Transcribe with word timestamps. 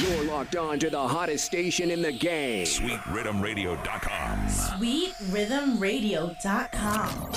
You're 0.00 0.24
locked 0.24 0.54
on 0.54 0.78
to 0.78 0.90
the 0.90 1.08
hottest 1.08 1.44
station 1.44 1.90
in 1.90 2.02
the 2.02 2.12
game. 2.12 2.64
SweetRhythmRadio.com. 2.64 4.38
SweetRhythmRadio.com. 4.46 7.32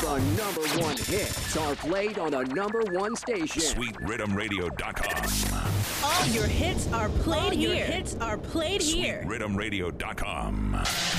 The 0.00 0.18
number 0.36 0.62
one 0.82 0.96
hits 0.96 1.56
are 1.56 1.76
played 1.76 2.18
on 2.18 2.32
the 2.32 2.42
number 2.42 2.82
one 2.92 3.14
station. 3.14 3.62
SweetRhythmRadio.com. 3.62 5.70
All 6.02 6.26
your 6.26 6.46
hits 6.46 6.92
are 6.92 7.08
played 7.08 7.42
All 7.44 7.50
here. 7.50 7.74
Your 7.74 7.84
hits 7.84 8.16
are 8.20 8.38
played 8.38 8.82
here. 8.82 9.22
SweetRhythmRadio.com. 9.26 10.70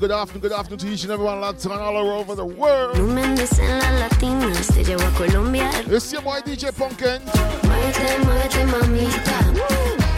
good 0.00 0.10
afternoon, 0.10 0.40
good 0.40 0.52
afternoon 0.52 0.78
to 0.78 0.88
each 0.88 1.02
and 1.02 1.12
everyone, 1.12 1.42
lads, 1.42 1.66
and 1.66 1.74
all 1.74 1.94
over 1.94 2.34
the 2.34 2.44
world. 2.44 2.96
It's 5.92 6.10
your 6.10 6.22
boy 6.22 6.40
DJ 6.40 6.74
Pumpkin. 6.74 7.20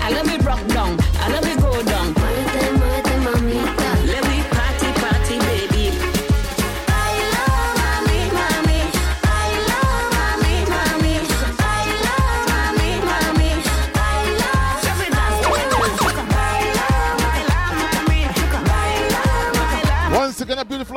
I 0.01 0.11
love 0.13 0.29
it, 0.29 0.43
rock 0.45 0.65
down. 0.69 0.97
I 1.01 1.29
love 1.33 1.47
it. 1.47 1.62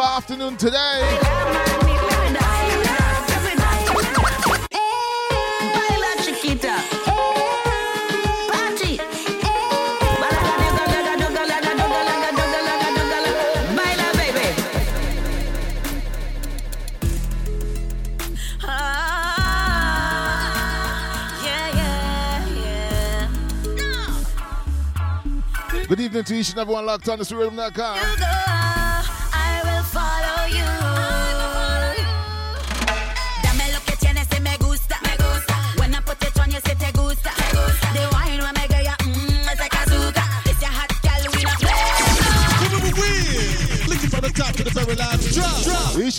afternoon 0.05 0.55
today. 0.55 1.01
Good 25.87 25.99
evening 25.99 26.23
to 26.23 26.33
each 26.35 26.49
and 26.49 26.59
everyone 26.59 26.85
locked 26.85 27.07
on 27.09 27.19
to 27.19 27.23
surrealism.com. 27.23 28.84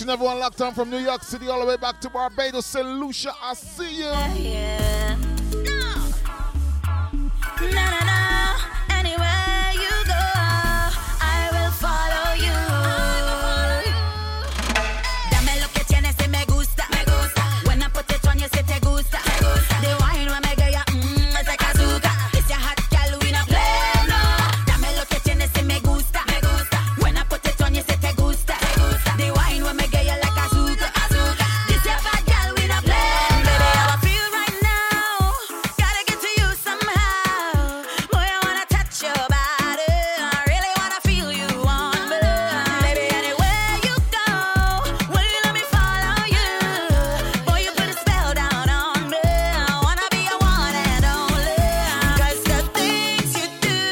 and 0.07 0.13
everyone 0.13 0.39
locked 0.39 0.61
on 0.61 0.73
from 0.73 0.89
New 0.89 0.99
York 0.99 1.21
City 1.21 1.49
all 1.49 1.59
the 1.59 1.65
way 1.65 1.75
back 1.75 1.99
to 1.99 2.09
Barbados. 2.09 2.65
St. 2.65 2.87
Lucia, 2.87 3.33
I 3.43 3.53
see 3.53 3.97
you. 3.97 4.96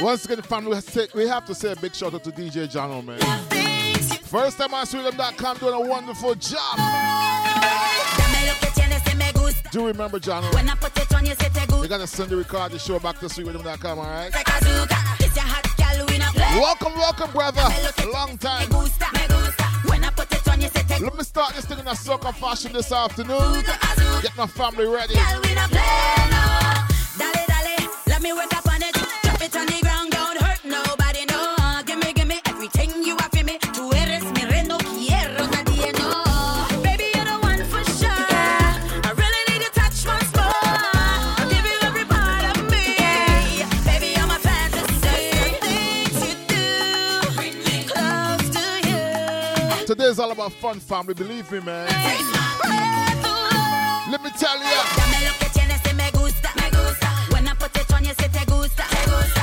Once 0.06 0.24
again, 0.26 0.40
family, 0.44 0.70
we 0.70 0.76
have 0.76 0.86
to 0.86 0.92
say- 0.92 1.08
we 1.16 1.28
have 1.28 1.46
to 1.48 1.56
say 1.56 1.72
a 1.72 1.76
big 1.78 1.96
shout 1.96 2.14
out 2.14 2.24
to 2.24 2.32
DJ 2.32 2.68
Jono, 2.68 3.04
man. 3.04 3.18
First 4.30 4.60
time 4.60 4.72
on 4.76 4.86
SweetRhythm.com 4.86 5.58
doing 5.58 5.74
a 5.74 5.80
wonderful 5.80 6.36
job. 6.36 6.78
Dame 6.78 8.46
lo 8.46 8.54
que 8.62 8.70
tienes 8.76 9.02
que 9.04 9.16
me 9.16 9.32
gusta. 9.34 9.68
Do 9.72 9.88
remember, 9.88 10.20
Jono, 10.20 10.54
When 10.54 10.70
I 10.70 10.76
put 10.76 10.96
it 10.96 11.12
on 11.12 11.26
you, 11.26 11.34
say 11.34 11.50
te 11.50 11.62
you're 11.76 11.88
gonna 11.88 12.06
send 12.06 12.30
the 12.30 12.36
record 12.36 12.72
the 12.74 12.78
show 12.78 13.00
back 13.00 13.20
to 13.20 13.26
SweetRhythm.com, 13.26 13.98
all 13.98 14.06
right? 14.06 14.32
Like 14.32 14.46
azúcar. 14.48 15.18
This 15.18 15.36
your 15.36 15.44
hot 15.46 15.66
gal, 15.76 16.06
we 16.08 16.20
not 16.20 16.36
play. 16.36 16.60
Welcome, 16.60 16.94
welcome, 16.94 17.32
brother. 17.32 17.64
Dame 17.68 17.84
lo 17.86 17.92
que 17.98 18.06
Long 18.14 18.38
time. 18.38 18.68
gusta, 18.70 19.08
me 19.12 19.26
gusta. 19.28 19.64
When 19.90 20.04
I 20.04 20.12
put 20.12 20.32
it 20.32 20.48
on 20.48 20.62
you, 20.62 20.70
say 20.70 20.84
te 20.84 21.00
Let 21.04 21.16
me 21.16 21.24
start 21.24 21.56
this 21.56 21.66
thing 21.66 21.80
in 21.80 21.88
a 21.88 21.96
soccer 21.96 22.32
fashion 22.32 22.74
this 22.74 22.92
afternoon. 22.92 23.64
Get 24.22 24.38
my 24.38 24.46
family 24.46 24.86
ready. 24.86 25.16
Gal, 25.16 25.42
we 25.42 25.56
not 25.56 25.72
play, 25.72 26.30
no. 26.30 26.44
Dale, 27.18 27.46
dale, 27.48 27.90
let 28.06 28.22
me 28.22 28.34
work 28.34 28.54
up 28.56 28.65
you. 50.18 50.24
Today's 50.24 50.26
all 50.26 50.32
about 50.32 50.54
fun, 50.54 50.80
family. 50.80 51.14
Believe 51.14 51.52
me, 51.52 51.60
man. 51.60 51.88
Take 51.88 52.26
my 52.32 52.58
breath 52.62 53.26
away. 53.26 54.12
Let 54.12 54.24
me 54.24 54.30
tell 54.32 54.58
you. 54.58 54.82
Dame 54.96 55.26
lo 55.26 55.34
que 55.40 55.50
tienes 55.50 55.82
y 55.86 55.94
me 55.94 56.12
gusta, 56.12 56.50
me 56.56 56.70
gusta. 56.70 57.08
When 57.32 57.48
I 57.48 57.54
put 57.54 57.76
it 57.76 57.94
on 57.94 58.04
you, 58.04 58.14
say 58.14 58.30
te 58.30 58.46
gusta. 58.46 58.84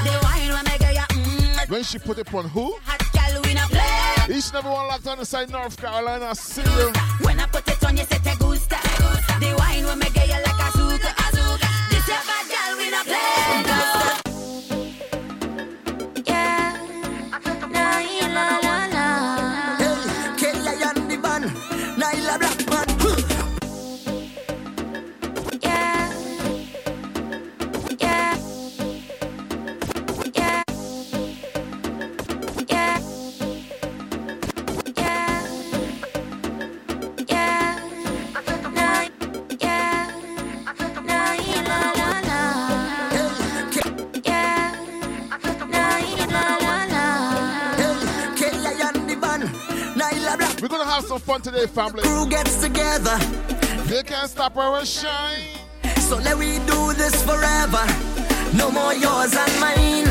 The 0.04 0.18
wine 0.22 0.52
when 0.52 0.64
me 0.64 0.78
get 0.78 0.94
ya. 0.94 1.06
Mm, 1.10 1.70
when 1.70 1.82
she 1.84 1.98
put 1.98 2.18
it 2.18 2.32
on 2.34 2.48
who? 2.48 2.76
Hot 2.84 3.02
gal, 3.12 3.40
we 3.42 3.54
not 3.54 3.68
play. 3.70 4.36
Each 4.36 4.48
and 4.48 4.56
every 4.56 4.70
one 4.70 4.86
locked 4.88 5.06
on 5.06 5.18
the 5.18 5.26
side 5.26 5.50
North 5.50 5.76
Carolina. 5.76 6.34
See 6.34 6.62
you. 6.62 6.92
When 7.20 7.40
I 7.40 7.46
put 7.46 7.68
it 7.68 7.84
on 7.84 7.96
you, 7.96 8.04
say 8.04 8.18
te 8.18 8.34
gusta. 8.38 8.78
The 9.40 9.54
wine 9.58 9.98
me 9.98 10.08
get 10.10 10.28
ya 10.28 10.38
like 10.38 10.51
gonna 51.42 51.58
have 51.58 51.66
today, 51.66 51.66
family. 51.66 52.02
Crew 52.02 52.28
gets 52.28 52.60
together, 52.60 53.18
They 53.86 54.02
can't 54.02 54.28
stop 54.30 54.56
our 54.56 54.84
shine. 54.84 55.42
so 56.00 56.16
let 56.18 56.36
we 56.36 56.58
do 56.66 56.92
this 56.94 57.22
forever. 57.22 57.84
No 58.56 58.70
more 58.70 58.94
yours 58.94 59.34
and 59.34 59.60
mine. 59.60 60.06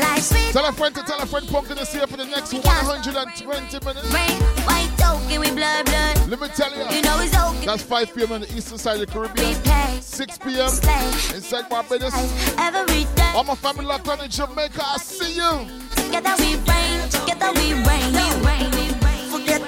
Like 0.00 0.22
sweet 0.22 0.52
Tell 0.52 0.64
a 0.66 0.72
friend 0.72 0.94
to 0.94 1.02
tell 1.02 1.20
a 1.20 1.26
friend, 1.26 1.46
pumpkin 1.48 1.78
is 1.78 1.92
here 1.92 2.06
for 2.06 2.16
the 2.16 2.24
next 2.24 2.52
120 2.52 3.84
minutes. 3.84 4.14
rain, 4.14 4.40
white 4.64 4.90
token 4.96 5.40
with 5.40 5.54
blood, 5.54 5.84
blood. 5.86 6.28
Let 6.28 6.40
me 6.40 6.48
tell 6.48 6.70
you. 6.70 6.96
You 6.96 7.02
know 7.02 7.18
it's 7.20 7.36
okay. 7.36 7.66
That's 7.66 7.82
5 7.82 8.14
p.m. 8.14 8.32
on 8.32 8.40
the 8.42 8.56
eastern 8.56 8.78
side 8.78 9.00
of 9.00 9.06
the 9.06 9.12
Caribbean. 9.12 9.48
We 9.48 9.54
pay 9.62 9.98
6 10.00 10.38
p.m. 10.38 10.68
slay 10.68 11.36
inside 11.36 11.68
Barbados. 11.68 12.14
every 12.58 13.04
day. 13.14 13.32
All 13.34 13.44
my 13.44 13.54
family 13.54 13.84
locked 13.84 14.08
on 14.08 14.20
in 14.20 14.30
Jamaica. 14.30 14.82
I 14.82 14.96
see 14.98 15.34
you. 15.34 15.66
Together 15.96 16.34
we 16.38 16.54
reign, 16.66 17.08
together 17.10 17.52
we 17.54 17.74
reign, 17.86 18.12
we 18.12 18.46
reign, 18.46 18.59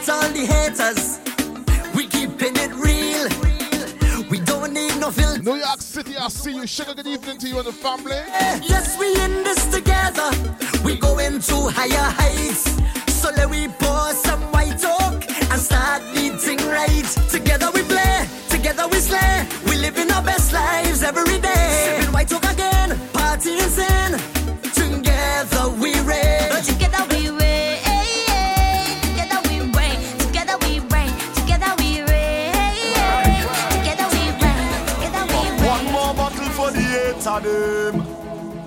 we 0.07 0.13
all 0.13 0.29
the 0.31 0.47
haters. 0.47 1.21
We 1.95 2.07
keeping 2.07 2.57
it 2.57 2.73
real. 2.75 3.29
We 4.31 4.41
don't 4.41 4.73
need 4.73 4.99
no 4.99 5.11
filter. 5.11 5.43
New 5.43 5.57
York 5.57 5.81
City, 5.81 6.17
I 6.17 6.29
see 6.29 6.55
you. 6.55 6.67
Sugar, 6.67 6.95
good 6.95 7.07
evening 7.07 7.39
to 7.39 7.49
you 7.49 7.59
and 7.59 7.67
the 7.67 7.73
family. 7.73 8.17
Yes, 8.63 8.99
we 8.99 9.09
in 9.21 9.45
this 9.45 9.65
together. 9.67 10.31
We 10.85 10.97
going 10.97 11.41
to 11.41 11.57
higher 11.71 12.11
heights. 12.19 12.65
So 13.13 13.31
let 13.37 13.51
we 13.51 13.69
pour 13.69 14.13
some 14.13 14.41
white 14.53 14.85
oak 14.85 15.25
and 15.51 15.61
start 15.61 16.03
beating 16.15 16.59
right. 16.69 17.07
Together 17.31 17.71
we 17.75 17.83
play, 17.83 18.27
together 18.49 18.89
we 18.89 18.99
slay. 18.99 19.47
We 19.67 19.77
living 19.77 20.11
our 20.11 20.23
best 20.23 20.53
lives 20.53 21.03
every 21.03 21.39
day. 21.39 21.99
Sipping 21.99 22.13
white 22.13 22.33
oak 22.33 22.45
again, 22.45 22.99
party 23.13 23.51
is 23.51 23.79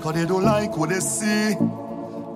Cause 0.05 0.13
they 0.13 0.25
don't 0.27 0.43
like 0.43 0.77
what 0.77 0.89
they 0.89 0.99
see. 0.99 1.55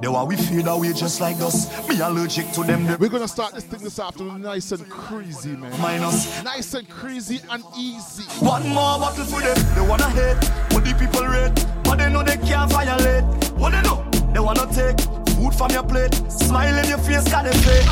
They 0.02 0.08
want 0.08 0.28
we 0.28 0.36
feel 0.38 0.64
that 0.64 0.80
way 0.80 0.92
just 0.92 1.22
like 1.22 1.40
us. 1.40 1.70
Me 1.88 2.00
allergic 2.00 2.52
to 2.54 2.64
them. 2.64 2.88
We're 2.98 3.10
gonna 3.10 3.28
start 3.28 3.54
this 3.54 3.64
thing 3.64 3.84
this 3.84 4.00
afternoon 4.00 4.42
nice 4.42 4.72
and 4.72 4.90
crazy, 4.90 5.56
man. 5.56 5.80
minus. 5.80 6.44
Nice 6.44 6.74
and 6.74 6.90
crazy 6.90 7.40
and 7.52 7.64
easy. 7.78 8.24
One 8.44 8.68
more 8.70 8.98
bottle 8.98 9.24
for 9.24 9.40
them. 9.42 9.56
They 9.76 9.88
wanna 9.88 10.10
hate 10.10 10.44
what 10.74 10.84
the 10.84 10.96
people 10.98 11.24
rate. 11.28 11.54
But 11.84 12.00
they 12.00 12.12
know 12.12 12.24
they 12.24 12.38
can't 12.38 12.72
violate. 12.72 13.24
What 13.54 13.70
they 13.74 13.82
know? 13.84 14.04
They 14.34 14.40
wanna 14.40 14.66
take 14.74 15.00
food 15.36 15.54
from 15.54 15.70
your 15.70 15.84
plate. 15.84 16.16
Smile 16.28 16.76
in 16.76 16.90
your 16.90 16.98
face, 16.98 17.30
got 17.30 17.46
they 17.46 17.52
fake. 17.52 17.86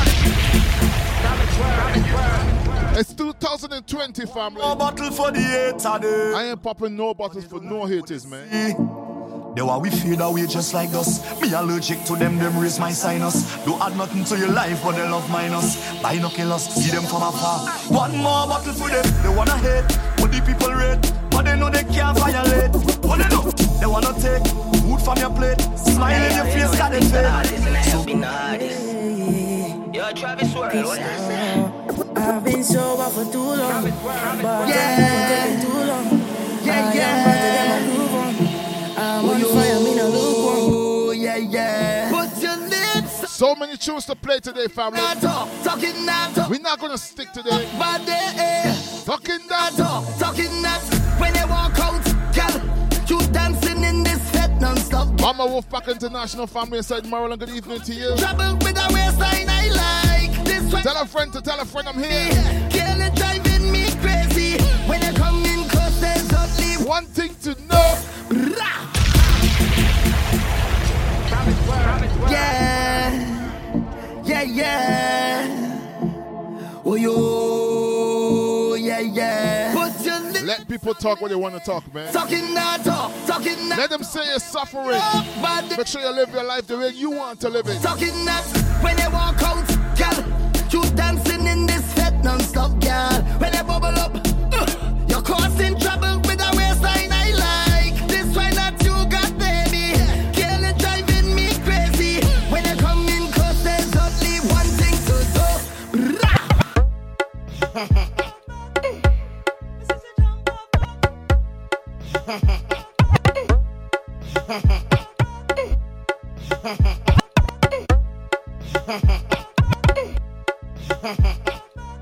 It's 2.98 3.14
2020, 3.14 4.26
family. 4.26 4.60
More 4.60 4.74
bottle 4.74 5.12
for 5.12 5.30
the 5.30 5.38
hater. 5.38 6.34
I 6.34 6.46
ain't 6.50 6.60
popping 6.60 6.96
no 6.96 7.14
bottles 7.14 7.44
for 7.44 7.60
no 7.60 7.86
haters, 7.86 8.26
man. 8.26 8.98
They 9.54 9.62
want 9.62 9.82
we 9.82 9.90
feel 9.90 10.16
that 10.18 10.32
way 10.32 10.46
just 10.46 10.74
like 10.74 10.90
us. 10.94 11.20
Me 11.40 11.52
allergic 11.52 12.04
to 12.04 12.16
them, 12.16 12.38
them 12.38 12.58
raise 12.58 12.78
my 12.78 12.90
sinus. 12.92 13.56
Don't 13.64 13.80
add 13.82 13.96
nothing 13.96 14.24
to 14.24 14.38
your 14.38 14.50
life, 14.50 14.82
but 14.82 14.92
they 14.92 15.08
love 15.08 15.28
minus. 15.30 15.76
Binoculars, 16.02 16.62
see 16.68 16.90
them 16.90 17.04
from 17.04 17.22
afar. 17.22 17.68
One 17.88 18.16
more 18.18 18.46
bottle 18.46 18.72
for 18.74 18.88
them. 18.88 19.04
They 19.22 19.34
wanna 19.34 19.56
hate, 19.58 19.84
what 20.20 20.30
the 20.30 20.40
people 20.44 20.72
rate. 20.72 21.00
But 21.30 21.44
they 21.46 21.56
know 21.58 21.70
they 21.70 21.84
can't 21.84 22.16
violate. 22.18 22.70
What 23.04 23.18
they 23.18 23.28
know? 23.28 23.50
They 23.80 23.86
wanna 23.86 24.12
take 24.20 24.46
food 24.82 25.00
from 25.02 25.18
your 25.18 25.30
plate. 25.30 25.60
Smile 25.76 26.22
in 26.30 26.36
your 26.36 26.44
face, 26.46 26.78
got 26.78 26.92
it 26.94 27.04
fake. 27.04 27.84
So 27.90 28.04
Yo, 29.92 30.12
Travis 30.12 30.54
World, 30.54 30.84
what 30.84 31.00
you 31.00 31.18
say? 31.28 31.70
I've 32.14 32.44
been 32.44 32.62
sober 32.62 33.08
for 33.10 33.24
too 33.32 33.42
long. 33.42 33.82
But 33.82 34.68
Yeah. 34.68 35.60
too 35.62 35.78
long. 35.78 36.06
Yeah, 36.62 36.92
yeah. 36.92 37.67
So 43.38 43.54
many 43.54 43.76
tunes 43.76 44.04
to 44.06 44.16
play 44.16 44.40
today, 44.40 44.66
family. 44.66 44.98
talk, 45.20 45.48
talking 45.62 46.04
that 46.06 46.32
talk. 46.34 46.50
We're 46.50 46.58
not 46.58 46.80
gonna 46.80 46.98
stick 46.98 47.30
today. 47.30 47.68
But 47.78 48.04
they 48.04 48.32
eh. 48.34 48.74
Talking 49.04 49.38
that. 49.48 49.74
talk, 49.76 50.04
talking 50.18 50.60
that. 50.62 50.82
When 51.20 51.32
they 51.32 51.44
walk 51.44 51.78
out, 51.78 52.02
girl, 52.34 52.60
you 53.06 53.24
dancing 53.30 53.84
in 53.84 54.02
this 54.02 54.18
fed 54.32 54.60
non-stop. 54.60 55.20
Mama 55.20 55.46
Wolfpack 55.46 55.86
International 55.86 56.48
family 56.48 56.78
inside 56.78 57.06
Maryland. 57.06 57.38
Good 57.38 57.50
evening 57.50 57.80
to 57.82 57.94
you. 57.94 58.16
Trouble 58.16 58.56
with 58.56 58.76
a 58.76 58.92
waistline 58.92 59.46
I 59.48 59.68
like. 59.70 60.44
This 60.44 60.72
one, 60.72 60.82
Tell 60.82 61.00
a 61.00 61.06
friend 61.06 61.32
to 61.34 61.40
tell 61.40 61.60
a 61.60 61.64
friend 61.64 61.86
I'm 61.86 61.96
here. 62.02 62.34
girl, 62.74 63.00
it's 63.06 63.20
driving 63.20 63.70
me 63.70 63.86
crazy. 64.02 64.60
When 64.88 64.98
they 65.00 65.12
come 65.12 65.44
in 65.44 65.62
close, 65.68 66.00
there's 66.00 66.32
only 66.34 66.84
One 66.88 67.06
thing 67.06 67.36
to 67.42 67.54
know. 67.68 68.97
Yeah, 72.30 73.12
yeah, 74.24 74.42
yeah. 74.42 75.74
Oh, 76.84 76.94
yo, 76.94 78.74
yeah, 78.74 79.00
yeah. 79.00 79.74
Put 79.74 80.04
your 80.06 80.18
lips 80.20 80.42
Let 80.42 80.68
people 80.68 80.94
talk 80.94 81.20
what 81.20 81.28
they 81.28 81.34
want 81.36 81.54
to 81.54 81.60
talk, 81.60 81.92
man. 81.92 82.10
talking 82.12 82.54
that 82.54 82.82
talk, 82.84 83.12
talking 83.26 83.68
that. 83.68 83.78
Let 83.78 83.90
them 83.90 84.02
say 84.02 84.24
you're 84.24 84.38
suffering. 84.38 84.98
Make 85.76 85.86
sure 85.86 86.00
you 86.00 86.10
live 86.10 86.30
your 86.32 86.44
life 86.44 86.66
the 86.66 86.78
way 86.78 86.90
you 86.90 87.10
want 87.10 87.40
to 87.40 87.50
live 87.50 87.66
it. 87.68 87.82
talking 87.82 88.24
that 88.24 88.44
when 88.82 88.96
they 88.96 89.08
walk 89.08 89.42
out, 89.42 89.66
girl. 89.98 90.24
You 90.70 90.82
dancing 90.96 91.46
in 91.46 91.66
this 91.66 91.92
fed 91.94 92.24
non-stop, 92.24 92.80
girl. 92.80 93.20
When 93.38 93.52
they 93.52 93.62
bubble 93.62 93.86
up, 93.98 94.14
uh, 94.14 94.66
you're 95.08 95.22
causing 95.22 95.74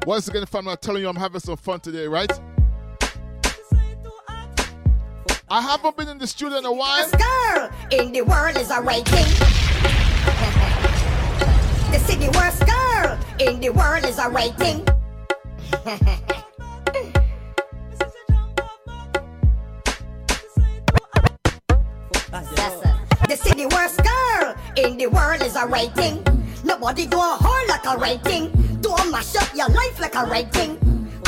Once 0.07 0.29
again, 0.29 0.47
fam, 0.47 0.69
I'm 0.69 0.77
telling 0.77 1.03
you, 1.03 1.09
I'm 1.09 1.17
having 1.17 1.41
some 1.41 1.57
fun 1.57 1.81
today, 1.81 2.07
right? 2.07 2.31
I 5.49 5.61
haven't 5.61 5.97
been 5.97 6.09
in 6.09 6.19
the 6.19 6.29
studio 6.29 6.59
in 6.59 6.65
a 6.65 6.73
while. 6.73 7.11
This 7.11 7.21
girl 7.21 7.71
in 7.91 8.13
the 8.13 8.23
world 8.23 8.57
is 8.57 8.71
awakening. 8.71 9.05
the 11.91 11.99
city 12.07 12.29
worst 12.39 12.65
girl 12.67 13.19
in 13.41 13.59
the 13.61 13.71
world 13.71 14.05
is 14.05 14.21
awakening 14.21 14.87
the 15.87 15.95
city 23.37 23.67
worst 23.67 24.03
girl 24.03 24.57
in 24.77 24.97
the 24.97 25.07
world 25.07 25.43
is 25.43 25.55
a 25.55 25.65
rating. 25.65 26.25
Nobody 26.65 27.07
do 27.07 27.17
a 27.17 27.39
whole 27.41 27.69
like 27.69 27.87
a 27.87 27.97
rating. 27.99 28.51
Don't 28.81 29.13
mash 29.13 29.37
up 29.37 29.55
your 29.55 29.69
life 29.69 30.01
like 30.01 30.17
a 30.17 30.27
rating. 30.27 30.77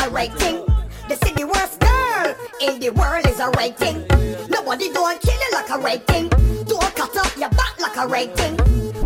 A 0.03 0.11
rating. 0.11 0.67
The 1.09 1.15
city 1.23 1.45
worst 1.45 1.79
girl 1.79 2.35
in 2.61 2.81
the 2.81 2.91
world 2.91 3.29
is 3.29 3.39
a 3.39 3.51
rating. 3.51 4.05
Nobody 4.49 4.93
do 4.93 5.05
a 5.05 5.17
kill 5.23 5.39
you 5.39 5.51
like 5.53 5.71
a 5.71 5.79
rating. 5.79 6.31
Don't 6.65 6.97
cut 6.97 7.17
up 7.17 7.37
your 7.37 7.51
back 7.51 7.79
like 7.81 7.97
a 7.97 8.09
rating. 8.09 8.59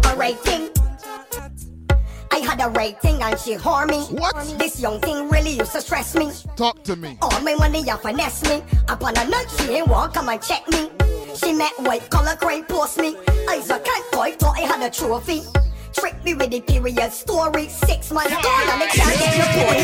A 0.06 0.16
rating. 0.16 0.71
I 2.33 2.39
had 2.39 2.62
a 2.62 2.71
rating 2.71 3.23
and 3.23 3.39
she 3.39 3.57
whore 3.57 3.87
me. 3.87 4.05
What? 4.17 4.35
This 4.59 4.81
young 4.81 4.99
thing 5.03 5.29
really 5.29 5.51
used 5.51 5.73
to 5.73 5.83
stress 5.83 6.15
me. 6.15 6.33
Talk 6.57 6.83
to 6.85 6.97
me. 6.97 7.19
All 7.21 7.39
my 7.43 7.55
money 7.55 7.83
you 7.83 7.97
finesse 7.99 8.43
me. 8.49 8.62
Upon 8.89 9.19
a 9.19 9.29
night 9.29 9.51
she 9.59 9.71
ain't 9.75 9.89
walk 9.89 10.15
come 10.15 10.31
and 10.31 10.41
check 10.41 10.67
me. 10.69 10.89
She 11.37 11.53
met 11.53 11.73
white 11.81 12.09
collar 12.09 12.37
crane 12.37 12.65
post 12.65 12.97
me. 12.97 13.17
Eyes 13.51 13.69
a 13.69 13.79
cat 13.81 14.03
boy 14.12 14.33
thought 14.39 14.57
I 14.57 14.62
had 14.62 14.81
a 14.83 14.89
trophy. 14.91 15.43
Trick 15.93 16.25
me 16.25 16.33
with 16.33 16.51
the 16.51 16.62
period 16.62 17.12
story. 17.12 17.69
Six 17.69 18.11
months 18.11 18.31
gone 18.31 18.69
and 18.73 18.83
I 18.83 18.87
can't 18.87 19.19
get 19.19 19.37
no 19.37 19.45
poor. 19.53 19.75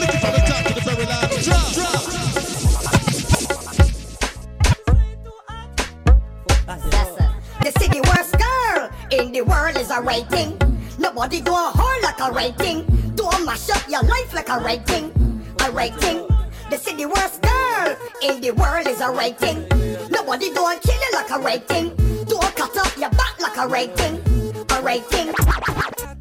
Looking 0.00 0.20
from 0.20 0.32
the 0.36 0.42
top 0.44 0.64
to 0.66 0.74
the 0.74 0.80
very 0.84 1.06
last 1.06 1.44
drop. 1.46 1.64
The 7.64 7.72
city 7.80 8.00
worst 8.02 8.36
girl 8.38 8.90
in 9.10 9.32
the 9.32 9.40
world 9.40 9.78
is 9.78 9.90
a 9.90 10.02
rating. 10.02 10.58
Nobody 10.98 11.40
do 11.40 11.52
a 11.52 11.70
whole 11.74 12.02
like 12.02 12.18
a 12.20 12.32
rating. 12.32 12.84
Do 13.14 13.24
a 13.24 13.44
mash 13.44 13.70
up 13.70 13.88
your 13.88 14.02
life 14.02 14.34
like 14.34 14.48
a 14.48 14.58
rating. 14.58 15.12
A 15.64 15.70
rating. 15.70 16.26
The 16.70 16.76
city 16.76 17.06
worst 17.06 17.40
girl 17.40 17.96
in 18.22 18.40
the 18.40 18.50
world 18.50 18.86
is 18.88 19.00
a 19.00 19.10
rating. 19.10 19.66
Nobody 20.10 20.52
do 20.52 20.60
a 20.60 20.78
kill 20.82 20.94
you 20.94 21.10
like 21.14 21.30
a 21.30 21.38
rating. 21.38 21.94
Do 22.24 22.36
a 22.36 22.50
cut 22.50 22.76
up 22.76 22.96
your 22.96 23.10
back 23.10 23.40
like 23.40 23.56
a 23.56 23.68
rating. 23.68 24.20
A 24.72 24.82
rating. 24.82 26.17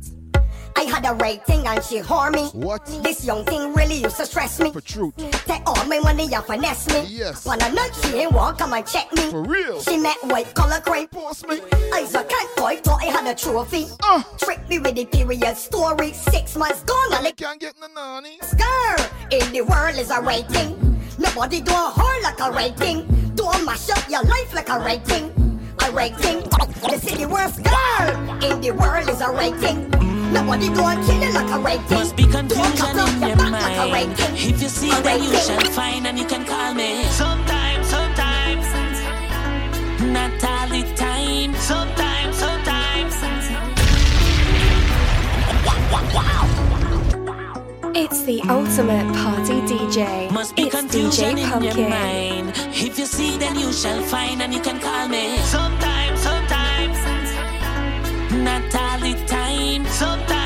I 0.78 0.84
had 0.84 1.06
a 1.08 1.16
rating 1.16 1.66
and 1.66 1.84
she 1.84 2.00
whore 2.02 2.32
me. 2.32 2.50
What? 2.54 2.86
This 3.02 3.26
young 3.26 3.44
thing 3.46 3.74
really 3.74 3.96
used 3.96 4.18
to 4.18 4.28
stress 4.28 4.60
me. 4.60 4.72
For 4.72 4.80
truth. 4.82 5.16
Take 5.48 5.64
all 5.66 5.84
my 5.86 5.98
money 6.00 6.32
and 6.32 6.44
finesse 6.46 6.88
me. 6.94 7.04
Yes. 7.10 7.46
When 7.48 7.60
a 7.64 7.72
night 7.74 7.94
she 8.04 8.10
ain't 8.16 8.32
walk, 8.32 8.60
come 8.60 8.74
and 8.74 8.86
check 8.86 9.12
me. 9.14 9.24
For 9.32 9.42
real. 9.42 9.82
She 9.82 9.98
met 9.98 10.18
white 10.26 10.54
collar 10.54 10.80
crane. 10.82 11.08
Post 11.08 11.48
me. 11.48 11.60
Eyes 11.96 12.14
a 12.14 12.24
cat 12.24 12.48
boy 12.56 12.76
thought 12.84 13.02
I 13.02 13.06
had 13.06 13.26
a 13.26 13.34
trophy. 13.34 13.88
Uh. 14.04 14.22
Trick 14.38 14.70
me 14.70 14.78
with 14.78 14.94
the 14.96 15.06
period 15.06 15.58
story. 15.58 16.14
Six 16.14 16.56
months 16.56 16.84
gone 16.84 17.14
and 17.14 17.26
I 17.26 17.32
Can't 17.32 17.60
get 17.60 17.74
no 17.82 17.88
nanny. 17.88 18.38
girl 18.56 19.08
in 19.32 19.52
the 19.52 19.62
world 19.62 19.96
is 19.98 20.12
a 20.12 20.22
rating. 20.22 20.78
Nobody 21.18 21.60
do 21.62 21.72
a 21.72 21.90
whole 21.98 22.22
like 22.22 22.40
a 22.40 22.52
rating. 22.52 23.08
Don't 23.34 23.66
mash 23.66 23.90
up 23.90 24.08
your 24.08 24.22
life 24.24 24.54
like 24.54 24.70
a 24.70 24.80
rating. 24.80 25.34
A 25.88 25.92
rating. 25.92 26.44
The 26.88 27.00
city 27.02 27.26
worst 27.26 27.64
girl 27.64 28.44
in 28.44 28.62
the 28.62 28.72
world 28.72 29.10
is 29.10 29.22
a 29.22 29.32
rating. 29.32 29.92
Nobody 30.32 30.68
do 30.70 30.82
a 30.82 30.96
kill 31.06 31.22
you 31.24 31.32
like 31.34 31.52
a 31.52 31.60
rating. 31.60 31.98
Must 31.98 32.16
be 32.16 32.26
confusion 32.26 33.00
in 33.00 33.22
your 33.22 33.30
your 33.30 33.38
back 33.38 33.52
like 33.52 33.78
a 33.78 33.88
mind. 33.92 34.20
rating. 34.20 34.36
If 34.50 34.62
you 34.62 34.70
see 34.70 34.90
A 34.92 35.02
that 35.02 35.20
you 35.22 35.34
shall 35.46 35.72
find 35.72 36.06
and 36.08 36.18
you 36.20 36.26
can 36.26 36.44
call 36.46 36.74
me. 36.74 37.04
Sometimes, 37.06 37.88
sometimes. 37.88 38.66
Not 40.02 40.44
all 40.44 40.68
the 40.70 40.84
time. 40.96 41.54
Sometimes, 41.56 42.36
sometimes. 42.38 43.16
It's 47.96 48.22
the 48.24 48.42
ultimate 48.50 49.12
party 49.16 49.60
DJ. 49.62 50.30
Must 50.32 50.56
be 50.56 50.64
it's 50.64 50.76
confusion 50.76 51.10
DJ 51.12 51.32
in 51.32 51.38
your 51.38 51.74
Pumpkin. 51.74 51.90
mind. 51.90 52.52
If 52.76 53.00
you 53.00 53.06
see, 53.06 53.38
then 53.38 53.58
you 53.58 53.72
shall 53.74 54.02
find, 54.04 54.42
and 54.42 54.54
you 54.54 54.62
can 54.62 54.80
call 54.80 55.08
me. 55.08 55.38
Sometimes, 55.40 56.20
sometimes. 56.22 56.98
Not 58.32 58.64
all 58.64 58.72
time. 58.72 58.87
Sometimes. 59.98 60.37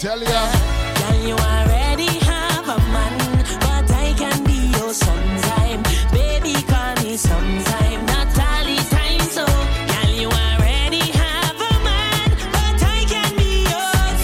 Tell 0.00 0.22
ya. 0.22 0.42
Can 0.96 1.28
you 1.28 1.34
already 1.34 2.08
have 2.24 2.66
a 2.66 2.78
man? 2.88 3.18
But 3.60 3.90
I 3.92 4.14
can 4.16 4.42
be 4.44 4.72
your 4.78 4.94
sometime. 4.94 5.82
Baby, 6.10 6.54
call 6.62 6.94
me 7.04 7.18
sometime. 7.18 8.06
Not 8.06 8.28
all 8.48 8.64
the 8.64 8.78
time, 8.88 9.20
so. 9.36 9.44
Can 9.92 10.10
you 10.16 10.28
already 10.28 11.04
have 11.22 11.56
a 11.72 11.74
man? 11.84 12.28
But 12.56 12.80
I 12.96 13.04
can 13.12 13.36
be 13.36 13.68
yours. 13.72 14.22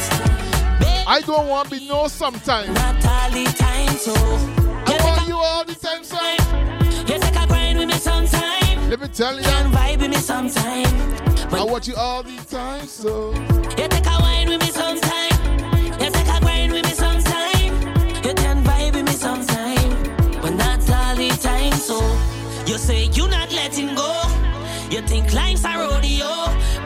Baby, 0.80 1.04
I 1.06 1.20
don't 1.26 1.46
want 1.48 1.68
to 1.68 1.78
be 1.78 1.86
no 1.86 2.08
sometime. 2.08 2.72
not 2.72 3.04
all 3.04 3.30
the 3.30 3.44
time, 3.44 3.96
so. 3.98 4.14
I 4.88 4.96
want 5.04 5.28
you 5.28 5.36
all 5.36 5.64
the 5.64 5.74
time, 5.74 6.02
son. 6.04 6.38
You 7.06 7.18
take 7.18 7.36
a 7.36 7.46
grind 7.46 7.78
with 7.78 7.88
me 7.88 7.98
sometime. 7.98 8.88
Let 8.88 9.00
me 9.00 9.08
tell 9.08 9.36
Can 9.38 9.72
ya. 9.72 9.78
vibe 9.78 10.00
with 10.00 10.10
me 10.10 10.16
sometime. 10.16 10.88
I 11.52 11.62
want 11.62 11.86
you 11.86 11.96
all 11.96 12.22
the 12.22 12.36
time, 12.48 12.86
so. 12.86 13.34
You 13.76 13.88
take 13.88 14.06
a 14.06 14.16
wine 14.22 14.48
with 14.48 14.62
me 14.62 14.68
sometime. 14.68 15.25
You 22.66 22.78
say 22.78 23.04
you're 23.12 23.28
not 23.28 23.52
letting 23.52 23.94
go. 23.94 24.12
You 24.90 25.00
think 25.02 25.32
life's 25.32 25.64
a 25.64 25.78
rodeo. 25.78 26.28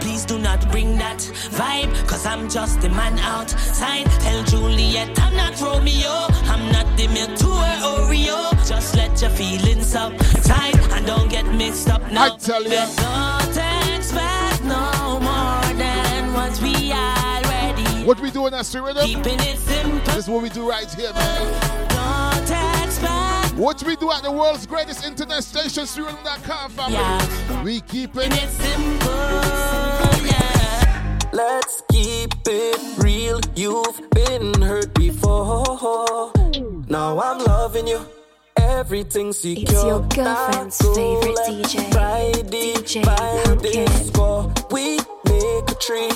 Please 0.00 0.26
do 0.26 0.38
not 0.38 0.70
bring 0.70 0.98
that 0.98 1.18
vibe. 1.56 1.92
Cause 2.06 2.26
I'm 2.26 2.50
just 2.50 2.82
the 2.82 2.90
man 2.90 3.18
outside. 3.18 4.04
Tell 4.20 4.44
Juliet 4.44 5.18
I'm 5.18 5.34
not 5.34 5.58
Romeo. 5.58 6.26
I'm 6.52 6.70
not 6.70 6.86
the 6.98 7.08
milk 7.08 7.34
to 7.38 7.46
her 7.46 8.04
Oreo. 8.04 8.68
Just 8.68 8.94
let 8.94 9.20
your 9.22 9.30
feelings 9.30 9.94
up 9.94 10.12
tight 10.44 10.76
and 10.92 11.06
don't 11.06 11.30
get 11.30 11.46
mixed 11.46 11.88
up 11.88 12.02
now. 12.12 12.34
I 12.34 12.36
tell 12.36 12.62
ya. 12.62 12.86
Don't 12.96 13.96
expect 13.96 14.62
no 14.64 15.18
more 15.20 15.74
than 15.78 16.34
what 16.34 16.60
we 16.60 16.92
already. 16.92 18.04
What 18.04 18.20
we 18.20 18.30
doing 18.30 18.52
at 18.52 18.66
Sweet 18.66 18.82
Rhythm? 18.82 19.06
Keeping 19.06 19.40
it 19.40 19.56
simple. 19.56 19.98
This 20.12 20.24
is 20.24 20.28
what 20.28 20.42
we 20.42 20.50
do 20.50 20.68
right 20.68 20.92
here, 20.92 21.12
man. 21.14 22.79
Don't 23.60 23.66
What 23.66 23.82
we 23.82 23.94
do 23.94 24.10
at 24.10 24.22
the 24.22 24.32
world's 24.32 24.64
greatest 24.64 25.04
internet 25.04 25.44
station, 25.44 25.84
SweetRhythm.com, 25.84 26.70
family. 26.70 26.94
Yeah. 26.94 27.62
We 27.62 27.82
keep 27.82 28.16
it 28.16 28.32
simple. 28.48 29.10
Yeah. 30.24 31.18
Let's 31.30 31.82
keep 31.92 32.32
it 32.46 32.80
real. 33.04 33.38
You've 33.54 34.00
been 34.12 34.62
hurt 34.62 34.94
before. 34.94 36.32
Now 36.88 37.20
I'm 37.20 37.44
loving 37.44 37.86
you. 37.86 38.00
Everything 38.56 39.30
secure. 39.34 39.62
It's 39.62 39.84
your 39.84 40.00
girlfriend's 40.08 40.78
favorite 40.78 41.36
DJ, 41.46 41.92
Friday, 41.92 42.72
DJ 42.72 43.04
by 43.04 43.42
Pumpkin. 43.44 43.86
score. 44.06 44.54
We 44.70 44.96
make 45.26 45.70
a 45.70 45.74
tree. 45.78 46.10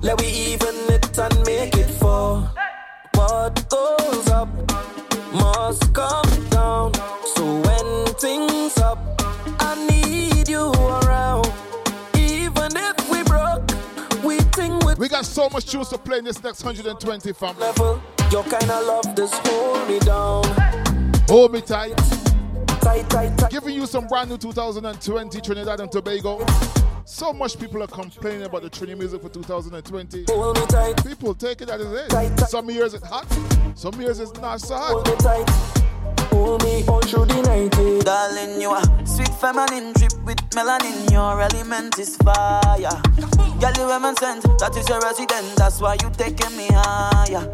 Let 0.00 0.20
we 0.20 0.26
even 0.26 0.74
it 0.90 1.16
and 1.16 1.46
make 1.46 1.76
it 1.76 1.90
fall. 2.00 2.50
What 3.28 3.68
goes 3.68 4.28
up 4.30 4.48
must 5.34 5.92
come 5.92 6.48
down. 6.48 6.94
So 7.34 7.60
when 7.60 8.06
things 8.14 8.78
up, 8.78 8.98
I 9.60 9.74
need 9.90 10.48
you 10.48 10.72
around. 10.72 11.52
Even 12.16 12.72
if 12.74 13.10
we 13.10 13.22
broke, 13.24 13.68
we 14.24 14.38
think 14.56 14.82
with 14.82 14.98
We 14.98 15.10
got 15.10 15.26
so 15.26 15.50
much 15.50 15.66
tunes 15.66 15.90
to 15.90 15.98
play 15.98 16.20
in 16.20 16.24
this 16.24 16.42
next 16.42 16.64
120, 16.64 17.34
fam. 17.34 17.58
Level, 17.58 18.00
your 18.32 18.44
kind 18.44 18.70
of 18.70 18.86
love 18.86 19.14
does 19.14 19.34
hold 19.44 19.86
me 19.86 19.98
down. 19.98 20.44
Hold 21.28 21.52
me 21.52 21.60
tight. 21.60 21.98
Tight, 22.80 23.10
tight, 23.10 23.36
tight. 23.36 23.50
Giving 23.50 23.74
you 23.74 23.84
some 23.84 24.06
brand 24.06 24.30
new 24.30 24.38
2020 24.38 25.40
Trinidad 25.42 25.80
and 25.80 25.92
Tobago. 25.92 26.38
So 27.10 27.32
much 27.32 27.58
people 27.58 27.82
are 27.82 27.86
complaining 27.86 28.42
about 28.42 28.60
the 28.62 28.68
Trini 28.68 28.96
music 28.96 29.22
for 29.22 29.30
2020. 29.30 30.24
Hold 30.28 30.58
me 30.58 30.66
tight. 30.66 31.02
People 31.06 31.34
take 31.34 31.62
it 31.62 31.70
as 31.70 31.80
it 31.80 31.86
is. 31.86 32.08
Tight, 32.08 32.36
tight. 32.36 32.48
Some 32.50 32.68
years 32.70 32.92
it's 32.92 33.06
hot, 33.06 33.26
some 33.74 33.98
years 33.98 34.20
it's 34.20 34.38
not 34.40 34.60
so 34.60 34.76
Hold 34.76 35.08
hot. 35.08 35.16
me 35.16 35.24
tight. 35.24 35.50
Hold 36.30 36.62
me 36.64 36.84
all 36.86 37.00
through 37.00 37.24
the 37.24 37.40
night. 37.42 37.74
eh. 37.78 38.02
Darling, 38.04 38.60
you 38.60 38.68
are 38.68 38.84
sweet 39.06 39.28
feminine 39.40 39.94
drip 39.94 40.12
with 40.26 40.36
melanin. 40.50 41.10
Your 41.10 41.40
element 41.40 41.98
is 41.98 42.14
fire. 42.18 42.76
Girl, 43.58 43.72
you 43.78 43.86
women 43.86 44.14
sent, 44.16 44.42
that 44.60 44.76
is 44.76 44.86
your 44.88 45.00
resident. 45.00 45.56
That's 45.56 45.80
why 45.80 45.94
you 46.02 46.10
taking 46.10 46.54
me 46.58 46.68
higher. 46.70 47.48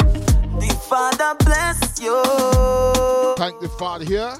The 0.58 0.76
Father 0.88 1.36
bless 1.44 2.00
you. 2.02 2.20
Thank 3.36 3.60
the 3.60 3.68
Father 3.78 4.04
here. 4.04 4.34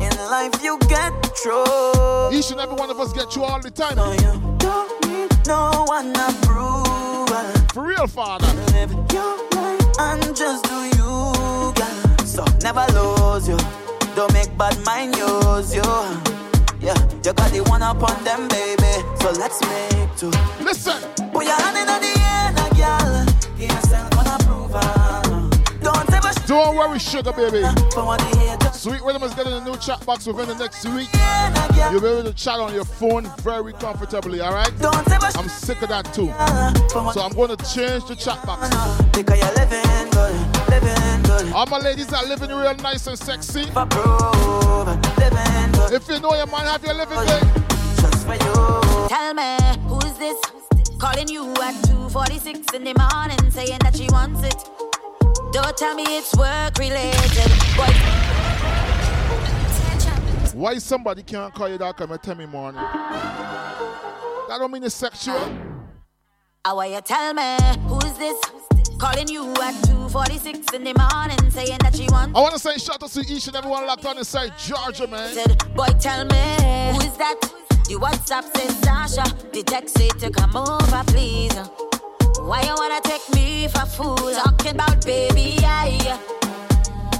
In 0.00 0.12
life 0.30 0.62
you 0.62 0.78
get 0.88 1.12
through. 1.36 2.30
Each 2.32 2.50
and 2.50 2.60
every 2.60 2.76
one 2.76 2.90
of 2.90 3.00
us 3.00 3.12
get 3.12 3.34
you 3.36 3.44
all 3.44 3.60
the 3.60 3.70
time. 3.70 3.96
No, 3.96 4.12
you 4.12 4.56
don't 4.58 5.06
need 5.08 5.30
no 5.46 5.84
one 5.86 6.14
approval. 6.14 7.46
For 7.72 7.82
real, 7.86 8.06
Father. 8.06 8.46
Live 8.72 8.92
your 9.12 9.36
life 9.52 9.86
and 9.98 10.36
just 10.36 10.64
do 10.64 10.78
you, 10.98 11.72
girl. 11.74 12.18
So 12.26 12.44
never 12.62 12.84
lose 12.92 13.48
you. 13.48 13.58
Don't 14.14 14.32
make 14.32 14.56
bad 14.58 14.78
mind 14.84 15.16
use 15.16 15.74
you. 15.74 15.82
Yeah, 16.80 16.96
you 17.24 17.32
got 17.32 17.50
the 17.52 17.64
one 17.68 17.82
up 17.82 18.02
on 18.02 18.22
them, 18.24 18.48
baby. 18.48 19.04
So 19.20 19.30
let's 19.32 19.60
make 19.62 20.16
two. 20.16 20.30
Listen. 20.62 21.00
Put 21.32 21.44
your 21.44 21.56
hand 21.56 21.76
in 21.76 21.86
the 21.86 22.12
air, 22.20 22.52
girl. 22.76 23.26
Give 23.58 23.70
yourself 23.70 24.14
one 24.16 24.26
approval. 24.26 25.25
Don't 26.44 26.44
ever 26.44 26.44
sh- 26.44 26.46
Don't 26.48 26.76
worry, 26.76 26.98
sugar 26.98 27.32
baby. 27.32 27.62
for 27.92 28.04
what 28.04 28.18
the 28.20 28.36
haters 28.38 28.76
Sweet 28.80 29.02
Rhythm 29.02 29.22
is 29.22 29.34
getting 29.34 29.52
a 29.52 29.64
new 29.64 29.76
chat 29.76 30.04
box 30.06 30.26
within 30.26 30.48
the 30.48 30.54
next 30.54 30.84
week. 30.86 31.08
say, 31.10 31.18
now, 31.18 31.68
girl. 31.68 31.92
You'll 31.92 32.00
be 32.00 32.06
able 32.08 32.24
to 32.24 32.34
chat 32.34 32.60
on 32.60 32.74
your 32.74 32.84
phone 32.84 33.24
very 33.38 33.72
comfortably, 33.74 34.40
alright? 34.40 34.72
Don't 34.78 34.96
ever 35.10 35.30
sh- 35.30 35.36
I'm 35.36 35.48
sick 35.48 35.82
of 35.82 35.88
that 35.88 36.12
too. 36.12 36.26
So 37.12 37.22
I'm 37.22 37.32
going 37.32 37.56
to 37.56 37.64
change 37.74 38.06
the 38.06 38.14
chat 38.16 38.44
box. 38.46 38.68
because 39.12 39.38
you're 39.40 39.54
living 39.54 40.10
good, 40.10 40.34
living 40.68 41.22
good. 41.22 41.52
All 41.54 41.66
my 41.66 41.78
ladies 41.78 42.12
are 42.12 42.24
living 42.26 42.50
real 42.50 42.74
nice 42.76 43.06
and 43.06 43.18
sexy. 43.18 43.64
For 43.66 43.86
proof, 43.86 44.86
living 45.18 45.72
good. 45.72 45.92
If 45.92 46.08
you 46.08 46.20
know 46.20 46.34
your 46.34 46.46
man 46.46 46.66
have 46.66 46.84
your 46.84 46.94
living 46.94 47.18
good. 47.18 47.42
Just 48.00 48.26
for 48.26 48.34
you. 48.34 49.08
Tell 49.08 49.34
me, 49.34 49.56
who's 49.88 50.12
this? 50.18 50.36
Calling 50.98 51.28
you 51.28 51.50
at 51.62 51.74
2.46 51.86 52.74
in 52.74 52.84
the 52.84 52.94
morning, 52.94 53.50
saying 53.50 53.78
that 53.82 53.94
she 53.96 54.08
wants 54.10 54.42
it. 54.44 54.85
Don't 55.56 55.74
tell 55.74 55.94
me 55.94 56.02
it's 56.18 56.36
work 56.36 56.76
related. 56.78 57.50
Boy, 57.78 57.86
Why 60.52 60.76
somebody 60.76 61.22
can't 61.22 61.54
call 61.54 61.70
you 61.70 61.78
that 61.78 61.96
come 61.96 62.14
10 62.18 62.32
in 62.32 62.38
the 62.42 62.46
morning? 62.46 62.78
That 62.82 64.58
don't 64.58 64.70
mean 64.70 64.84
it's 64.84 64.94
sexual. 64.94 65.40
how 66.62 66.82
you 66.82 67.00
tell 67.00 67.32
me, 67.32 67.56
who's 67.88 68.18
this? 68.18 68.38
Calling 68.98 69.28
you 69.28 69.50
at 69.52 69.72
2.46 69.86 70.74
in 70.74 70.84
the 70.84 70.92
morning, 70.92 71.50
saying 71.50 71.78
that 71.80 71.96
she 71.96 72.06
wants 72.10 72.36
I 72.36 72.40
want 72.42 72.52
to 72.52 72.60
say 72.60 72.76
shout 72.76 73.02
out 73.02 73.08
to 73.08 73.20
each 73.20 73.46
and 73.46 73.56
everyone 73.56 73.86
locked 73.86 74.04
on 74.04 74.18
inside 74.18 74.52
Georgia, 74.58 75.06
man. 75.06 75.38
it. 75.38 75.74
Boy, 75.74 75.86
tell 75.98 76.26
me, 76.26 76.36
who 76.92 77.00
is 77.00 77.16
that? 77.16 77.40
The 77.88 77.94
WhatsApp 77.94 78.54
says 78.58 78.76
Sasha. 78.80 79.34
The 79.54 79.62
text 79.62 79.96
say 79.96 80.08
to 80.08 80.30
come 80.30 80.54
over, 80.54 81.02
please. 81.06 81.85
Why 82.46 82.62
you 82.62 82.74
wanna 82.78 83.00
take 83.00 83.28
me 83.34 83.66
for 83.66 83.84
fool? 83.86 84.30
Talking 84.32 84.76
about 84.76 85.04
baby, 85.04 85.56
I 85.64 86.16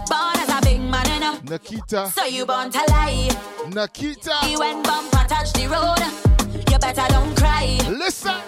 born 0.09 0.37
as 0.37 0.49
a 0.49 0.61
big 0.65 0.81
man, 0.81 1.05
you 1.13 1.19
know. 1.19 1.37
Nikita. 1.51 2.13
So 2.15 2.27
you 2.27 2.47
born 2.47 2.71
to 2.71 2.79
lie. 2.91 3.29
Nikita. 3.69 4.37
You 4.49 4.61
when 4.61 4.85
bumper 4.85 5.27
touch 5.27 5.53
the 5.55 5.67
road, 5.67 5.99
you 6.71 6.79
better 6.79 7.09
don't 7.13 7.37
cry. 7.37 7.77
Listen. 7.89 8.41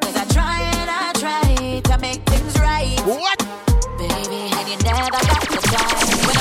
Cause 0.00 0.16
I 0.16 0.24
try 0.32 0.62
and 0.62 0.90
I 0.90 1.12
try 1.14 1.80
to 1.80 1.98
make 2.00 2.24
things 2.24 2.58
right. 2.58 2.98
What? 3.06 3.38
Baby, 3.96 4.50
and 4.50 4.68
you 4.68 4.76
never 4.78 5.08
got 5.12 5.46
the 5.46 5.58
time 5.62 6.26
when 6.26 6.36
I 6.36 6.38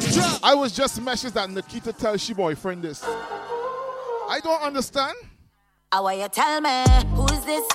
need 0.00 0.16
you. 0.16 0.24
I 0.42 0.54
was 0.54 0.72
just 0.72 0.98
messaged 1.04 1.34
that 1.34 1.50
Nikita 1.50 1.92
tells 1.92 2.22
she 2.22 2.32
boyfriend 2.32 2.82
this. 2.82 3.04
I 3.04 4.40
don't 4.42 4.62
understand. 4.62 5.14
How 5.92 6.08
you 6.08 6.26
tell 6.28 6.58
me, 6.62 6.84
who's 7.14 7.44
this? 7.44 7.68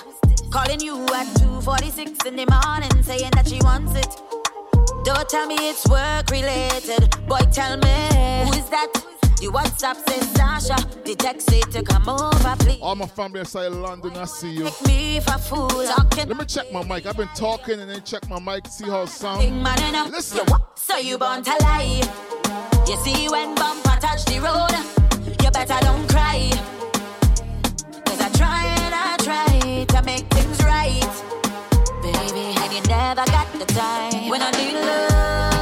Calling 0.50 0.82
you 0.82 1.04
at 1.14 1.28
2.46 1.38 2.26
in 2.26 2.36
the 2.36 2.48
morning, 2.50 3.04
saying 3.04 3.30
that 3.34 3.48
she 3.48 3.60
wants 3.62 3.94
it. 3.94 4.08
Don't 5.06 5.30
tell 5.30 5.46
me 5.46 5.54
it's 5.70 5.88
work 5.88 6.28
related. 6.32 7.16
Boy, 7.28 7.42
tell 7.52 7.78
me, 7.78 7.94
who 8.44 8.58
is 8.58 8.68
that? 8.70 8.92
The 9.38 9.52
WhatsApp 9.54 9.98
says 10.10 10.28
Sasha. 10.32 10.84
The 11.06 11.14
text 11.14 11.48
say 11.48 11.62
to 11.62 11.84
come 11.84 12.10
over, 12.10 12.56
please. 12.58 12.80
All 12.82 12.96
my 12.96 13.06
family 13.06 13.42
inside 13.42 13.68
London, 13.68 14.18
I 14.18 14.26
see 14.26 14.52
you. 14.52 14.64
Take 14.64 14.88
me 14.88 15.20
for 15.20 15.38
fool. 15.38 15.68
Let 15.68 16.28
me 16.36 16.46
check 16.46 16.74
my 16.74 16.84
mic. 16.84 17.06
I've 17.06 17.18
been 17.18 17.30
talking 17.36 17.80
and 17.80 17.88
then 17.88 18.02
check 18.02 18.28
my 18.28 18.40
mic, 18.40 18.66
see 18.66 18.86
how 18.86 19.04
it 19.04 19.10
sounds. 19.10 19.44
sound. 19.44 19.62
man 19.62 19.80
and. 19.96 20.12
Listen. 20.12 20.44
What? 20.48 20.80
So 20.80 20.98
you 20.98 21.20
born 21.20 21.44
to 21.44 21.56
lie. 21.62 22.02
You 22.88 22.98
see 22.98 23.30
when 23.30 23.54
bumper 23.54 23.96
touch 24.02 24.26
the 24.26 24.40
road, 24.40 24.74
you 25.44 25.52
better 25.52 25.78
don't 25.86 26.10
cry. 26.10 26.50
To 29.98 30.06
make 30.06 30.26
things 30.28 30.60
right. 30.64 31.02
Baby, 32.02 32.56
and 32.62 32.74
you 32.74 32.82
never 32.88 33.26
got 33.32 33.52
the 33.54 33.66
time. 33.66 34.30
When 34.30 34.42
I 34.42 34.52
need 34.52 34.74
love 34.74 35.57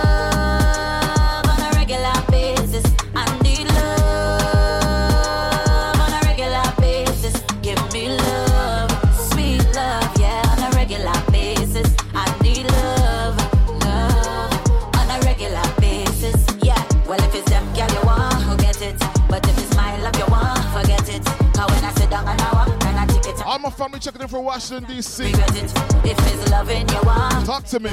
my 23.66 23.72
family 23.72 24.00
checking 24.00 24.22
in 24.22 24.28
from 24.28 24.44
Washington, 24.44 24.84
D.C. 24.84 25.24
regret 25.24 25.56
it. 25.56 25.72
If 26.06 26.20
it's 26.20 26.52
loving, 26.52 26.88
you 26.88 27.02
want. 27.02 27.48
Talk 27.48 27.64
to 27.66 27.80
me. 27.80 27.90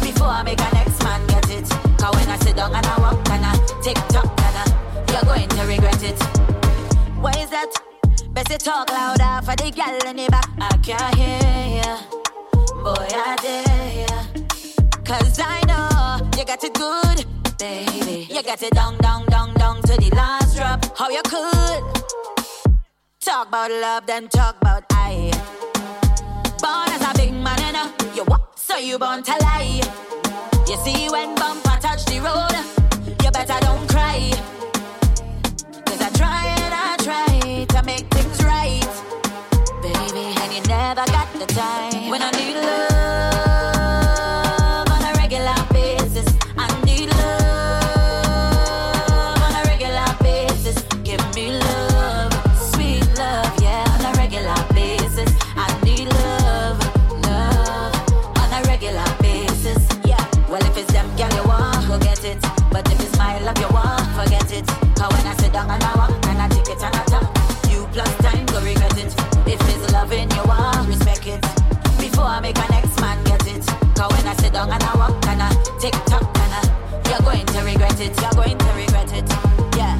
Before 0.00 0.28
I 0.28 0.44
make 0.44 0.60
a 0.60 0.70
next 0.72 1.02
man 1.02 1.26
get 1.26 1.50
it. 1.50 1.68
Cause 1.98 2.14
when 2.14 2.28
I 2.28 2.38
sit 2.38 2.54
down 2.54 2.72
and 2.72 2.86
I 2.86 3.00
walk 3.00 3.28
and 3.30 3.44
I 3.44 3.56
tick 3.82 3.96
tock 4.08 4.30
and 4.46 4.56
I, 4.56 4.66
you're 5.10 5.22
going 5.22 5.48
to 5.48 5.62
regret 5.66 6.00
it. 6.04 6.22
Why 7.18 7.32
is 7.32 7.50
that? 7.50 7.72
Best 8.30 8.50
you 8.50 8.58
talk 8.58 8.88
louder 8.90 9.44
for 9.44 9.56
the 9.56 9.72
gal 9.72 9.98
in 10.06 10.16
the 10.16 10.28
back. 10.30 10.48
I 10.60 10.76
can't 10.76 11.14
hear 11.16 11.82
ya. 11.82 11.98
Boy, 12.84 13.08
I 13.10 13.36
dare 13.42 14.06
ya. 14.06 15.02
Cause 15.04 15.40
I 15.42 15.60
know 15.66 16.30
you 16.38 16.44
got 16.44 16.62
it 16.62 16.74
good, 16.74 17.26
baby. 17.58 18.32
You 18.32 18.44
got 18.44 18.62
it 18.62 18.72
down, 18.74 18.96
down, 18.98 19.26
down, 19.26 19.54
down 19.54 19.82
to 19.82 19.96
the 19.96 20.10
last 20.14 20.56
drop. 20.56 20.96
How 20.96 21.10
you 21.10 21.22
could 21.24 22.00
talk 23.20 23.48
about 23.48 23.70
love, 23.70 24.06
then 24.06 24.28
talk 24.28 24.56
about 24.60 24.84
I. 24.90 25.30
Born 26.62 26.88
as 26.88 27.02
a 27.02 27.12
big 27.18 27.32
man, 27.34 27.60
you 27.60 27.72
know. 27.72 27.92
You 28.14 28.24
what? 28.24 28.58
So 28.58 28.76
you 28.78 28.98
born 28.98 29.22
to 29.22 29.32
lie. 29.42 29.80
You 30.66 30.76
see 30.78 31.08
when 31.10 31.34
bumper 31.34 31.76
touch 31.80 32.04
the 32.06 32.20
road, 32.20 32.56
you 33.22 33.30
better 33.30 33.60
don't 33.60 33.86
cry. 33.88 34.30
Cause 35.84 36.00
I 36.00 36.10
try 36.16 36.46
and 36.64 36.74
I 36.74 36.96
try 36.98 37.64
to 37.64 37.82
make 37.84 38.06
things 38.08 38.42
right. 38.42 38.88
Baby, 39.82 40.24
and 40.40 40.52
you 40.54 40.62
never 40.62 41.04
got 41.06 41.30
the 41.34 41.46
time. 41.46 42.10
When 42.10 42.22
I 42.22 42.30
need 42.30 42.54
love 42.54 43.09
sit 74.50 74.54
down 74.54 74.70
and 74.70 74.82
I 74.82 74.96
walk, 74.96 75.26
and 75.26 75.42
I 75.42 75.50
tick 75.78 75.92
tock, 76.06 76.22
and 76.22 76.54
I, 76.54 77.08
you're 77.08 77.20
going 77.20 77.46
to 77.46 77.60
regret 77.62 78.00
it, 78.00 78.20
you're 78.20 78.30
going 78.32 78.58
to 78.58 78.72
regret 78.74 79.12
it, 79.12 79.28
yeah. 79.76 79.98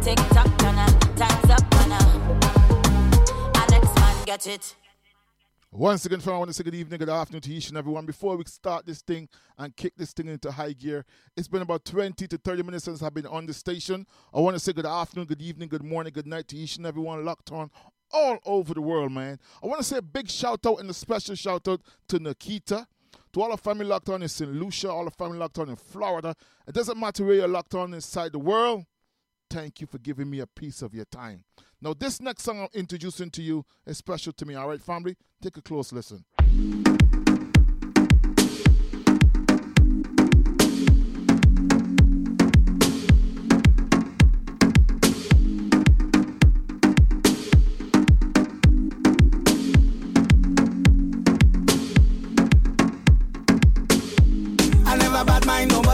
Tick 0.00 0.18
tock, 0.30 0.62
and 0.64 0.80
I, 0.80 0.86
time's 1.16 1.50
up, 1.50 1.74
and 1.74 1.94
I, 1.94 2.32
get 4.24 4.46
it. 4.46 4.74
Once 5.70 6.04
again, 6.06 6.20
friend, 6.20 6.36
I 6.36 6.38
want 6.38 6.50
to 6.50 6.54
say 6.54 6.64
good 6.64 6.74
evening, 6.74 6.98
good 6.98 7.08
afternoon 7.08 7.42
to 7.42 7.52
each 7.52 7.68
and 7.68 7.78
everyone. 7.78 8.06
Before 8.06 8.36
we 8.36 8.44
start 8.44 8.86
this 8.86 9.00
thing 9.02 9.28
and 9.58 9.74
kick 9.74 9.94
this 9.96 10.12
thing 10.12 10.28
into 10.28 10.50
high 10.50 10.72
gear, 10.72 11.04
it's 11.36 11.48
been 11.48 11.62
about 11.62 11.84
20 11.84 12.28
to 12.28 12.38
30 12.38 12.62
minutes 12.62 12.84
since 12.84 13.02
I've 13.02 13.14
been 13.14 13.26
on 13.26 13.46
the 13.46 13.54
station. 13.54 14.06
I 14.32 14.40
want 14.40 14.54
to 14.54 14.60
say 14.60 14.72
good 14.72 14.86
afternoon, 14.86 15.26
good 15.26 15.40
evening, 15.42 15.68
good 15.68 15.82
morning, 15.82 16.12
good 16.14 16.26
night 16.26 16.46
to 16.48 16.56
each 16.56 16.76
and 16.76 16.86
everyone 16.86 17.24
locked 17.24 17.52
on 17.52 17.70
all 18.12 18.38
over 18.44 18.74
the 18.74 18.82
world, 18.82 19.12
man. 19.12 19.38
I 19.62 19.66
want 19.66 19.80
to 19.80 19.84
say 19.84 19.96
a 19.96 20.02
big 20.02 20.28
shout 20.28 20.64
out 20.66 20.80
and 20.80 20.90
a 20.90 20.94
special 20.94 21.34
shout 21.34 21.66
out 21.66 21.80
to 22.08 22.18
Nikita, 22.18 22.86
to 23.32 23.42
all 23.42 23.50
the 23.50 23.56
family 23.56 23.84
locked 23.84 24.08
on 24.08 24.22
in 24.22 24.28
St. 24.28 24.52
Lucia, 24.52 24.90
all 24.90 25.04
the 25.04 25.10
family 25.10 25.38
locked 25.38 25.58
on 25.58 25.68
in 25.68 25.76
Florida. 25.76 26.34
It 26.66 26.74
doesn't 26.74 26.98
matter 26.98 27.24
where 27.24 27.36
you're 27.36 27.48
locked 27.48 27.74
on 27.74 27.94
inside 27.94 28.32
the 28.32 28.38
world. 28.38 28.84
Thank 29.48 29.80
you 29.80 29.86
for 29.86 29.98
giving 29.98 30.30
me 30.30 30.40
a 30.40 30.46
piece 30.46 30.82
of 30.82 30.94
your 30.94 31.04
time. 31.06 31.44
Now, 31.80 31.94
this 31.94 32.20
next 32.20 32.44
song 32.44 32.60
I'm 32.60 32.68
introducing 32.72 33.30
to 33.30 33.42
you 33.42 33.64
is 33.86 33.98
special 33.98 34.32
to 34.34 34.46
me, 34.46 34.54
all 34.54 34.68
right, 34.68 34.80
family? 34.80 35.16
Take 35.42 35.56
a 35.56 35.62
close 35.62 35.92
listen. 35.92 36.91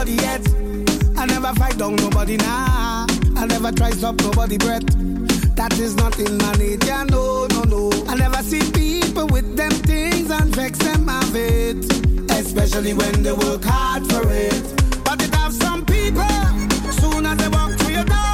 Nobody 0.09 0.15
yet. 0.15 1.17
I 1.17 1.25
never 1.25 1.53
fight 1.53 1.77
down 1.77 1.95
nobody 1.97 2.37
nah. 2.37 3.05
I 3.35 3.45
never 3.47 3.71
try 3.71 3.91
stop 3.91 4.19
nobody 4.21 4.57
breath. 4.57 4.85
That 5.55 5.77
is 5.79 5.95
not 5.95 6.17
in 6.19 6.37
my 6.37 6.53
nature, 6.53 7.05
no, 7.05 7.47
no, 7.47 7.63
no. 7.63 7.91
I 8.07 8.15
never 8.15 8.41
see 8.43 8.61
people 8.71 9.27
with 9.27 9.55
them 9.55 9.71
things 9.71 10.31
and 10.31 10.55
vex 10.55 10.79
them 10.79 11.09
of 11.09 11.35
it. 11.35 11.77
Especially 12.31 12.93
when 12.93 13.23
they 13.23 13.33
work 13.33 13.63
hard 13.63 14.05
for 14.07 14.23
it. 14.31 14.63
But 15.03 15.21
it 15.21 15.33
have 15.35 15.53
some 15.53 15.85
people, 15.85 16.23
soon 16.93 17.25
as 17.25 17.37
they 17.37 17.49
walk 17.49 17.71
through 17.79 17.93
your 17.93 18.05
door, 18.05 18.28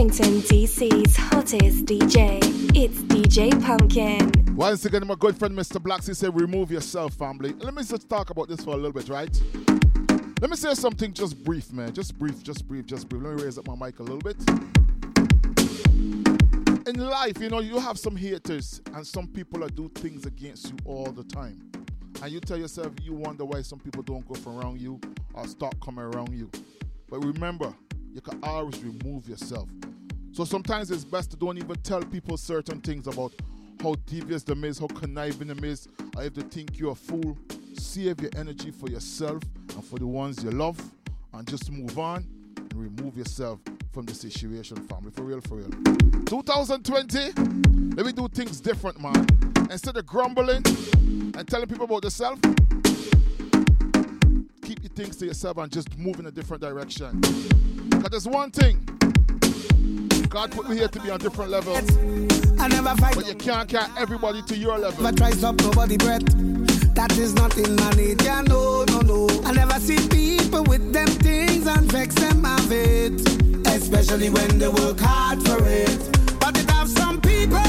Washington, 0.00 0.40
D.C.'s 0.40 1.14
hottest 1.14 1.84
DJ. 1.84 2.38
It's 2.74 3.00
DJ 3.02 3.50
Pumpkin. 3.62 4.56
Once 4.56 4.86
again, 4.86 5.06
my 5.06 5.14
good 5.14 5.36
friend 5.36 5.54
Mr. 5.54 5.78
Blacks, 5.78 6.06
he 6.06 6.14
said, 6.14 6.34
remove 6.34 6.70
yourself, 6.70 7.12
family. 7.12 7.52
Let 7.58 7.74
me 7.74 7.82
just 7.82 8.08
talk 8.08 8.30
about 8.30 8.48
this 8.48 8.64
for 8.64 8.70
a 8.70 8.76
little 8.76 8.92
bit, 8.92 9.10
right? 9.10 9.42
Let 10.40 10.48
me 10.48 10.56
say 10.56 10.72
something 10.72 11.12
just 11.12 11.44
brief, 11.44 11.70
man. 11.70 11.92
Just 11.92 12.18
brief, 12.18 12.42
just 12.42 12.66
brief, 12.66 12.86
just 12.86 13.10
brief. 13.10 13.22
Let 13.22 13.36
me 13.36 13.42
raise 13.42 13.58
up 13.58 13.66
my 13.68 13.74
mic 13.74 13.98
a 13.98 14.02
little 14.02 14.20
bit. 14.20 14.38
In 16.88 16.96
life, 16.96 17.38
you 17.38 17.50
know, 17.50 17.60
you 17.60 17.78
have 17.78 17.98
some 17.98 18.16
haters 18.16 18.80
and 18.94 19.06
some 19.06 19.26
people 19.26 19.60
that 19.60 19.74
do 19.74 19.90
things 19.90 20.24
against 20.24 20.70
you 20.70 20.78
all 20.86 21.12
the 21.12 21.24
time. 21.24 21.60
And 22.22 22.32
you 22.32 22.40
tell 22.40 22.56
yourself, 22.56 22.94
you 23.02 23.12
wonder 23.12 23.44
why 23.44 23.60
some 23.60 23.78
people 23.78 24.02
don't 24.02 24.26
go 24.26 24.32
from 24.32 24.60
around 24.60 24.80
you 24.80 24.98
or 25.34 25.46
stop 25.46 25.78
coming 25.84 26.06
around 26.06 26.32
you. 26.32 26.50
But 27.10 27.22
remember, 27.22 27.74
you 28.12 28.20
can 28.20 28.38
always 28.42 28.82
remove 28.82 29.28
yourself. 29.28 29.68
So 30.32 30.44
sometimes 30.44 30.90
it's 30.90 31.04
best 31.04 31.30
to 31.32 31.36
don't 31.36 31.58
even 31.58 31.76
tell 31.82 32.02
people 32.02 32.36
certain 32.36 32.80
things 32.80 33.06
about 33.06 33.32
how 33.82 33.94
devious 34.06 34.42
them 34.42 34.64
is, 34.64 34.78
how 34.78 34.86
conniving 34.88 35.48
them 35.48 35.64
is, 35.64 35.88
or 36.16 36.24
if 36.24 36.34
they 36.34 36.42
think 36.42 36.78
you're 36.78 36.92
a 36.92 36.94
fool. 36.94 37.36
Save 37.74 38.20
your 38.20 38.30
energy 38.36 38.70
for 38.70 38.88
yourself 38.88 39.42
and 39.74 39.84
for 39.84 39.98
the 39.98 40.06
ones 40.06 40.42
you 40.44 40.50
love, 40.50 40.78
and 41.32 41.46
just 41.48 41.70
move 41.70 41.98
on 41.98 42.26
and 42.56 42.74
remove 42.74 43.16
yourself 43.16 43.60
from 43.92 44.06
the 44.06 44.14
situation, 44.14 44.76
family. 44.88 45.10
For 45.10 45.22
real, 45.22 45.40
for 45.40 45.56
real. 45.56 45.70
2020, 46.26 47.32
let 47.96 48.06
me 48.06 48.12
do 48.12 48.28
things 48.28 48.60
different, 48.60 49.00
man. 49.00 49.26
Instead 49.70 49.96
of 49.96 50.06
grumbling 50.06 50.62
and 51.34 51.48
telling 51.48 51.68
people 51.68 51.84
about 51.84 52.04
yourself, 52.04 52.40
keep 54.62 54.82
your 54.82 54.92
things 54.94 55.16
to 55.16 55.26
yourself 55.26 55.56
and 55.58 55.72
just 55.72 55.96
move 55.98 56.20
in 56.20 56.26
a 56.26 56.30
different 56.30 56.62
direction. 56.62 57.20
Because 58.02 58.24
there's 58.24 58.34
one 58.34 58.50
thing 58.50 58.78
God 60.30 60.50
put 60.52 60.70
me 60.70 60.76
here 60.76 60.88
to 60.88 61.00
be 61.00 61.10
on 61.10 61.18
different 61.18 61.50
levels. 61.50 61.84
I 62.58 62.66
never 62.68 62.96
fight. 62.96 63.14
But 63.14 63.26
you 63.28 63.34
can't 63.34 63.68
carry 63.68 63.92
everybody 63.98 64.40
to 64.40 64.56
your 64.56 64.78
level. 64.78 65.04
Never 65.04 65.16
try 65.16 65.30
stop 65.32 65.60
nobody 65.60 65.98
breath. 65.98 66.24
That 66.94 67.14
is 67.18 67.34
not 67.34 67.58
in 67.58 67.76
my 67.76 67.90
nature, 67.90 68.42
no, 68.44 68.84
no, 68.84 69.00
no. 69.00 69.28
I 69.44 69.52
never 69.52 69.78
see 69.80 69.98
people 70.08 70.64
with 70.64 70.94
them 70.94 71.08
things 71.08 71.66
and 71.66 71.92
vex 71.92 72.14
them 72.14 72.42
of 72.46 72.72
it. 72.72 73.20
Especially 73.66 74.30
when 74.30 74.58
they 74.58 74.68
work 74.68 74.98
hard 74.98 75.42
for 75.42 75.58
it. 75.62 76.40
But 76.40 76.56
it 76.58 76.70
have 76.70 76.88
some 76.88 77.20
people, 77.20 77.60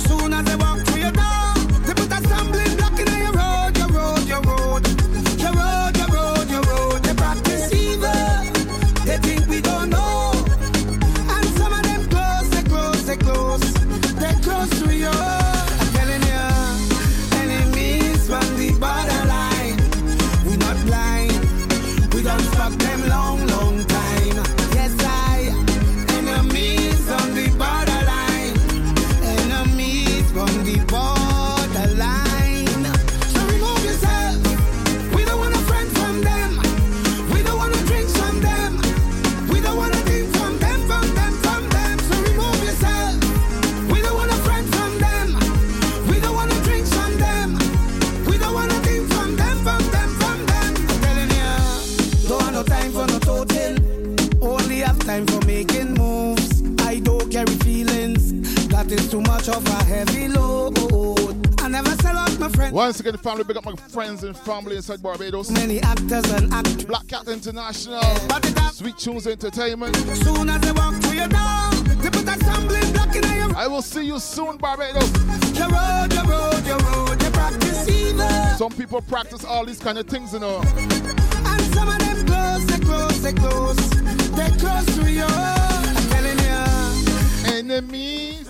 soon 0.00 0.34
as 0.34 0.44
they 0.44 0.56
walk 0.56 0.80
through 0.80 1.00
your 1.00 1.12
door, 1.12 1.41
much 59.46 59.56
of 59.56 59.66
a 59.66 59.84
heavy 59.84 60.28
load. 60.28 60.78
I 61.60 61.68
never 61.68 61.90
sell 62.02 62.16
out 62.16 62.38
my 62.38 62.48
friends. 62.48 62.72
Once 62.72 63.00
again, 63.00 63.16
family, 63.16 63.44
big 63.44 63.56
up 63.56 63.64
my 63.64 63.74
friends 63.74 64.22
and 64.24 64.36
family 64.36 64.76
inside 64.76 65.02
Barbados. 65.02 65.50
Many 65.50 65.80
actors 65.80 66.30
and 66.32 66.52
actors. 66.52 66.84
Black 66.84 67.06
Cat 67.08 67.26
International. 67.26 68.02
Sweet 68.72 68.96
Tunes 68.98 69.26
Entertainment. 69.26 69.96
Soon 69.96 70.48
as 70.48 70.60
they 70.60 70.72
walk 70.72 70.94
through 71.02 71.16
your 71.16 71.28
door, 71.28 71.70
they 72.02 72.10
put 72.10 72.28
a 72.28 72.38
stumbling 72.44 72.92
block 72.92 73.16
in 73.16 73.22
your 73.22 73.56
I 73.56 73.66
will 73.66 73.82
see 73.82 74.04
you 74.04 74.18
soon, 74.18 74.58
Barbados. 74.58 75.10
Your 75.58 75.68
road, 75.68 76.12
your 76.12 76.24
road, 76.24 76.64
your 76.66 76.78
road. 76.78 77.18
They 77.18 77.30
practice 77.30 77.88
evil. 77.88 78.28
Some 78.56 78.72
people 78.72 79.00
practice 79.02 79.44
all 79.44 79.64
these 79.64 79.80
kind 79.80 79.98
of 79.98 80.06
things, 80.06 80.32
you 80.32 80.40
know. 80.40 80.62
And 80.76 81.74
some 81.74 81.88
of 81.88 81.98
them 81.98 82.26
close, 82.26 82.64
they 82.66 82.78
close, 82.78 83.22
they 83.22 83.32
close. 83.32 83.90
They 84.36 84.50
close 84.58 84.86
to 84.96 85.10
you. 85.10 85.61
Enemies. 87.62 88.48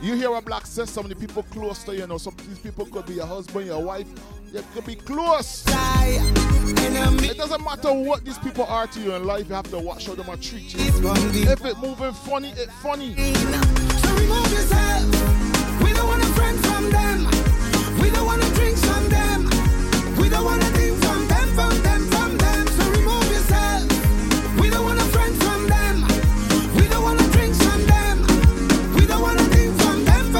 You 0.00 0.14
hear 0.14 0.30
what 0.30 0.44
Black 0.44 0.66
says, 0.66 0.88
some 0.88 1.04
of 1.04 1.10
the 1.10 1.16
people 1.16 1.42
close 1.50 1.82
to 1.82 1.96
you, 1.96 2.06
know. 2.06 2.16
Some 2.16 2.34
of 2.34 2.46
these 2.46 2.60
people 2.60 2.86
could 2.86 3.06
be 3.06 3.14
your 3.14 3.26
husband, 3.26 3.66
your 3.66 3.82
wife. 3.82 4.06
They 4.52 4.62
could 4.72 4.86
be 4.86 4.94
close. 4.94 5.64
It 5.66 7.36
doesn't 7.36 7.64
matter 7.64 7.92
what 7.92 8.24
these 8.24 8.38
people 8.38 8.66
are 8.66 8.86
to 8.86 9.00
you 9.00 9.14
in 9.14 9.24
life, 9.24 9.48
you 9.48 9.54
have 9.56 9.68
to 9.70 9.80
watch 9.80 10.06
how 10.06 10.14
they 10.14 10.22
might 10.22 10.40
treat 10.40 10.72
you. 10.74 10.80
If 10.80 11.64
it 11.64 11.76
moving 11.78 12.12
funny, 12.12 12.50
it 12.50 12.70
funny. 12.82 13.16
So 13.16 14.14
remove 14.14 14.52
yourself. 14.52 15.82
We 15.82 15.92
don't 15.92 16.06
want 16.06 16.22
a 16.22 16.26
friend 16.34 16.56
from 16.66 16.90
them. 16.90 17.26
We 18.00 18.10
don't 18.10 18.26
want 18.26 18.42
to 18.44 18.54
drink 18.54 18.76
from 18.78 19.08
them. 19.08 19.50
We 20.18 20.28
don't 20.28 20.44
want 20.44 20.62
to 20.62 20.68
think 20.68 21.03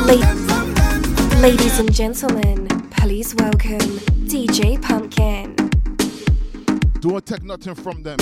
La- 0.06 1.40
ladies 1.40 1.78
and 1.78 1.92
gentlemen, 1.92 2.68
please 2.90 3.34
welcome 3.36 3.78
DJ 4.28 4.80
Pumpkin. 4.80 5.54
Don't 7.00 7.24
take 7.24 7.42
nothing 7.42 7.74
from 7.74 8.02
them. 8.02 8.18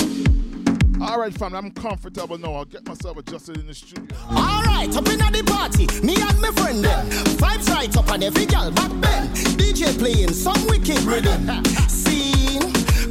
All 1.03 1.19
right, 1.19 1.33
fam, 1.33 1.53
I'm 1.53 1.69
comfortable 1.71 2.37
now. 2.37 2.53
I'll 2.53 2.65
get 2.65 2.87
myself 2.87 3.17
adjusted 3.17 3.57
in 3.57 3.67
the 3.67 3.73
studio. 3.73 4.17
Alright, 4.31 4.95
up 4.95 5.07
in 5.09 5.19
the 5.19 5.43
party, 5.45 5.85
me 6.01 6.15
and 6.15 6.41
my 6.41 6.49
friend 6.51 6.83
them. 6.83 7.05
Vibes 7.37 7.69
right 7.69 7.95
up 7.97 8.09
on 8.09 8.23
every 8.23 8.45
girl 8.45 8.71
back 8.71 8.89
then. 9.01 9.27
DJ 9.57 9.97
playing 9.99 10.31
some 10.31 10.65
wicked 10.67 10.99
rhythm. 11.01 11.63
Scene, 11.89 12.61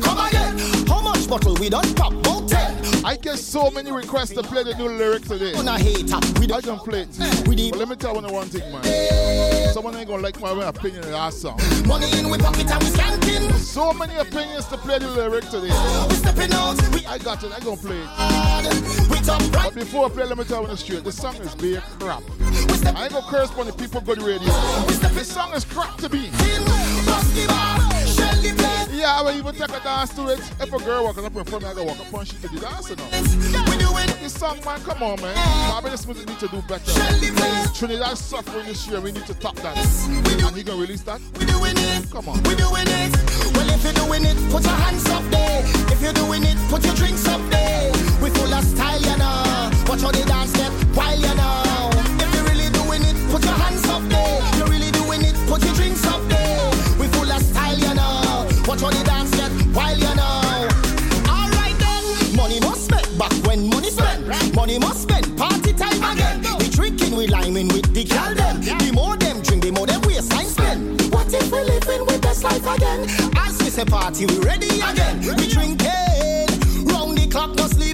come 0.01 0.27
again. 0.27 0.59
How 0.89 1.03
much 1.03 1.29
bottle 1.29 1.55
we 1.57 1.69
done 1.69 1.95
pop? 1.95 2.13
About 2.13 2.49
ten. 2.49 3.05
I 3.05 3.17
get 3.17 3.39
so 3.39 3.71
many 3.71 3.93
requests 3.93 4.31
to 4.31 4.43
play 4.43 4.63
the 4.63 4.75
new 4.75 4.89
lyrics 4.89 5.29
today. 5.29 5.53
On 5.55 5.69
a 5.69 5.79
hater, 5.79 6.19
we 6.41 6.51
I 6.51 6.61
can 6.63 6.79
play 6.79 7.03
it. 7.03 7.19
But 7.45 7.79
let 7.79 7.89
me 7.89 7.97
tell 7.97 8.15
you 8.15 8.33
one 8.33 8.49
thing, 8.49 8.73
man. 8.73 9.52
Someone 9.73 9.97
ain't 9.97 10.07
gonna 10.07 10.23
like 10.23 10.39
my 10.39 10.51
opinion 10.69 11.03
of 11.03 11.11
that 11.13 11.33
song. 11.33 11.59
Money 11.87 12.07
in 12.19 12.29
we 12.29 12.37
pocket 12.37 12.71
and 12.71 12.83
we 12.83 12.91
skanking. 12.91 13.53
So 13.55 13.95
many 13.95 14.15
opinions 14.17 14.67
to 14.67 14.77
play 14.77 14.99
the 14.99 15.09
lyric 15.09 15.45
today. 15.47 15.73
We 16.11 16.15
stepping 16.17 16.53
out, 16.53 16.77
we 16.93 17.07
I 17.07 17.17
got 17.17 17.43
it. 17.43 17.53
I 17.53 17.61
gonna 17.61 17.79
play 17.79 17.97
it. 17.97 19.09
We 19.09 19.17
top 19.25 19.41
right. 19.55 19.73
But 19.73 19.75
before 19.75 20.07
I 20.07 20.09
play, 20.11 20.25
let 20.27 20.37
me 20.37 20.45
tell 20.45 20.61
you 20.61 20.69
the 20.69 20.77
straight. 20.77 21.05
This 21.05 21.17
song 21.17 21.37
is 21.37 21.55
bare 21.55 21.81
crap. 21.99 22.23
I 22.95 23.05
ain't 23.05 23.13
gonna 23.13 23.27
curse 23.27 23.51
on 23.53 23.65
the 23.65 23.73
people 23.73 24.03
good 24.03 24.21
radio. 24.21 24.53
This 24.89 25.33
song 25.33 25.55
is 25.55 25.65
crap 25.65 25.97
to 25.99 26.11
me. 26.11 26.29
Yeah, 29.03 29.19
I 29.19 29.23
will 29.23 29.33
even 29.33 29.53
take 29.53 29.69
a 29.69 29.83
dance 29.83 30.15
to 30.15 30.29
it. 30.29 30.39
If 30.39 30.73
a 30.73 30.79
girl 30.79 31.03
walking 31.03 31.25
up 31.25 31.35
in 31.35 31.43
front 31.43 31.65
of 31.65 31.67
me, 31.67 31.69
I 31.71 31.75
gotta 31.75 31.87
walk 31.91 31.99
up 31.99 32.15
on 32.15 32.25
she 32.25 32.37
to 32.37 32.47
the 32.47 32.61
dance 32.61 32.87
now. 32.87 33.67
We 33.67 33.75
doing 33.75 34.07
This 34.23 34.33
song, 34.33 34.63
man, 34.65 34.79
come 34.87 35.03
on, 35.03 35.21
man. 35.21 35.35
Bobby 35.67 35.91
this 35.91 36.07
music 36.07 36.29
need 36.29 36.39
to 36.39 36.47
do 36.47 36.63
better. 36.71 36.93
Trinidad 37.75 38.17
suffering 38.17 38.65
this 38.67 38.87
year. 38.87 39.01
We 39.01 39.11
need 39.11 39.27
to 39.27 39.35
top 39.35 39.57
that. 39.57 39.77
And 39.77 40.55
he 40.55 40.63
gonna 40.63 40.81
release 40.81 41.03
that? 41.03 41.21
we 41.35 41.47
doing 41.47 41.75
it. 41.75 42.11
Come 42.13 42.29
on. 42.29 42.39
We 42.45 42.55
doing 42.55 42.87
it. 42.87 43.11
Well, 43.59 43.69
if 43.75 43.83
you're 43.83 43.99
doing 44.07 44.23
it, 44.23 44.39
put 44.53 44.63
your 44.63 44.79
hands 44.87 45.05
up 45.11 45.25
there. 45.35 45.67
If 45.91 46.01
you're 46.01 46.13
doing 46.13 46.45
it, 46.45 46.57
put 46.71 46.85
your 46.85 46.95
drinks 46.95 47.27
up 47.27 47.43
there. 47.51 47.91
We 48.23 48.31
full 48.31 48.55
of 48.55 48.63
style, 48.63 49.03
you 49.03 49.19
know. 49.19 49.71
Watch 49.91 50.03
how 50.03 50.13
they 50.13 50.23
dance 50.23 50.53
get 50.53 50.71
wild, 50.95 51.19
you 51.19 51.35
know. 51.35 51.91
If 52.23 52.31
you're 52.39 52.47
really 52.47 52.71
doing 52.71 53.03
it, 53.03 53.19
put 53.33 53.43
your 53.43 53.59
hands 53.59 53.83
up 53.91 54.07
there. 54.07 54.39
You're 54.59 54.71
really 54.71 54.93
doing 54.93 55.23
it, 55.27 55.35
put 55.51 55.59
your 55.65 55.75
drinks 55.75 56.07
up 56.07 56.23
there. 56.29 56.62
Watch 58.73 58.81
how 58.81 58.91
they 58.91 59.03
dance 59.05 59.31
get 59.33 59.53
wild, 59.77 59.99
you 59.99 60.15
know. 60.15 60.41
All 61.29 61.51
right 61.61 61.77
then, 61.79 62.35
money 62.35 62.59
must 62.59 62.87
spend 62.87 63.19
back 63.19 63.31
when 63.47 63.69
money 63.69 63.91
spend. 63.91 64.27
Money 64.55 64.79
must 64.79 65.03
spend, 65.03 65.37
party 65.37 65.75
time 65.75 66.03
again. 66.03 66.41
We 66.59 66.71
drinking, 66.71 67.15
we 67.15 67.27
liming 67.27 67.69
with 67.69 67.93
the 67.93 68.05
gal 68.05 68.35
them. 68.35 68.63
The 68.63 68.91
more 68.95 69.19
them 69.19 69.43
drink, 69.43 69.65
the 69.65 69.73
more 69.73 69.87
them 69.87 70.01
waistline 70.07 70.47
spend. 70.47 71.03
What 71.13 71.31
if 71.35 71.53
we 71.53 71.61
living 71.65 72.07
with 72.07 72.23
best 72.23 72.45
life 72.45 72.67
again? 72.67 73.11
As 73.37 73.59
we 73.59 73.69
say 73.69 73.85
party, 73.85 74.25
we 74.25 74.39
ready 74.39 74.81
again. 74.81 75.19
We 75.21 75.49
drinking, 75.49 76.87
round 76.89 77.19
the 77.19 77.29
clock, 77.31 77.55
no 77.55 77.67
sleeping. 77.67 77.92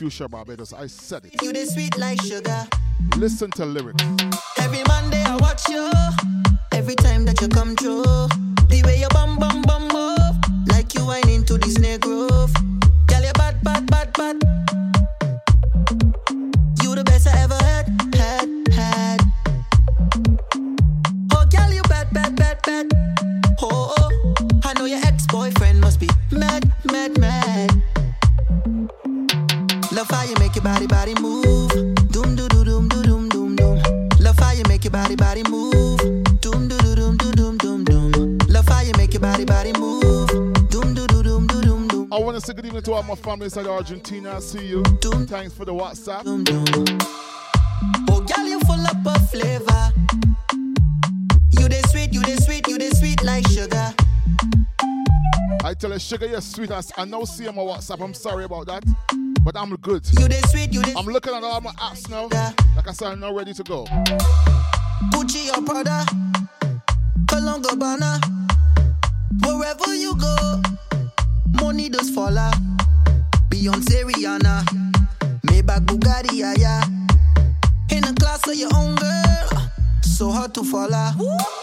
This 0.00 0.14
future 0.14 0.28
Barbados. 0.28 0.72
I 0.72 0.86
said 0.86 1.26
it. 1.26 1.42
You 1.42 1.52
the 1.52 1.66
sweet 1.66 1.98
like 1.98 2.22
sugar. 2.22 2.66
Listen 3.18 3.50
to 3.50 3.66
lyrics. 3.66 4.02
Every 4.58 4.82
Monday 4.88 5.22
I 5.22 5.36
watch 5.36 5.68
you. 5.68 5.90
Every 6.72 6.94
time 6.94 7.26
that 7.26 7.38
you 7.42 7.48
come 7.48 7.76
through, 7.76 8.04
family 43.30 43.44
inside 43.44 43.68
Argentina. 43.68 44.34
I 44.34 44.40
see 44.40 44.66
you. 44.66 44.82
Thanks 44.82 45.54
for 45.54 45.64
the 45.64 45.72
WhatsApp. 45.72 46.24
Oh, 48.10 48.20
girl, 48.22 48.44
you 48.44 48.58
full 48.60 48.84
up 48.84 49.06
of 49.06 49.30
flavor. 49.30 49.92
You 51.52 51.68
the 51.68 51.80
sweet, 51.92 52.12
you 52.12 52.22
the 52.22 52.42
sweet, 52.42 52.66
you 52.66 52.76
the 52.76 52.92
sweet 52.96 53.22
like 53.22 53.46
sugar. 53.46 53.94
I 55.62 55.74
tell 55.74 55.92
her, 55.92 56.00
sugar, 56.00 56.26
you're 56.26 56.40
sweet. 56.40 56.72
I, 56.72 56.80
I 56.96 57.04
now 57.04 57.22
see 57.22 57.46
on 57.46 57.54
my 57.54 57.62
WhatsApp. 57.62 58.02
I'm 58.02 58.14
sorry 58.14 58.42
about 58.42 58.66
that. 58.66 58.82
But 59.44 59.56
I'm 59.56 59.76
good. 59.76 60.04
You 60.18 60.26
the 60.26 60.44
sweet, 60.48 60.72
you 60.72 60.82
the 60.82 60.94
I'm 60.98 61.06
looking 61.06 61.32
at 61.32 61.44
all 61.44 61.60
my 61.60 61.70
apps 61.74 62.10
now. 62.10 62.24
Like 62.74 62.88
I 62.88 62.92
said, 62.92 63.12
I'm 63.12 63.20
now 63.20 63.32
ready 63.32 63.54
to 63.54 63.62
go. 63.62 63.84
Gucci 65.12 65.56
or 65.56 65.62
Prada, 65.62 66.04
Cologne 67.28 67.62
Gabbana. 67.62 68.18
Wherever 69.46 69.94
you 69.94 70.16
go, 70.16 70.62
money 71.62 71.88
does 71.88 72.10
follow. 72.10 72.50
Beyonce, 73.50 74.04
Rihanna, 74.04 74.64
Maybach, 75.46 75.84
Bugatti, 75.86 76.32
yeah, 76.38 76.54
yeah. 76.56 76.84
In 77.90 78.04
a 78.04 78.14
class 78.14 78.46
of 78.48 78.54
your 78.54 78.70
own 78.74 78.94
girl, 78.96 79.48
so 80.02 80.30
hard 80.30 80.54
to 80.54 80.62
follow. 80.64 81.10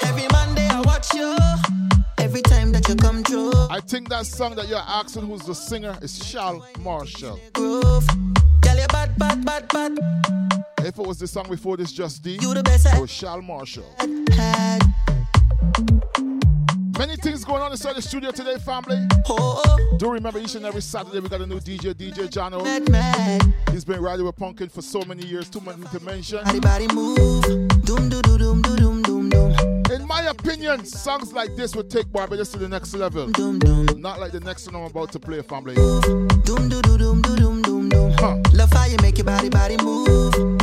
Every 0.04 0.28
Monday 0.32 0.67
I 0.67 0.82
watch 0.82 1.13
you. 1.13 1.36
Every 2.19 2.41
time 2.41 2.71
that 2.73 2.88
you 2.89 2.95
come 2.95 3.23
through, 3.23 3.54
I 3.69 3.80
think 3.80 4.10
that 4.10 4.26
song 4.26 4.56
that 4.56 4.67
you're 4.67 4.78
asking 4.80 5.28
who's 5.28 5.43
the 5.45 5.56
singer 5.56 5.97
is 6.02 6.23
Shal 6.23 6.65
Marshall. 6.80 7.39
bad, 9.17 9.45
bad, 9.45 9.67
bad. 9.69 9.97
If 10.80 11.00
it 11.00 11.06
was 11.06 11.19
the 11.19 11.28
song 11.28 11.47
before 11.50 11.78
this, 11.78 11.91
Just 11.91 12.23
D, 12.23 12.38
You 12.41 12.54
the 12.54 12.63
best 12.63 12.86
it 12.86 13.00
was 13.00 13.10
Shal 13.12 13.41
Marshall. 13.41 13.86
had. 14.32 14.82
Many 16.98 17.16
things 17.16 17.46
going 17.46 17.62
on 17.62 17.72
inside 17.72 17.96
the 17.96 18.02
studio 18.02 18.32
today, 18.32 18.58
family. 18.58 18.98
Oh, 19.30 19.96
Do 20.00 20.10
remember 20.10 20.40
each 20.40 20.56
and 20.56 20.66
every 20.66 20.82
Saturday 20.82 21.20
we 21.20 21.30
got 21.30 21.42
a 21.42 21.46
new 21.46 21.60
DJ, 21.60 21.94
DJ 21.94 22.28
Jano. 22.28 22.64
mad, 22.64 22.90
mad. 22.90 23.54
He's 23.72 23.86
been 23.86 24.02
riding 24.02 24.26
with 24.26 24.36
Pumpkin 24.36 24.68
for 24.68 24.82
so 24.82 25.02
many 25.04 25.24
years, 25.26 25.48
too 25.48 25.62
many 25.62 25.84
to 25.86 26.00
mention. 26.00 26.40
Move. 26.96 27.44
Doom, 27.84 28.10
doo, 28.10 28.22
doo, 28.24 28.38
doom, 28.40 28.62
doo, 28.64 28.76
doom, 28.76 29.02
doom, 29.04 29.30
doom. 29.30 29.84
In 29.92 30.08
my 30.08 30.24
opinion, 30.24 30.86
songs 30.86 31.34
like 31.34 31.56
this 31.56 31.76
would 31.76 31.90
take 31.92 32.12
Barbados 32.12 32.52
to 32.54 32.58
the 32.58 32.68
next 32.68 32.96
level. 32.96 33.28
Doom, 33.28 33.60
doom. 33.60 33.86
Not 34.02 34.20
like 34.20 34.32
the 34.32 34.40
next 34.40 34.66
one 34.66 34.82
I'm 34.82 34.90
about 34.90 35.12
to 35.12 35.20
play, 35.20 35.44
family. 35.44 35.76
Doom, 35.76 36.68
doo, 36.70 36.82
doo, 36.82 36.98
doom, 36.98 37.22
doo, 37.22 37.36
doom, 37.36 37.62
doom, 37.62 37.90
doom. 37.90 38.12
Huh. 38.18 38.38
Love 38.54 38.72
how 38.74 38.86
you 38.86 38.98
make 39.04 39.20
your 39.20 39.26
body, 39.26 39.50
body 39.50 39.78
move. 39.78 40.57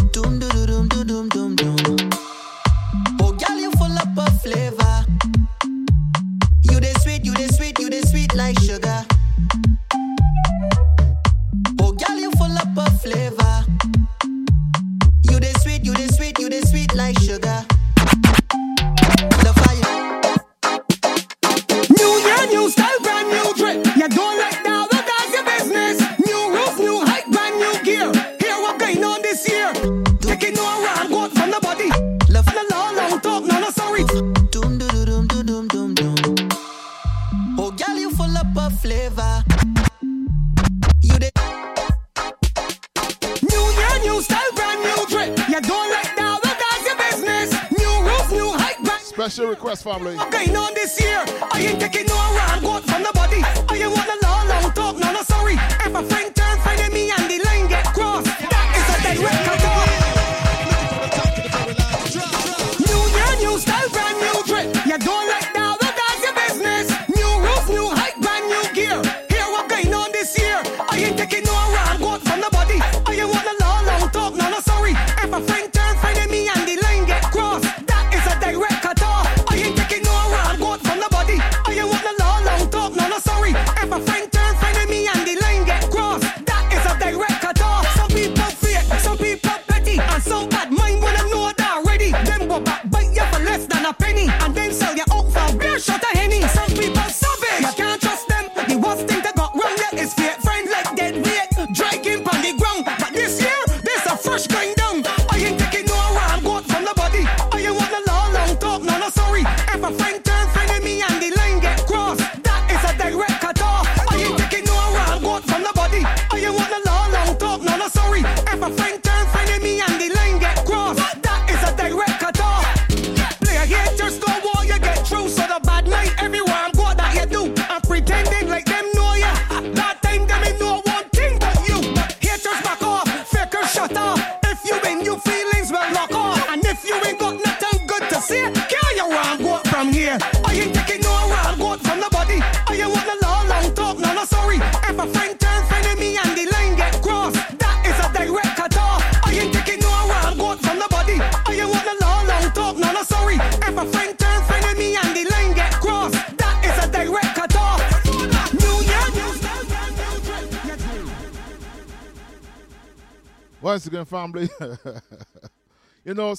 you 166.05 166.15
know, 166.15 166.35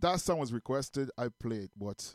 that 0.00 0.20
song 0.20 0.38
was 0.38 0.52
requested. 0.52 1.10
I 1.18 1.28
played, 1.40 1.70
but 1.76 2.14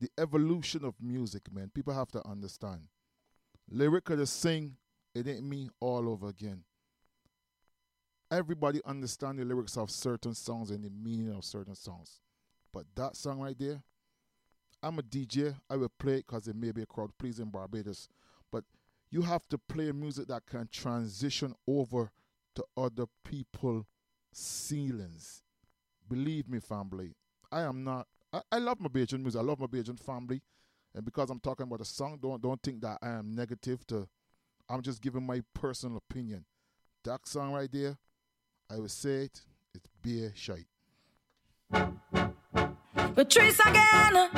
the 0.00 0.08
evolution 0.18 0.84
of 0.84 0.94
music, 1.00 1.42
man, 1.52 1.70
people 1.72 1.94
have 1.94 2.10
to 2.12 2.26
understand. 2.26 2.82
Lyric 3.70 4.04
could 4.04 4.18
just 4.18 4.40
sing, 4.40 4.76
it 5.14 5.28
ain't 5.28 5.44
me 5.44 5.70
all 5.80 6.08
over 6.08 6.28
again. 6.28 6.64
Everybody 8.30 8.80
understand 8.84 9.38
the 9.38 9.44
lyrics 9.44 9.76
of 9.76 9.90
certain 9.90 10.34
songs 10.34 10.70
and 10.70 10.82
the 10.84 10.90
meaning 10.90 11.34
of 11.34 11.44
certain 11.44 11.74
songs. 11.74 12.20
But 12.72 12.86
that 12.96 13.14
song 13.16 13.40
right 13.40 13.58
there, 13.58 13.82
I'm 14.82 14.98
a 14.98 15.02
DJ. 15.02 15.54
I 15.70 15.76
will 15.76 15.92
play 15.98 16.14
it 16.14 16.26
because 16.26 16.48
it 16.48 16.56
may 16.56 16.72
be 16.72 16.82
a 16.82 16.86
crowd 16.86 17.10
pleasing 17.18 17.50
Barbados. 17.50 18.08
But 18.50 18.64
you 19.10 19.22
have 19.22 19.46
to 19.50 19.58
play 19.58 19.92
music 19.92 20.28
that 20.28 20.46
can 20.46 20.68
transition 20.72 21.54
over 21.68 22.10
to 22.54 22.64
other 22.76 23.04
people 23.24 23.86
ceilings. 24.32 25.42
Believe 26.08 26.48
me, 26.48 26.58
family. 26.60 27.14
I 27.50 27.62
am 27.62 27.84
not. 27.84 28.06
I, 28.32 28.40
I 28.50 28.58
love 28.58 28.80
my 28.80 28.88
Bajan 28.88 29.20
music. 29.20 29.40
I 29.40 29.44
love 29.44 29.60
my 29.60 29.66
Bajan 29.66 29.98
family, 30.00 30.40
and 30.94 31.04
because 31.04 31.30
I'm 31.30 31.40
talking 31.40 31.64
about 31.64 31.80
a 31.80 31.84
song, 31.84 32.18
don't 32.20 32.40
don't 32.40 32.62
think 32.62 32.80
that 32.82 32.98
I 33.02 33.10
am 33.10 33.34
negative. 33.34 33.86
To 33.88 34.08
I'm 34.68 34.82
just 34.82 35.00
giving 35.00 35.24
my 35.24 35.42
personal 35.54 35.98
opinion. 35.98 36.44
That 37.04 37.26
song 37.26 37.52
right 37.52 37.70
there, 37.70 37.96
I 38.70 38.78
would 38.78 38.90
say 38.90 39.24
it. 39.24 39.40
It's 39.74 39.88
beer 40.02 40.32
shite. 40.34 40.66
Patrice 43.14 43.60
again. 43.60 44.30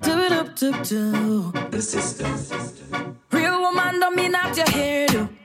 Do 0.00 0.18
it 0.20 0.32
up, 0.32 0.56
do 0.56 0.72
do. 0.82 1.52
The 1.70 1.82
system. 1.82 3.18
Real 3.30 3.60
woman 3.60 4.00
don't 4.00 4.16
mean 4.16 4.32
that 4.32 4.56
your 4.56 4.66
hairdo. 4.66 5.37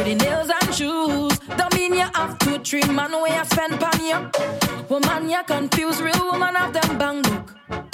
Pretty 0.00 0.14
nails 0.14 0.48
and 0.48 0.74
shoes 0.74 1.38
don't 1.58 1.74
mean 1.74 1.92
you 1.92 2.08
have 2.14 2.38
two, 2.38 2.58
three 2.60 2.82
man 2.90 3.12
where 3.12 3.36
you 3.36 3.44
spend 3.44 3.78
pan 3.78 4.00
you. 4.02 4.30
Woman, 4.88 5.28
you 5.28 5.42
confused. 5.44 6.00
Real 6.00 6.24
woman 6.24 6.54
have 6.54 6.72
them 6.72 6.96
bang 6.96 7.20
book. 7.20 7.89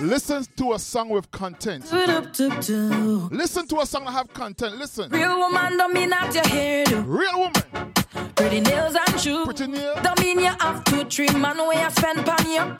Listen 0.00 0.44
to 0.56 0.72
a 0.74 0.78
song 0.78 1.08
with 1.08 1.30
content. 1.30 1.90
Do 1.90 2.22
do 2.32 2.60
do. 2.60 3.28
Listen 3.32 3.66
to 3.68 3.80
a 3.80 3.86
song 3.86 4.04
that 4.04 4.12
have 4.12 4.32
content. 4.32 4.76
Listen. 4.76 5.10
Real 5.10 5.38
woman 5.38 5.76
don't 5.76 5.92
mean 5.92 6.10
that 6.10 6.34
your 6.34 6.44
hairdo. 6.44 7.04
Real 7.06 7.38
woman. 7.38 7.92
Pretty 8.34 8.60
nails 8.60 8.94
and 8.94 9.20
shoes. 9.20 9.44
Pretty 9.44 9.66
nails. 9.66 9.98
Don't 10.02 10.20
mean 10.20 10.38
you 10.38 10.46
have 10.46 10.84
two, 10.84 11.04
three 11.04 11.28
man 11.30 11.56
where 11.58 11.82
you 11.82 11.90
spend 11.90 12.24
pan 12.24 12.50
you. 12.50 12.76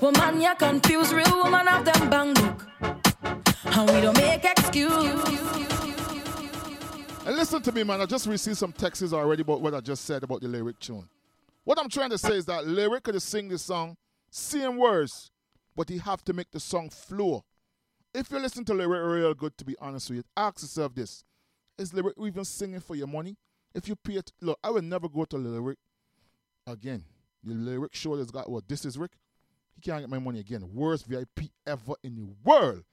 Woman, 0.00 0.40
you 0.40 0.54
confuse. 0.56 1.12
Real 1.12 1.36
woman 1.42 1.66
have 1.66 1.84
them 1.84 2.10
bang 2.10 2.34
look. 2.34 2.66
And 2.80 3.90
we 3.90 4.00
don't 4.00 4.16
make 4.16 4.44
excuse. 4.44 4.92
And 7.26 7.36
listen 7.36 7.62
to 7.62 7.72
me, 7.72 7.84
man. 7.84 8.00
I 8.00 8.06
just 8.06 8.26
received 8.26 8.56
some 8.56 8.72
texts 8.72 9.12
already 9.12 9.42
about 9.42 9.60
what 9.60 9.74
I 9.74 9.80
just 9.80 10.04
said 10.04 10.22
about 10.22 10.40
the 10.40 10.48
lyric 10.48 10.78
tune. 10.78 11.08
What 11.64 11.78
I'm 11.78 11.88
trying 11.88 12.10
to 12.10 12.18
say 12.18 12.36
is 12.36 12.44
that 12.46 12.66
lyric 12.66 13.04
could 13.04 13.20
sing 13.22 13.48
the 13.48 13.58
song, 13.58 13.96
same 14.30 14.76
words, 14.76 15.30
but 15.74 15.88
he 15.88 15.98
have 15.98 16.22
to 16.24 16.32
make 16.32 16.50
the 16.50 16.60
song 16.60 16.90
flow. 16.90 17.44
If 18.14 18.30
you 18.30 18.38
listen 18.38 18.64
to 18.66 18.74
lyric 18.74 19.02
real 19.02 19.34
good, 19.34 19.56
to 19.58 19.64
be 19.64 19.74
honest 19.80 20.10
with 20.10 20.18
you, 20.18 20.24
ask 20.36 20.62
yourself 20.62 20.94
this: 20.94 21.24
Is 21.78 21.94
lyric 21.94 22.14
even 22.22 22.44
singing 22.44 22.80
for 22.80 22.94
your 22.94 23.06
money? 23.06 23.36
If 23.74 23.88
you 23.88 23.96
pay 23.96 24.14
it, 24.14 24.30
look, 24.40 24.58
I 24.62 24.70
will 24.70 24.82
never 24.82 25.08
go 25.08 25.24
to 25.24 25.36
lyric 25.36 25.78
again. 26.66 27.02
The 27.42 27.54
lyric 27.54 27.94
show 27.94 28.16
has 28.16 28.30
got 28.30 28.50
what? 28.50 28.68
This 28.68 28.84
is 28.84 28.98
Rick. 28.98 29.12
He 29.74 29.80
can't 29.80 30.00
get 30.02 30.10
my 30.10 30.18
money 30.18 30.40
again. 30.40 30.68
Worst 30.72 31.06
VIP 31.06 31.50
ever 31.66 31.94
in 32.02 32.14
the 32.14 32.28
world. 32.44 32.84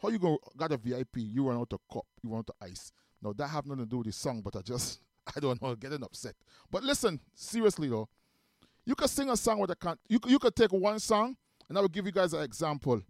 How 0.00 0.08
you 0.08 0.18
go 0.18 0.38
got 0.56 0.72
a 0.72 0.76
VIP? 0.76 1.16
You 1.16 1.48
run 1.48 1.58
out 1.58 1.72
of 1.72 1.80
cup, 1.92 2.06
you 2.22 2.30
run 2.30 2.40
out 2.40 2.50
of 2.50 2.66
ice. 2.66 2.92
Now 3.20 3.32
that 3.32 3.48
have 3.48 3.66
nothing 3.66 3.84
to 3.84 3.90
do 3.90 3.98
with 3.98 4.06
the 4.06 4.12
song, 4.12 4.40
but 4.40 4.56
I 4.56 4.62
just 4.62 5.00
I 5.36 5.40
don't 5.40 5.60
know, 5.60 5.74
getting 5.74 6.02
upset. 6.02 6.34
But 6.70 6.82
listen, 6.82 7.20
seriously 7.34 7.88
though, 7.88 8.08
you 8.84 8.94
could 8.94 9.10
sing 9.10 9.28
a 9.30 9.36
song 9.36 9.58
with 9.58 9.70
a 9.70 9.76
con- 9.76 9.98
you 10.08 10.18
you 10.26 10.38
could 10.38 10.56
take 10.56 10.72
one 10.72 10.98
song, 10.98 11.36
and 11.68 11.76
I 11.76 11.80
will 11.80 11.88
give 11.88 12.06
you 12.06 12.12
guys 12.12 12.32
an 12.32 12.42
example. 12.42 13.02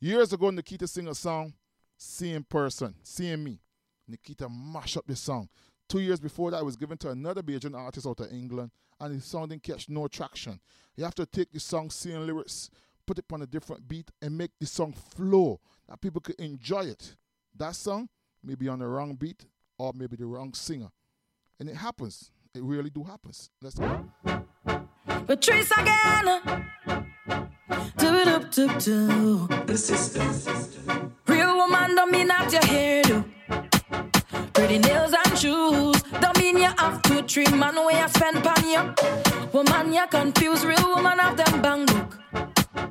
Years 0.00 0.32
ago, 0.32 0.50
Nikita 0.50 0.86
sing 0.88 1.08
a 1.08 1.14
song, 1.14 1.54
"Seeing 1.96 2.42
Person," 2.44 2.94
"Seeing 3.02 3.44
Me." 3.44 3.60
Nikita 4.08 4.48
mash 4.48 4.96
up 4.96 5.06
the 5.06 5.16
song. 5.16 5.48
Two 5.88 6.00
years 6.00 6.20
before 6.20 6.50
that, 6.50 6.64
was 6.64 6.76
given 6.76 6.98
to 6.98 7.10
another 7.10 7.42
Bajan 7.42 7.76
artist 7.76 8.06
out 8.06 8.20
of 8.20 8.32
England, 8.32 8.70
and 9.00 9.16
the 9.16 9.20
song 9.20 9.48
didn't 9.48 9.62
catch 9.62 9.88
no 9.88 10.08
traction. 10.08 10.60
You 10.96 11.04
have 11.04 11.14
to 11.16 11.26
take 11.26 11.52
the 11.52 11.60
song, 11.60 11.90
seeing 11.90 12.26
lyrics, 12.26 12.70
put 13.06 13.18
it 13.18 13.24
on 13.32 13.42
a 13.42 13.46
different 13.46 13.86
beat, 13.86 14.10
and 14.20 14.36
make 14.36 14.50
the 14.58 14.66
song 14.66 14.92
flow 14.92 15.60
that 15.88 16.00
people 16.00 16.20
could 16.20 16.40
enjoy 16.40 16.86
it. 16.86 17.16
That 17.54 17.76
song 17.76 18.08
may 18.42 18.54
be 18.54 18.68
on 18.68 18.78
the 18.80 18.86
wrong 18.86 19.14
beat 19.14 19.44
or 19.78 19.92
maybe 19.94 20.16
the 20.16 20.26
wrong 20.26 20.52
singer, 20.54 20.90
and 21.60 21.68
it 21.68 21.76
happens. 21.76 22.30
It 22.54 22.62
really 22.62 22.90
do 22.90 23.02
happens. 23.02 23.50
Let's 23.62 23.76
go. 23.76 24.06
Patrice 25.26 25.70
again. 25.70 26.66
Do 27.96 28.14
it 28.16 28.28
up, 28.28 28.50
do 28.52 28.68
do. 28.78 29.46
The 29.66 29.76
system. 29.76 31.14
Real 31.26 31.56
woman 31.56 31.94
don't 31.96 32.10
mean 32.10 32.28
that 32.28 32.52
your 32.52 32.62
hairdo. 32.62 33.24
Pretty 34.52 34.78
nails 34.78 35.12
and 35.12 35.38
shoes 35.38 36.02
don't 36.20 36.38
mean 36.38 36.56
you 36.58 36.72
have 36.78 37.02
two, 37.02 37.22
three 37.22 37.46
man 37.56 37.74
where 37.76 38.00
you 38.00 38.08
spend 38.08 38.42
pan 38.44 38.68
you. 38.68 38.94
Woman, 39.52 39.92
you 39.92 40.06
confuse. 40.08 40.64
Real 40.64 40.94
woman 40.94 41.18
have 41.18 41.36
them 41.36 41.62
bang 41.62 41.86
book. 41.86 42.18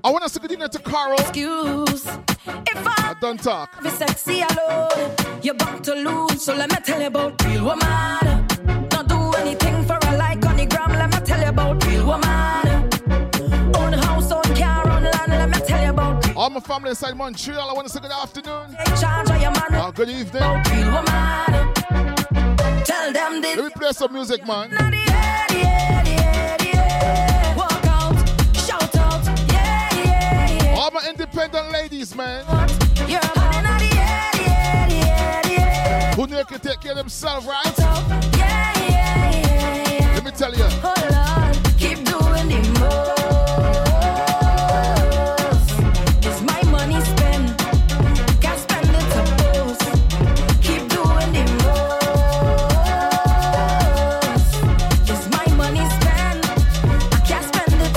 I 0.03 0.11
want 0.11 0.23
to 0.23 0.29
say 0.29 0.39
good 0.41 0.51
evening 0.51 0.69
to 0.69 0.79
Carl. 0.79 1.13
Excuse. 1.13 2.05
If 2.05 2.87
I 2.87 2.93
I 3.11 3.15
done 3.21 3.37
talk. 3.37 3.81
be 3.81 3.89
sexy 3.89 4.41
alone, 4.41 5.11
you're 5.41 5.55
bound 5.55 5.83
to 5.85 5.93
lose. 5.95 6.41
So 6.43 6.55
let 6.55 6.69
me 6.71 6.77
tell 6.83 6.99
you 6.99 7.07
about 7.07 7.41
real 7.45 7.65
woman. 7.65 8.42
Anything 9.45 9.83
for 9.83 9.99
a 10.01 10.15
like 10.15 10.45
on 10.45 10.55
the 10.55 10.65
gram, 10.65 10.91
let 10.93 11.11
me 11.11 11.17
tell 11.25 11.41
you 11.41 11.49
about 11.49 11.85
real 11.85 12.05
woman. 12.05 12.89
Own 13.75 13.91
house, 13.91 14.31
own 14.31 14.41
car, 14.55 14.89
own 14.89 15.03
land, 15.03 15.31
let 15.31 15.49
me 15.49 15.59
tell 15.67 15.83
you 15.83 15.89
about 15.89 16.25
real 16.25 16.37
All 16.37 16.49
my 16.49 16.61
family 16.61 16.91
inside 16.91 17.17
Montreal, 17.17 17.69
I 17.69 17.73
want 17.73 17.85
to 17.85 17.91
say 17.93 17.99
good 17.99 18.09
afternoon. 18.09 18.73
Charge 19.01 19.27
man. 19.27 19.91
Good 19.91 20.09
evening. 20.09 20.43
About 20.43 20.71
real 20.71 20.91
woman. 20.95 21.73
Tell 22.85 23.11
them 23.11 23.41
this. 23.41 23.57
Let 23.57 23.65
me 23.65 23.71
play 23.75 23.91
some 23.91 24.13
music, 24.13 24.47
man. 24.47 24.71
All 30.73 30.91
my 30.91 31.05
independent 31.09 31.69
ladies, 31.69 32.15
man. 32.15 32.45
Who 36.15 36.27
knew 36.27 36.45
could 36.45 36.63
take 36.63 36.79
care 36.79 36.91
of 36.91 36.97
themselves, 36.97 37.45
right? 37.45 38.72
Let 40.23 40.31
me 40.33 40.39
tell 40.39 40.55
you. 40.55 40.63
On, 40.63 40.71
oh, 40.85 41.51
keep 41.77 41.97
doing 42.05 42.47
my 46.45 46.63
money 46.71 47.01
spent. 47.01 47.57
Can't 48.39 48.57
spend 48.57 48.87
it. 48.87 49.03
Keep 50.61 50.87
doing 50.87 51.33
my 55.29 55.45
money. 55.57 55.81
I 55.81 57.19
can't 57.27 57.43
spend 57.43 57.81
it. 57.81 57.95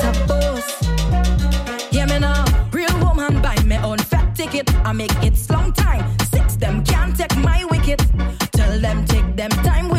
Yeah, 1.93 2.07
me 2.07 2.19
now. 2.19 2.45
Real 2.73 2.99
woman 2.99 3.41
buy 3.41 3.57
me 3.63 3.77
own 3.77 3.99
fat 3.99 4.35
ticket. 4.35 4.69
I 4.85 4.93
make 4.93 5.15
it 5.23 5.37
long 5.49 5.73
time. 5.73 6.05
Six 6.33 6.57
them 6.57 6.83
can't 6.85 7.17
take 7.17 7.37
my 7.37 7.65
wicket. 7.71 8.05
Tell 8.51 8.81
them 8.81 9.05
take 9.05 9.37
them 9.37 9.51
time 9.63 9.96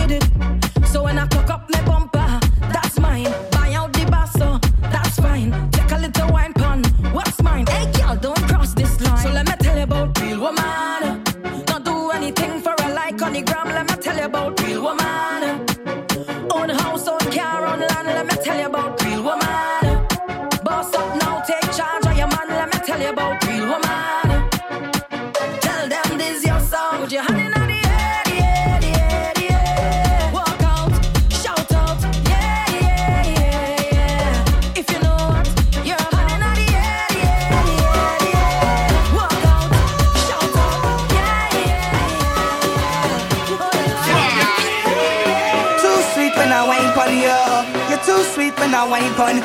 I 48.80 48.88
wine 48.88 49.12
you. 49.38 49.42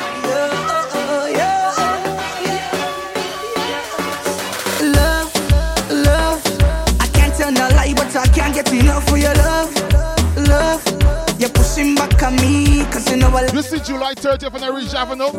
Love, 4.93 5.33
love. 5.89 6.41
I 7.01 7.07
can't 7.13 7.33
tell 7.33 7.51
no 7.51 7.67
lie, 7.69 7.95
but 7.95 8.15
I 8.15 8.27
can't 8.27 8.53
get 8.53 8.71
enough 8.71 9.09
for 9.09 9.17
your 9.17 9.33
love, 9.33 9.73
love. 10.47 10.83
You're 11.39 11.49
pushing 11.49 11.95
back 11.95 12.21
on 12.21 12.35
me, 12.35 12.85
cause 12.91 13.11
you 13.41 13.49
This 13.49 13.73
is 13.73 13.87
July 13.87 14.13
30th 14.13 14.53
and 14.53 14.63
I 14.65 14.75
reach 14.75 14.93
Avenue. 14.93 15.29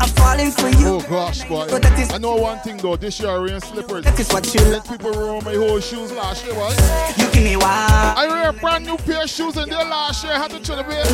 I'm 0.00 0.08
falling 0.10 0.50
for 0.50 0.68
you. 0.68 0.86
Oh 0.88 1.00
gosh, 1.08 1.44
boy. 1.44 1.66
But 1.70 1.82
that 1.82 1.98
is- 1.98 2.12
I 2.12 2.18
know 2.18 2.34
one 2.36 2.58
thing 2.60 2.76
though, 2.78 2.96
this 2.96 3.20
year 3.20 3.30
I 3.30 3.38
wearing 3.38 3.60
slippers. 3.60 4.04
That 4.04 4.18
is 4.18 4.28
what 4.32 4.52
you 4.54 4.60
Let 4.64 4.88
people 4.88 5.12
ruin 5.12 5.44
my 5.44 5.54
whole 5.54 5.80
shoes 5.80 6.10
last 6.12 6.44
year, 6.44 6.54
boy. 6.54 6.74
You 7.16 7.26
give 7.30 7.42
me 7.44 7.56
one. 7.56 7.64
I 7.70 8.26
wear 8.28 8.48
a 8.48 8.52
brand 8.52 8.86
new 8.86 8.96
pair 8.96 9.22
of 9.22 9.30
shoes 9.30 9.56
in 9.56 9.68
there 9.68 9.84
last 9.84 10.24
year. 10.24 10.32
I 10.32 10.38
had 10.38 10.50
to 10.50 10.60
try 10.60 10.82
to 10.82 10.88
wear. 10.88 11.04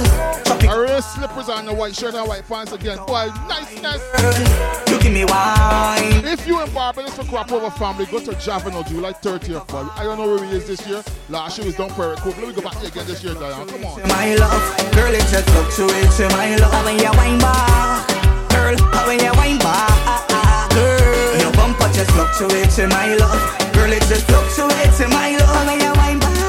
I 0.71 0.77
wear 0.77 1.03
slippers 1.03 1.49
and 1.49 1.69
a 1.69 1.75
white 1.75 1.95
shirt 1.95 2.15
and 2.15 2.27
white 2.29 2.47
pants 2.49 2.73
again. 2.73 2.99
Boy, 3.07 3.29
niceness. 3.49 4.01
Nice. 4.15 4.91
You 4.91 4.99
give 5.01 5.13
me 5.13 5.25
wine. 5.25 6.25
If 6.25 6.47
you 6.47 6.63
in 6.63 6.71
Barbados 6.73 7.15
for 7.15 7.25
crop 7.25 7.53
over 7.53 7.71
family, 7.71 8.07
go 8.07 8.19
to 8.21 8.33
Javano 8.33 8.87
July 8.89 9.13
30th, 9.13 9.67
boy. 9.69 9.87
I 9.97 10.05
don't 10.05 10.19
know 10.19 10.27
where 10.35 10.45
he 10.45 10.57
is 10.57 10.67
this 10.67 10.87
year. 10.87 11.03
Last 11.29 11.59
year 11.59 11.67
was 11.67 11.77
down 11.77 11.91
Prairie 11.91 12.17
Cook. 12.17 12.37
Let 12.39 12.49
me 12.49 12.55
go 12.55 12.63
back 12.63 12.77
here 12.77 12.89
again 12.89 13.07
this 13.07 13.23
year, 13.23 13.35
Diane. 13.35 13.67
Come 13.69 13.85
on. 13.85 14.09
My 14.09 14.35
love, 14.35 14.93
girl, 14.95 15.13
it 15.15 15.21
just 15.29 15.49
fluctuates 15.51 16.21
my 16.33 16.57
love. 16.57 16.85
When 16.85 16.99
you 16.99 17.13
back, 17.39 18.09
girl, 18.51 18.77
when 19.07 19.19
you 19.21 19.59
back, 19.59 20.71
girl, 20.71 21.41
your 21.41 21.53
bumper 21.53 21.89
just 21.93 22.11
fluctuates 22.11 22.79
my 22.79 23.15
love. 23.15 23.43
Girl, 23.73 23.93
it 23.93 24.03
just 24.09 24.27
fluctuates 24.27 25.01
my 25.09 25.37
love. 25.37 25.67
When 25.67 25.81
you 25.81 25.93
wine 25.95 26.19
back, 26.19 26.40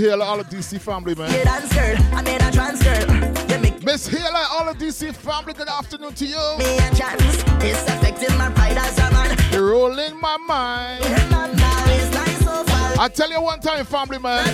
Shout 0.00 0.12
outs 0.12 0.22
all 0.22 0.40
of 0.40 0.48
DC 0.48 0.80
family, 0.80 1.12
You 1.12 1.18
man. 1.18 1.44
dance 1.44 1.74
girl, 1.74 1.96
I 2.14 2.22
made 2.22 2.40
a 2.40 2.50
trans 2.50 2.82
girl. 2.82 3.06
You 3.50 3.58
Miss 3.84 4.08
Hila, 4.08 4.50
all 4.52 4.68
of 4.68 4.78
DC 4.78 5.14
family, 5.14 5.52
good 5.52 5.68
afternoon 5.68 6.14
to 6.14 6.24
you. 6.24 6.36
me 6.58 6.78
a 6.78 6.94
chance. 6.94 7.44
It's 7.62 7.82
affecting 7.82 8.34
my 8.38 8.48
pride 8.50 8.78
as 8.78 8.98
a 8.98 9.10
man. 9.12 9.36
You're 9.52 9.70
rolling 9.70 10.18
my 10.18 10.38
mind. 10.38 11.04
My 11.30 11.48
mind 11.52 11.90
is 11.90 12.14
like 12.14 12.36
so 12.38 12.64
far. 12.64 12.94
I 12.98 13.08
tell 13.08 13.30
you 13.30 13.42
one 13.42 13.60
time, 13.60 13.84
family, 13.84 14.18
man. 14.18 14.46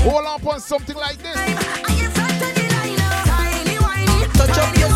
Hold 0.00 0.26
on 0.26 0.44
on 0.48 0.58
something 0.60 0.96
like 0.96 1.18
this. 1.18 1.36
Tiny 1.36 1.54
whiny, 3.78 4.26
touch 4.34 4.50
up 4.58 4.74
yourself, 4.76 4.91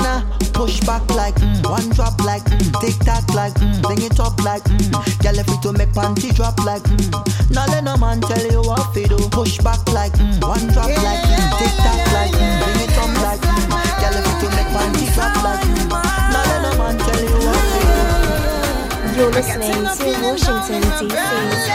up 0.00 0.24
with 0.28 0.52
the 0.52 0.52
stamina. 0.52 0.52
Push 0.52 0.80
back 0.80 1.10
like 1.10 1.34
mm, 1.36 1.64
one 1.68 1.88
drop 1.90 2.20
like 2.20 2.44
mm, 2.44 2.80
tick 2.80 2.98
tock 3.04 3.28
like 3.34 3.54
mm, 3.54 3.82
bring 3.82 4.02
it 4.02 4.20
up 4.20 4.38
like 4.44 4.62
mm. 4.64 5.22
Girl, 5.22 5.38
if 5.38 5.60
to 5.62 5.72
make 5.72 5.92
panty 5.92 6.34
drop 6.34 6.58
like 6.64 6.82
mm. 6.82 7.50
Now 7.50 7.66
let 7.66 7.84
no 7.84 7.96
man 7.96 8.20
tell 8.20 8.50
you 8.50 8.60
what 8.62 8.94
to 8.94 9.06
do. 9.08 9.16
Push 9.30 9.58
back 9.58 9.86
like 9.92 10.12
mm, 10.12 10.40
one 10.40 10.66
drop 10.72 10.88
like 10.88 11.22
mm, 11.24 11.58
tick 11.58 11.74
tock 11.82 12.12
like 12.12 12.32
mm, 12.32 12.58
bring 12.62 12.80
it 12.84 12.98
up 12.98 13.12
like 13.22 13.40
mm. 13.40 13.70
Girl, 14.00 14.16
if 14.16 14.26
to 14.40 14.48
make 14.56 14.70
panty 14.70 15.06
drop 15.14 15.34
like 15.42 15.64
mm. 15.64 15.88
Now 15.88 16.44
let 16.46 16.62
no 16.62 16.70
man 16.78 16.98
tell 16.98 17.22
you 17.22 17.38
what 17.46 17.64
to 17.72 17.80
do. 17.82 19.20
You're 19.20 19.30
listening 19.30 19.82
Live 21.12 21.71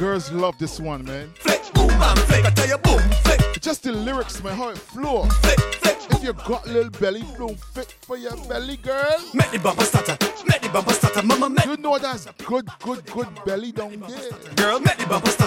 Girls 0.00 0.32
love 0.32 0.56
this 0.56 0.80
one, 0.80 1.04
man. 1.04 1.30
Flick, 1.34 1.60
boom, 1.74 1.88
man, 1.88 2.16
flick. 2.16 2.46
I 2.46 2.50
tell 2.52 2.66
you, 2.66 2.78
boom, 2.78 3.00
flick. 3.22 3.60
Just 3.60 3.82
the 3.82 3.92
lyrics, 3.92 4.42
man, 4.42 4.56
how 4.56 4.70
it 4.70 4.78
flow. 4.78 5.24
Flick, 5.24 5.60
flick. 5.74 5.98
If 6.12 6.24
you 6.24 6.32
got 6.32 6.66
little 6.66 6.90
belly, 6.92 7.22
bloom 7.36 7.56
fit 7.74 7.94
for 8.00 8.16
your 8.16 8.34
belly, 8.48 8.78
girl. 8.78 9.18
Make 9.34 9.50
the 9.50 9.58
bumper 9.58 9.84
stutter, 9.84 10.16
make 10.46 10.62
the 10.62 10.70
bumper 10.70 10.94
stutter, 10.94 11.22
mama. 11.22 11.50
Make 11.50 11.66
you 11.66 11.76
know 11.76 11.98
that's 11.98 12.26
good, 12.46 12.66
good, 12.82 13.04
good 13.12 13.28
belly 13.44 13.72
down 13.72 14.00
there. 14.08 14.30
Girl, 14.56 14.80
make 14.80 14.96
the 14.96 15.06
bumper 15.06 15.28
stutter. 15.28 15.39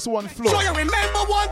this 0.00 0.06
one 0.06 0.26
flow. 0.28 0.50
So 0.50 0.60
you 0.62 0.70
remember 0.70 1.18
one 1.28 1.48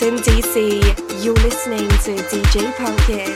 Washington, 0.00 0.22
D.C., 0.22 0.80
you're 1.24 1.34
listening 1.34 1.88
to 1.88 2.14
DJ 2.30 2.72
Pumpkin. 2.76 3.34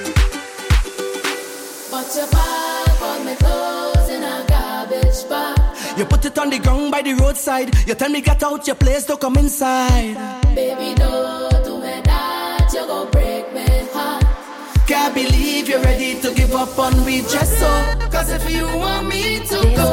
But 1.90 2.14
your 2.14 2.28
bag 2.30 3.02
on 3.02 3.26
me 3.26 3.34
clothes 3.34 4.08
in 4.08 4.22
a 4.22 4.44
garbage 4.46 5.28
bag. 5.28 5.98
You 5.98 6.04
put 6.04 6.24
it 6.24 6.38
on 6.38 6.50
the 6.50 6.60
ground 6.60 6.92
by 6.92 7.02
the 7.02 7.14
roadside. 7.14 7.74
You 7.88 7.96
tell 7.96 8.10
me 8.10 8.20
get 8.20 8.44
out 8.44 8.64
your 8.64 8.76
place 8.76 9.04
to 9.06 9.16
come 9.16 9.38
inside. 9.38 10.14
Baby, 10.54 10.94
don't 10.94 11.64
do 11.64 11.80
me 11.80 12.00
that. 12.04 12.70
You 12.72 12.86
gon' 12.86 13.10
break 13.10 13.52
me 13.52 13.66
heart. 13.92 14.24
Can't 14.86 15.12
believe 15.14 15.68
you're 15.68 15.82
ready 15.82 16.20
to 16.20 16.32
give 16.32 16.54
up 16.54 16.78
on 16.78 17.04
me 17.04 17.22
just 17.22 17.58
so. 17.58 17.98
Cause 18.12 18.30
if 18.30 18.48
you 18.48 18.66
want 18.78 19.08
me 19.08 19.40
to 19.40 19.60
go, 19.74 19.91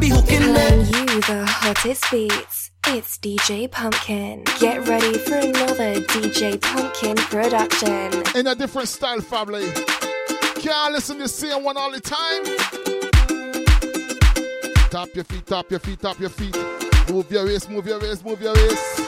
do. 0.00 0.06
You 0.06 0.12
be 0.14 0.20
hooking 0.20 0.52
Playing 0.54 0.80
you 0.80 1.20
the 1.22 1.44
hottest 1.46 2.04
beats. 2.10 2.70
It's 2.86 3.18
DJ 3.18 3.70
Pumpkin. 3.70 4.44
Get 4.60 4.86
ready 4.88 5.18
for 5.18 5.36
another 5.36 5.94
DJ 6.00 6.60
Pumpkin 6.60 7.16
production. 7.16 8.22
In 8.36 8.46
a 8.46 8.54
different 8.54 8.88
style, 8.88 9.20
family. 9.20 9.70
Can't 10.56 10.92
listen 10.92 11.16
to 11.16 11.22
the 11.24 11.28
same 11.28 11.64
one 11.64 11.76
all 11.76 11.90
the 11.90 12.00
time. 12.00 12.44
Tap 14.90 15.08
your 15.14 15.24
feet, 15.24 15.46
tap 15.46 15.70
your 15.70 15.80
feet, 15.80 16.00
tap 16.00 16.18
your 16.20 16.30
feet. 16.30 16.56
Move 17.10 17.30
your 17.30 17.44
waist, 17.46 17.70
move 17.70 17.86
your 17.86 18.00
waist, 18.00 18.24
move 18.24 18.40
your 18.40 18.54
waist. 18.54 18.98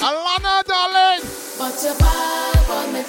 Alana, 0.00 0.64
darling. 0.64 1.28
But 1.58 1.82
your 1.82 1.94
bag 1.98 2.70
on 2.70 2.92
me 2.92 3.04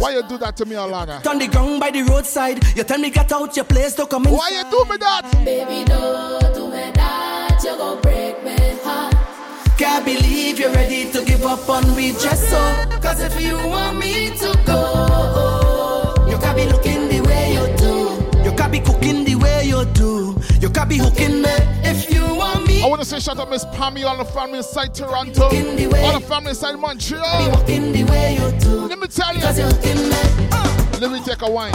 Why 0.00 0.10
you 0.12 0.22
do 0.28 0.38
that 0.38 0.56
to 0.58 0.64
me, 0.66 0.76
Alana? 0.76 1.26
On 1.26 1.38
the 1.38 1.48
ground 1.48 1.80
by 1.80 1.90
the 1.90 2.02
roadside. 2.02 2.64
You 2.76 2.84
tell 2.84 2.98
me 2.98 3.10
get 3.10 3.32
out 3.32 3.54
your 3.56 3.64
place 3.64 3.94
to 3.94 4.06
come 4.06 4.26
inside. 4.26 4.36
Why 4.36 4.48
you 4.50 4.70
do 4.70 4.84
me 4.90 4.96
that? 4.98 5.22
Baby, 5.44 5.84
don't 5.84 6.54
do 6.54 6.68
me 6.68 6.90
that. 6.94 7.60
You 7.64 7.76
gon' 7.76 8.00
break 8.02 8.42
me 8.44 8.56
heart. 8.82 9.14
Can't 9.78 10.04
believe 10.04 10.58
you're 10.58 10.72
ready 10.72 11.10
to 11.12 11.24
give 11.24 11.44
up 11.44 11.68
on 11.68 11.96
me 11.96 12.12
just 12.12 12.48
so. 12.48 12.86
Cause 13.00 13.20
if 13.20 13.40
you 13.40 13.56
want 13.68 13.98
me 13.98 14.30
to 14.38 14.58
go, 14.66 16.14
you 16.28 16.38
can 16.38 16.54
be 16.56 16.66
looking 16.66 17.08
the 17.08 17.20
way 17.22 17.54
you 17.54 17.76
do. 17.76 18.48
You 18.48 18.54
can 18.56 18.70
be 18.70 18.80
cooking 18.80 19.24
the 19.24 19.34
way 19.36 19.64
you 19.64 19.84
do. 19.86 20.36
You 20.60 20.70
can 20.70 20.88
be 20.88 20.98
hooking 20.98 21.42
me 21.42 21.50
if 21.82 22.12
you 22.12 22.22
want 22.36 22.66
me. 22.68 22.82
I 22.82 22.86
want 22.86 23.00
to 23.02 23.06
say 23.06 23.18
shout 23.18 23.38
out 23.38 23.50
Miss 23.50 23.64
Pammy, 23.66 24.04
all 24.04 24.16
the 24.16 24.24
family 24.24 24.58
inside 24.58 24.94
Toronto, 24.94 25.44
all 25.44 25.50
the 25.50 26.24
family 26.28 26.50
inside 26.50 26.76
Montreal. 26.78 27.50
Let 28.88 28.98
me 28.98 29.03
tell 29.14 29.36
you. 29.36 29.44
Uh, 30.50 30.98
let 31.00 31.10
me 31.12 31.20
take 31.22 31.42
a 31.42 31.50
wine. 31.50 31.72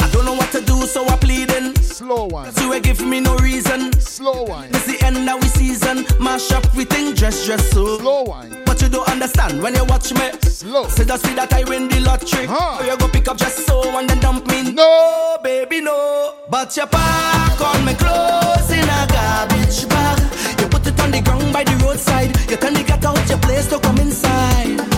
I 0.00 0.08
don't 0.12 0.24
know 0.24 0.34
what 0.34 0.52
to 0.52 0.60
do, 0.60 0.82
so 0.82 1.04
I'm 1.06 1.18
pleading. 1.18 1.74
Slow 1.82 2.26
wine. 2.26 2.52
Cause 2.52 2.62
you 2.62 2.72
ain't 2.72 2.84
give 2.84 3.04
me 3.04 3.20
no 3.20 3.36
reason. 3.38 3.92
Slow 4.00 4.44
wine. 4.44 4.70
It's 4.70 4.86
the 4.86 5.04
end 5.04 5.28
of 5.28 5.42
we 5.42 5.48
season. 5.48 6.06
Mash 6.20 6.52
up 6.52 6.64
we 6.74 6.84
think 6.84 7.16
dress 7.16 7.44
dress 7.44 7.70
so. 7.70 7.98
Slow 7.98 8.22
wine. 8.24 8.62
But 8.64 8.80
you 8.82 8.88
don't 8.88 9.08
understand 9.08 9.62
when 9.62 9.74
you 9.74 9.84
watch 9.86 10.12
me. 10.14 10.30
Slow. 10.42 10.86
Say 10.86 11.04
just 11.04 11.26
see 11.26 11.34
that 11.34 11.52
I 11.52 11.64
win 11.64 11.88
the 11.88 12.00
lottery. 12.00 12.46
Huh. 12.46 12.78
Or 12.80 12.86
you 12.86 12.96
go 12.96 13.08
pick 13.08 13.26
up 13.28 13.36
just 13.36 13.66
so 13.66 13.82
and 13.98 14.08
then 14.08 14.20
dump 14.20 14.46
me. 14.46 14.70
No, 14.72 15.38
baby, 15.42 15.80
no. 15.80 16.34
But 16.48 16.76
you 16.76 16.86
pack 16.86 17.60
on 17.60 17.84
me 17.84 17.94
clothes 17.94 18.70
in 18.70 18.84
a 18.84 19.06
garbage 19.10 19.88
bag. 19.88 20.60
You 20.60 20.68
put 20.68 20.86
it 20.86 21.00
on 21.00 21.10
the 21.10 21.20
ground 21.20 21.52
by 21.52 21.64
the 21.64 21.76
roadside. 21.84 22.36
You 22.50 22.56
tell 22.56 22.72
me 22.72 22.84
get 22.84 23.04
out 23.04 23.28
your 23.28 23.38
place 23.38 23.66
to 23.70 23.80
come 23.80 23.98
inside. 23.98 24.95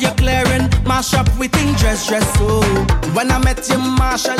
You're 0.00 0.14
clearing. 0.14 0.68
Mash 0.84 1.14
up 1.14 1.28
with 1.38 1.52
thing 1.52 1.74
dress, 1.74 2.06
dress 2.08 2.26
so. 2.38 2.60
When 3.14 3.30
I 3.30 3.38
met 3.38 3.68
you, 3.68 3.78
Marshall 3.78 4.36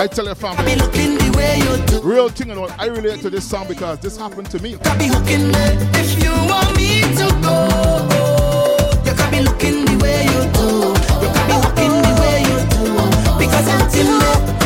I 0.00 0.06
tell 0.06 0.24
your 0.24 0.34
family. 0.34 0.76
the 0.76 1.30
way 1.36 1.58
you. 1.58 2.00
Real 2.00 2.30
thing, 2.30 2.48
you 2.48 2.54
know, 2.54 2.70
I 2.78 2.86
relate 2.86 3.20
to 3.20 3.28
this 3.28 3.46
song 3.46 3.68
because 3.68 3.98
this 3.98 4.16
happened 4.16 4.50
to 4.50 4.58
me. 4.62 4.78
Can 4.78 4.98
be 4.98 5.08
hooking 5.08 5.48
me 5.48 5.64
if 6.00 6.24
you 6.24 6.30
want 6.48 6.74
me 6.74 7.02
to 7.02 7.28
go. 7.44 7.68
You 9.04 9.14
can 9.14 9.30
be 9.30 9.40
looking 9.42 9.84
the 9.84 9.98
way 10.02 10.24
you 10.24 10.40
do. 10.56 10.96
You 11.20 11.28
can 11.34 11.46
be 11.48 11.56
hooking 11.60 11.94
the 12.00 12.12
way 12.18 12.40
you 12.48 12.58
do. 12.72 13.38
Because 13.38 13.68
I'm 13.68 13.90
in 14.00 14.59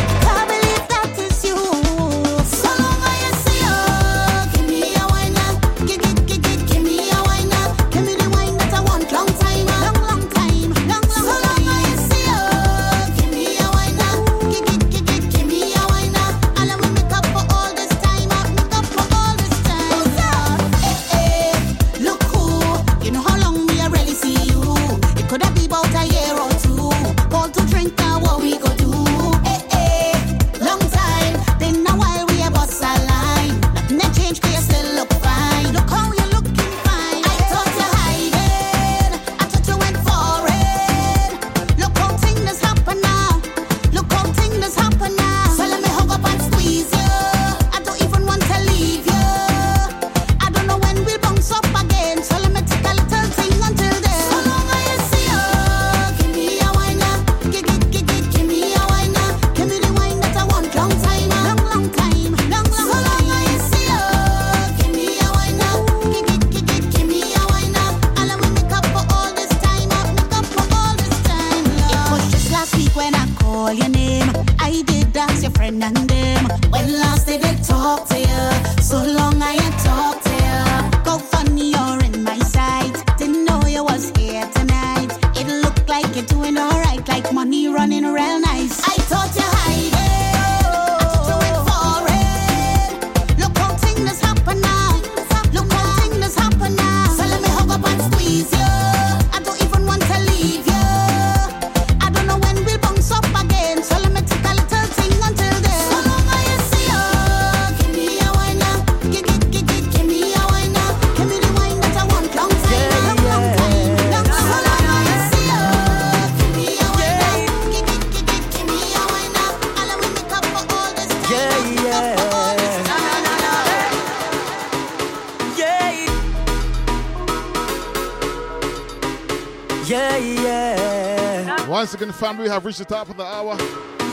Once 132.25 132.33
again, 132.33 132.37
family, 132.37 132.49
we 132.49 132.49
have 132.49 132.65
reached 132.65 132.79
the 132.79 132.85
top 132.87 133.11
of 133.11 133.17
the 133.19 133.23
hour. 133.23 133.57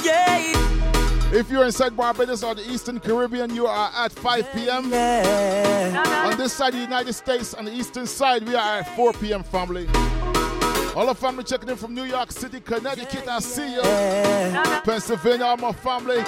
Yeah. 0.03 1.31
If 1.33 1.49
you're 1.49 1.63
inside 1.63 1.95
Barbados 1.95 2.43
or 2.43 2.53
the 2.55 2.69
Eastern 2.69 2.99
Caribbean, 2.99 3.55
you 3.55 3.67
are 3.67 3.89
at 3.95 4.11
5 4.11 4.51
p.m. 4.51 4.85
On 4.85 6.37
this 6.37 6.51
side 6.51 6.73
of 6.73 6.75
the 6.75 6.81
United 6.81 7.13
States, 7.13 7.53
on 7.53 7.65
the 7.65 7.73
eastern 7.73 8.05
side, 8.05 8.45
we 8.45 8.53
are 8.53 8.79
at 8.79 8.95
4 8.97 9.13
p.m. 9.13 9.43
family. 9.43 9.87
All 10.93 11.05
the 11.05 11.15
family 11.15 11.45
checking 11.45 11.69
in 11.69 11.77
from 11.77 11.93
New 11.93 12.03
York 12.03 12.33
City, 12.33 12.59
Connecticut, 12.59 13.29
I 13.29 13.39
see 13.39 13.75
you. 13.75 13.81
Pennsylvania, 13.81 15.45
all 15.45 15.57
my 15.57 15.71
family. 15.71 16.21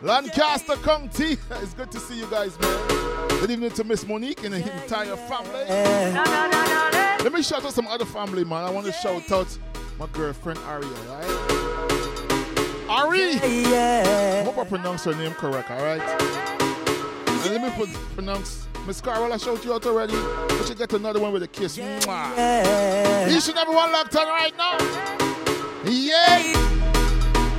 Lancaster 0.00 0.76
County, 0.76 1.32
it's 1.50 1.74
good 1.74 1.92
to 1.92 2.00
see 2.00 2.20
you 2.20 2.26
guys, 2.30 2.58
man. 2.58 3.28
Good 3.40 3.50
evening 3.50 3.70
to 3.72 3.84
Miss 3.84 4.06
Monique 4.06 4.44
and 4.44 4.54
the 4.54 4.82
entire 4.82 5.16
family. 5.16 5.64
Let 7.22 7.32
me 7.32 7.42
shout 7.42 7.64
out 7.66 7.74
some 7.74 7.86
other 7.86 8.06
family, 8.06 8.44
man. 8.44 8.64
I 8.64 8.70
want 8.70 8.86
to 8.86 8.92
shout 8.92 9.30
out 9.30 9.58
my 10.02 10.08
girlfriend 10.08 10.58
Aria, 10.66 10.88
right? 10.88 11.30
Ari! 12.88 13.38
I 13.38 14.42
hope 14.44 14.58
I 14.58 14.64
pronounce 14.64 15.04
her 15.04 15.14
name 15.14 15.32
correct, 15.34 15.70
alright? 15.70 16.00
And 16.00 17.52
let 17.52 17.62
me 17.62 17.70
put, 17.76 17.88
pronounce 18.16 18.66
Miss 18.84 19.00
Carol, 19.00 19.32
I 19.32 19.36
showed 19.36 19.64
you 19.64 19.72
out 19.74 19.86
already. 19.86 20.14
But 20.48 20.68
you 20.68 20.74
get 20.74 20.92
another 20.92 21.20
one 21.20 21.32
with 21.32 21.44
a 21.44 21.46
kiss. 21.46 21.78
Mwah. 21.78 23.28
Each 23.30 23.48
and 23.48 23.56
everyone 23.56 23.92
locked 23.92 24.16
on 24.16 24.26
right 24.26 24.52
now. 24.58 24.76
Yeah! 25.84 26.52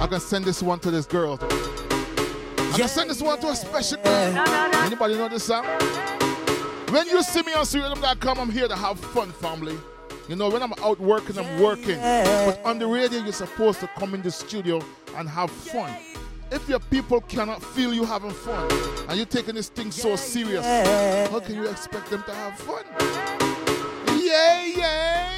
I 0.02 0.08
can 0.10 0.20
send 0.20 0.44
this 0.44 0.62
one 0.62 0.80
to 0.80 0.92
this 0.92 1.06
girl. 1.06 1.40
I 1.42 2.74
can 2.76 2.90
send 2.90 3.10
this 3.10 3.22
one 3.22 3.40
to 3.40 3.48
a 3.48 3.56
special 3.56 4.04
girl. 4.04 4.38
Anybody 4.84 5.16
know 5.16 5.30
this 5.30 5.46
song? 5.46 5.64
When 6.90 7.08
you 7.08 7.24
see 7.24 7.42
me 7.42 7.54
on 7.54 7.64
SweetRhythm.com, 7.64 8.38
I'm 8.38 8.52
here 8.52 8.68
to 8.68 8.76
have 8.76 9.00
fun, 9.00 9.32
family. 9.32 9.78
You 10.30 10.38
know, 10.38 10.50
when 10.50 10.64
I'm 10.64 10.74
out 10.82 11.00
working, 11.00 11.38
I'm 11.38 11.60
working. 11.62 12.00
But 12.00 12.62
on 12.64 12.80
the 12.80 12.88
radio, 12.88 13.20
you're 13.20 13.34
supposed 13.34 13.82
to 13.82 13.88
come 13.98 14.14
in 14.14 14.22
the 14.22 14.32
studio 14.32 14.82
and 15.18 15.28
have 15.28 15.52
fun. 15.52 15.94
If 16.52 16.70
your 16.70 16.80
people 16.80 17.20
cannot 17.22 17.62
feel 17.64 17.94
you 17.94 18.06
having 18.06 18.32
fun 18.32 18.72
and 19.10 19.18
you're 19.18 19.26
taking 19.26 19.56
this 19.56 19.70
thing 19.70 19.92
so 19.92 20.16
serious, 20.16 20.66
how 21.30 21.40
can 21.40 21.56
you 21.56 21.68
expect 21.68 22.10
them 22.10 22.24
to 22.24 22.34
have 22.34 22.58
fun? 22.60 22.84
Yeah, 24.20 24.66
yeah. 24.66 25.30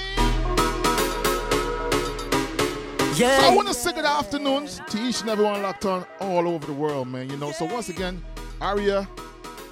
Yeah. 3.15 3.39
So 3.39 3.47
I 3.47 3.55
want 3.55 3.69
to 3.69 3.73
say 3.73 3.93
good 3.93 4.05
afternoon 4.05 4.67
to 4.67 4.97
each 5.01 5.21
and 5.21 5.29
everyone 5.29 5.61
locked 5.61 5.85
on 5.85 6.05
all 6.19 6.47
over 6.49 6.65
the 6.65 6.73
world, 6.73 7.07
man. 7.07 7.29
You 7.29 7.37
know, 7.37 7.51
so 7.53 7.65
once 7.65 7.87
again, 7.87 8.21
Aria, 8.59 9.07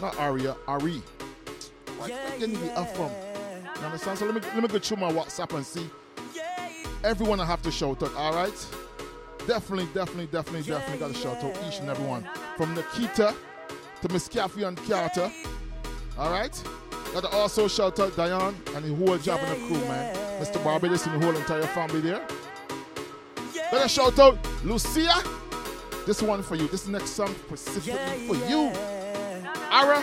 not 0.01 0.17
Aria, 0.17 0.55
Ari. 0.67 1.01
Where 1.97 2.07
getting 2.39 2.53
the 2.53 2.79
F 2.79 2.95
from? 2.95 3.11
You 3.83 3.87
understand? 3.87 4.17
So 4.17 4.25
let 4.25 4.35
me 4.35 4.41
let 4.53 4.61
me 4.61 4.67
go 4.69 4.79
through 4.79 4.95
my 4.95 5.11
WhatsApp 5.11 5.53
and 5.57 5.65
see. 5.65 5.89
Everyone 7.03 7.41
I 7.41 7.45
have 7.45 7.61
to 7.63 7.71
shout 7.71 8.01
out, 8.01 8.15
all 8.15 8.33
right? 8.33 8.67
Definitely, 9.45 9.87
definitely, 9.93 10.27
definitely, 10.27 10.63
definitely 10.63 10.99
got 10.99 11.13
to 11.13 11.13
shout 11.13 11.43
out 11.43 11.53
each 11.67 11.79
and 11.79 11.89
everyone. 11.89 12.25
From 12.55 12.73
Nikita 12.75 13.35
to 14.01 14.13
Miss 14.13 14.29
Kathy 14.29 14.63
and 14.63 14.77
Carter. 14.87 15.29
All 16.17 16.31
right? 16.31 16.63
Got 17.13 17.23
to 17.23 17.29
also 17.31 17.67
shout 17.67 17.99
out 17.99 18.15
Diane 18.15 18.55
and 18.73 18.85
the 18.85 18.95
whole 18.95 19.17
job 19.17 19.41
and 19.43 19.51
the 19.51 19.67
crew, 19.67 19.85
man. 19.85 20.15
Mr. 20.41 20.63
Barbados 20.63 21.05
and 21.05 21.21
the 21.21 21.25
whole 21.25 21.35
entire 21.35 21.63
family 21.63 21.99
there. 21.99 22.25
To 23.71 23.89
shout 23.89 24.17
out 24.17 24.37
Lucia. 24.63 25.11
This 26.05 26.21
one 26.21 26.41
for 26.41 26.55
you. 26.55 26.69
This 26.69 26.87
next 26.87 27.09
song 27.09 27.35
specifically 27.47 28.27
for 28.27 28.35
you. 28.49 28.71
Ara, 29.71 30.01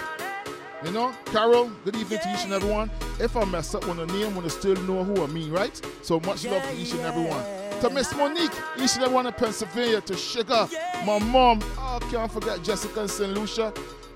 you 0.85 0.91
know, 0.93 1.13
Carol, 1.27 1.71
good 1.85 1.97
evening 1.97 2.21
to 2.21 2.33
each 2.35 2.45
and 2.45 2.53
everyone. 2.53 2.91
If 3.19 3.37
I 3.37 3.45
mess 3.45 3.75
up 3.75 3.87
on 3.89 3.99
the 3.99 4.07
name, 4.07 4.35
want 4.35 4.45
to 4.45 4.51
still 4.51 4.77
know 4.85 5.05
who 5.05 5.23
I 5.23 5.27
mean, 5.27 5.51
right? 5.51 5.79
So 6.03 6.21
much 6.21 6.45
love 6.47 6.63
to 6.63 6.77
each 6.77 6.93
and 6.93 7.01
everyone. 7.01 7.45
To 7.81 7.91
Miss 7.91 8.15
Monique, 8.15 8.53
each 8.79 8.95
and 8.97 9.05
everyone 9.05 9.27
in 9.27 9.33
Pennsylvania, 9.35 10.01
to 10.03 10.17
Sugar, 10.17 10.69
my 11.07 11.19
mom, 11.19 11.61
oh, 11.79 11.99
can't 12.11 12.31
forget 12.33 12.63
Jessica 12.63 13.01
and 13.01 13.11
St. 13.11 13.33
Lucia. 13.33 13.73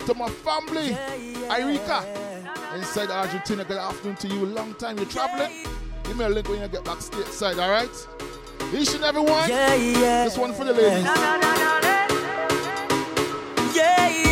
To 0.06 0.14
my 0.14 0.28
family, 0.28 0.90
Irika, 1.48 2.04
inside 2.76 3.10
Argentina, 3.10 3.64
good 3.64 3.78
afternoon 3.78 4.16
to 4.16 4.28
you. 4.28 4.46
Long 4.46 4.74
time 4.74 4.96
you're 4.98 5.06
traveling. 5.06 5.50
Give 6.04 6.16
me 6.18 6.24
a 6.24 6.28
link 6.28 6.48
when 6.48 6.60
you 6.60 6.68
get 6.68 6.84
back 6.84 6.98
stateside, 6.98 7.58
all 7.62 7.70
right? 7.70 7.88
Each 8.74 8.94
and 8.94 9.04
everyone, 9.04 9.48
Yeah, 9.48 9.74
yeah. 9.74 10.24
this 10.24 10.36
one 10.36 10.52
for 10.52 10.64
the 10.64 10.72
ladies. 10.72 11.04
Yeah, 11.04 11.14
yeah, 13.74 14.08
yeah. 14.08 14.23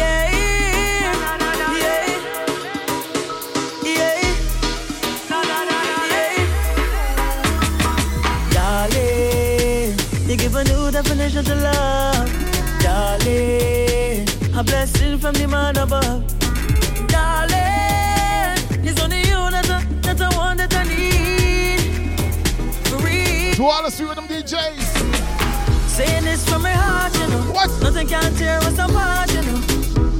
You 10.33 10.39
give 10.39 10.55
a 10.55 10.65
new 10.65 10.91
definition 10.91 11.45
to 11.45 11.55
love. 11.55 12.29
Darling, 12.81 14.27
a 14.57 14.65
blessing 14.65 15.19
from 15.19 15.35
the 15.35 15.47
man 15.47 15.77
above. 15.77 16.25
Darling, 17.09 18.57
it's 18.83 18.99
only 19.03 19.19
you 19.19 19.43
that 19.53 19.69
I, 19.69 19.85
that 20.01 20.23
I 20.23 20.37
want 20.37 20.57
that 20.59 20.75
I 20.75 20.85
need. 20.85 22.19
For 22.89 22.97
real. 23.05 23.55
To 23.57 23.65
all 23.65 23.83
the 23.83 23.91
sweet 23.91 24.09
rhythm 24.09 24.27
DJs. 24.27 24.89
Saying 25.89 26.25
this 26.25 26.49
from 26.49 26.63
my 26.63 26.73
heart, 26.73 27.13
you 27.19 27.27
know. 27.29 27.53
What? 27.53 27.69
Nothing 27.83 28.07
can 28.09 28.35
tear 28.37 28.59
us 28.61 28.79
apart, 28.79 29.31
you 29.35 29.43
know. 29.43 29.59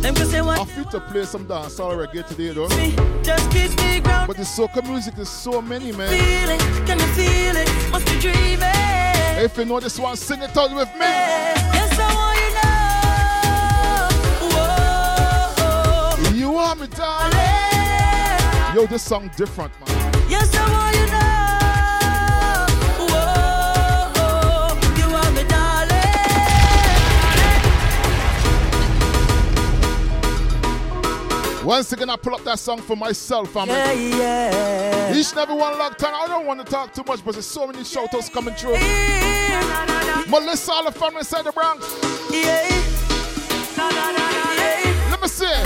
Them 0.03 0.15
can 0.15 0.27
say 0.27 0.43
what 0.43 0.59
I 0.59 0.65
feel 0.67 0.85
to 0.91 1.01
play 1.01 1.25
some 1.25 1.47
dancehall 1.47 1.97
reggae 1.97 2.27
today, 2.27 2.53
though. 2.53 2.69
just 3.23 3.51
keeps 3.51 3.75
me 3.79 4.01
grounded. 4.01 4.27
But 4.29 4.37
the 4.37 4.43
soca 4.43 4.87
music 4.87 5.17
is 5.17 5.31
so 5.31 5.63
many, 5.63 5.91
man. 5.93 6.11
Feel 6.11 6.51
it, 6.51 6.61
can 6.87 6.99
you 6.99 7.07
feel 7.15 7.57
it? 7.57 7.91
Must 7.91 8.05
be 8.05 8.19
dreaming. 8.21 8.72
If 9.43 9.57
you 9.59 9.65
know 9.65 9.81
this 9.81 9.99
one, 9.99 10.17
sing 10.17 10.41
it 10.41 10.57
out 10.57 10.73
with 10.73 10.89
me. 10.95 11.01
Yes, 11.01 11.99
I 11.99 12.15
want 12.15 12.39
you 12.39 12.51
know. 16.23 16.29
Whoa, 16.29 16.37
You 16.37 16.57
are 16.57 16.77
me, 16.77 16.87
darling. 16.87 18.77
Yo, 18.77 18.87
this 18.87 19.03
song 19.03 19.31
different, 19.37 19.73
man. 19.81 19.89
yes, 20.31 20.55
I 20.55 20.63
want 20.71 20.95
you 20.95 21.07
know. 21.11 21.19
Whoa, 23.11 24.79
you 24.97 25.07
are 25.17 25.31
my 25.33 25.43
darling. 31.43 31.67
Once 31.67 31.93
again, 31.93 32.11
I 32.11 32.17
pull 32.17 32.35
up 32.37 32.45
that 32.45 32.59
song 32.61 32.81
for 32.81 32.97
myself, 32.97 33.51
family. 33.53 33.75
Yeah, 33.75 33.93
yeah. 33.93 35.15
Each 35.17 35.31
and 35.31 35.39
every 35.41 35.57
one 35.57 35.77
locked 35.79 36.03
on. 36.05 36.15
I 36.15 36.27
don't 36.29 36.47
want 36.47 36.65
to 36.65 36.71
talk 36.71 36.95
too 36.95 37.03
much, 37.07 37.25
but 37.25 37.33
there's 37.33 37.47
so 37.47 37.67
many 37.67 37.83
shout 37.85 38.15
outs 38.15 38.29
coming 38.29 38.55
through. 38.55 38.77
Melissa, 40.29 40.73
all 40.73 40.85
the 40.85 40.93
family 40.93 41.19
inside 41.19 41.45
the 41.45 41.53
Bronx. 41.53 41.87
Let 45.11 45.21
me 45.21 45.29
see. 45.29 45.63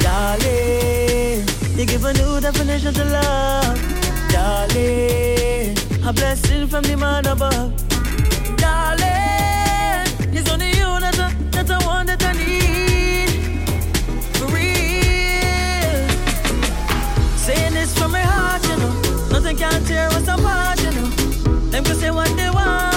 Darling, 0.00 1.44
you 1.76 1.84
give 1.84 2.04
a 2.04 2.12
new 2.12 2.40
definition 2.40 2.94
to 2.94 3.04
love. 3.04 3.78
Darling, 4.30 5.76
a 6.06 6.12
blessing 6.12 6.68
from 6.68 6.84
the 6.84 6.96
man 6.96 7.26
above. 7.26 7.72
Darling, 8.56 10.06
it's 10.32 10.48
only 10.50 10.68
you 10.68 11.00
that 11.00 11.18
I, 11.18 11.32
that 11.50 11.70
I 11.70 11.78
want 11.86 12.06
that 12.08 12.22
I 12.24 12.32
need. 12.32 13.30
For 14.36 14.46
real. 14.46 16.08
Saying 17.36 17.74
this 17.74 17.92
from 17.98 18.12
my 18.12 18.20
heart, 18.20 18.62
you 18.68 18.76
know. 18.76 18.92
Nothing 19.32 19.56
can 19.56 19.84
tear 19.84 20.08
us 20.08 20.28
apart. 20.28 20.63
Them 21.74 21.82
can 21.82 21.96
say 21.96 22.10
what 22.12 22.28
they 22.36 22.48
want, 22.50 22.93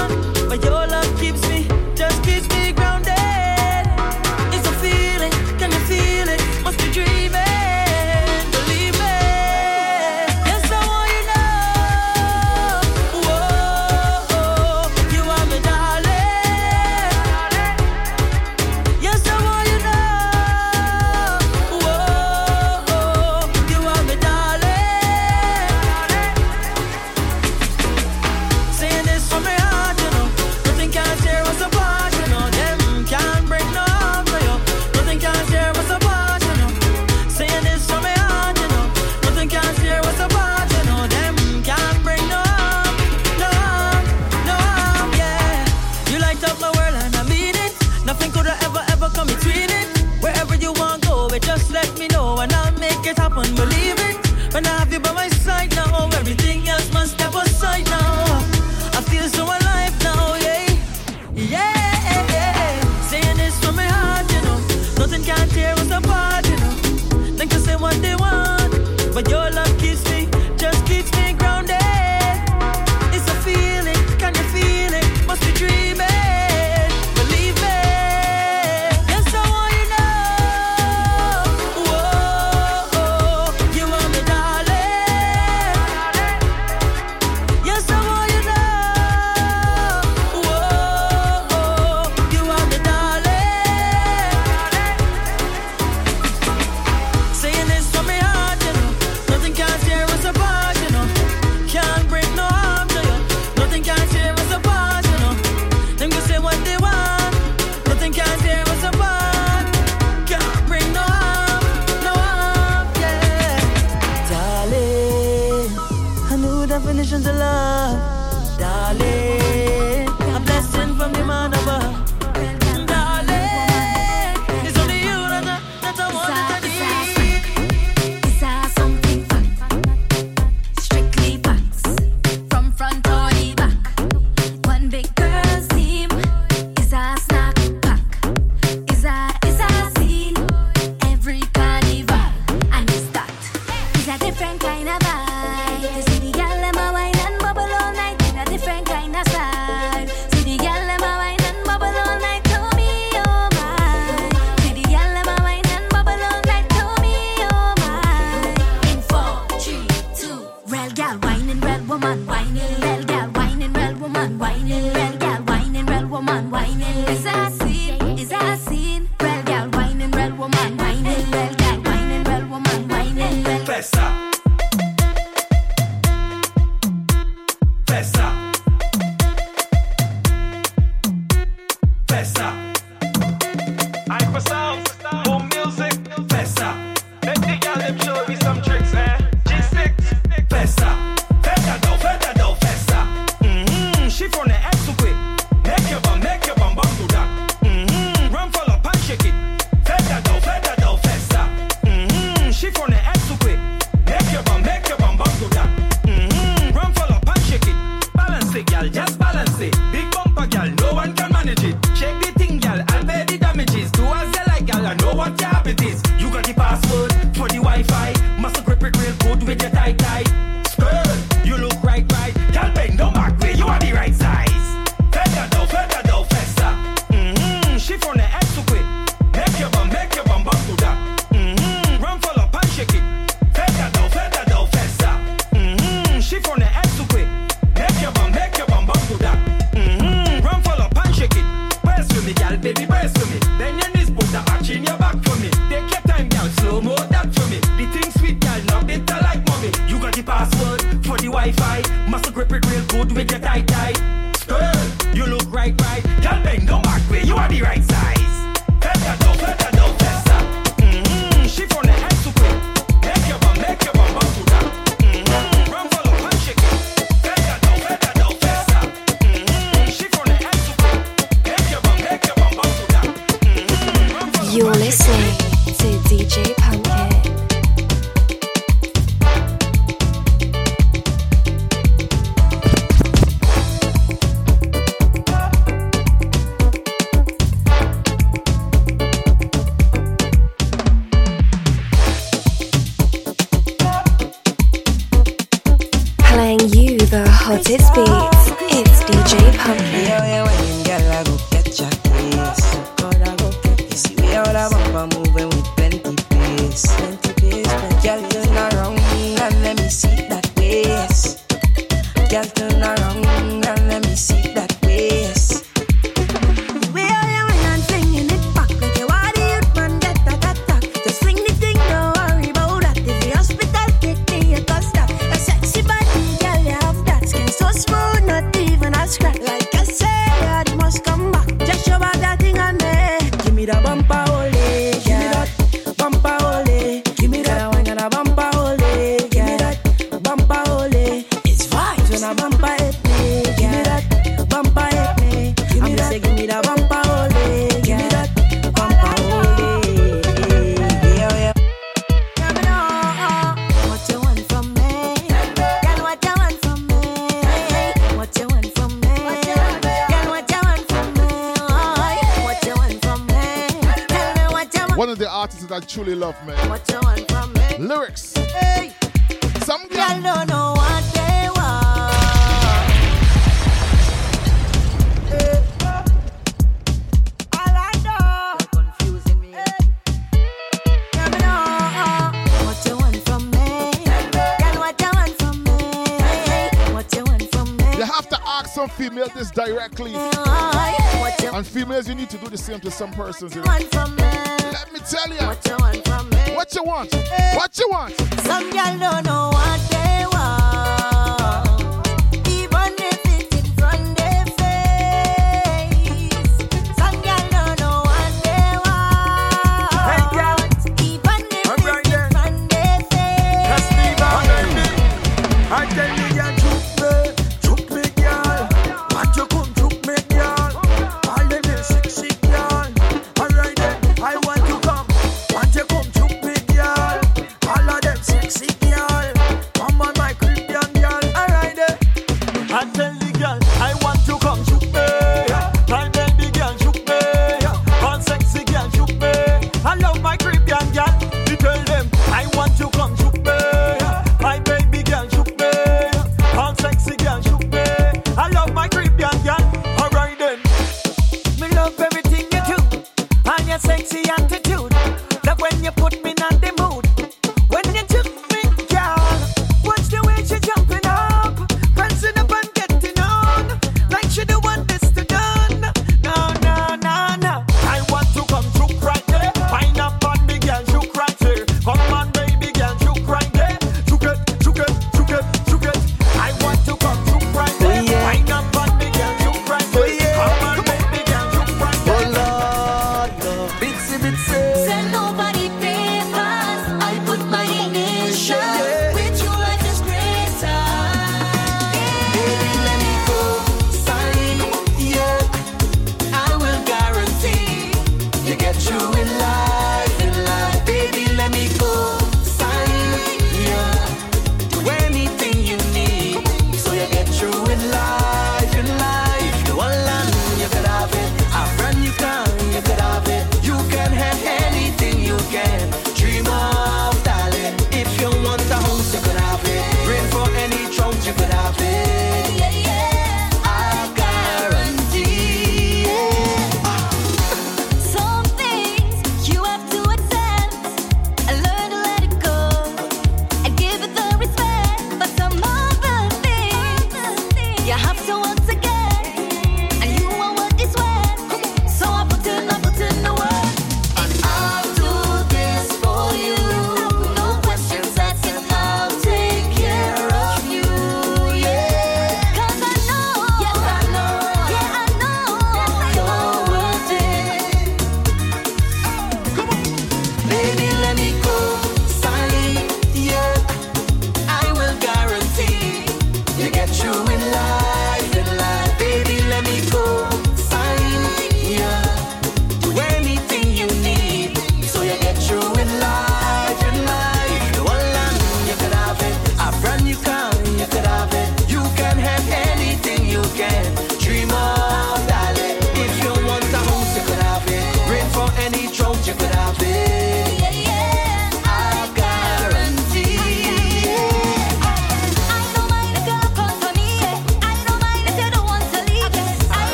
some 392.98 393.12
persons 393.12 393.56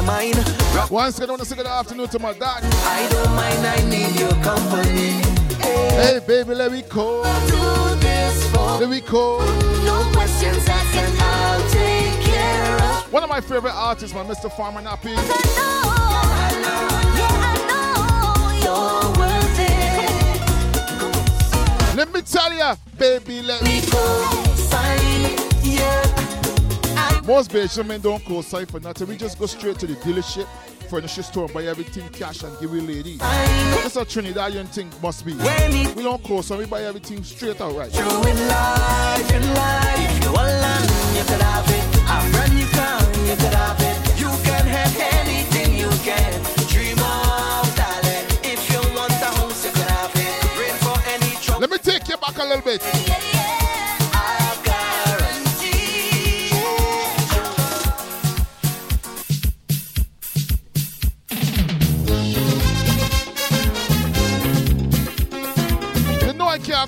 of 0.00 0.06
mine. 0.06 0.32
Rock 0.74 0.90
Once 0.90 1.18
again, 1.18 1.28
I 1.28 1.32
want 1.32 1.42
to 1.42 1.48
say 1.48 1.56
good 1.56 1.66
afternoon 1.66 2.08
to 2.08 2.18
my 2.18 2.32
dad. 2.32 2.64
I 2.64 3.08
don't 3.10 3.34
mind, 3.34 3.66
I 3.66 3.78
need 3.88 4.18
your 4.18 4.32
company. 4.42 5.20
Hey, 5.60 5.88
hey 5.92 6.20
baby, 6.26 6.54
let 6.54 6.72
me 6.72 6.82
go. 6.82 7.22
Let 8.80 8.88
me 8.88 9.00
go. 9.00 9.38
No 9.84 10.10
questions 10.12 10.66
asked, 10.68 11.22
I'll 11.22 11.70
take 11.70 12.20
care 12.22 12.76
of. 12.76 13.12
One 13.12 13.22
of 13.22 13.28
my 13.28 13.40
favorite 13.40 13.74
artists, 13.74 14.14
my 14.14 14.24
Mr. 14.24 14.50
Farmer 14.50 14.80
Nappy. 14.80 15.14
Let 21.96 22.12
me 22.14 22.22
tell 22.22 22.52
ya, 22.54 22.76
baby, 22.98 23.42
let 23.42 23.62
me 23.62 23.82
go. 23.90 24.44
Sign, 24.54 25.36
yeah. 25.62 26.29
Most 27.26 27.52
Benjamin 27.52 28.00
don't 28.00 28.24
co-sign 28.24 28.66
for 28.66 28.80
nothing. 28.80 29.06
We 29.06 29.16
just 29.16 29.38
go 29.38 29.46
straight 29.46 29.78
to 29.80 29.86
the 29.86 29.94
dealership, 29.96 30.46
furniture 30.88 31.22
store, 31.22 31.44
and 31.44 31.54
buy 31.54 31.64
everything 31.64 32.08
cash 32.08 32.42
and 32.42 32.58
give 32.58 32.72
it 32.72 32.82
lady. 32.82 33.16
That's 33.18 33.96
a 33.96 34.04
Trinidadian 34.04 34.68
thing 34.68 34.90
must 35.02 35.24
be. 35.24 35.34
We 35.34 36.02
don't 36.02 36.22
co-sign, 36.24 36.58
we 36.58 36.66
buy 36.66 36.82
everything 36.82 37.22
straight 37.22 37.60
out 37.60 37.76
right. 37.76 37.92
Let 51.60 51.70
me 51.70 51.76
take 51.76 52.08
you 52.08 52.16
back 52.16 52.38
a 52.38 52.44
little 52.44 52.62
bit. 52.62 53.19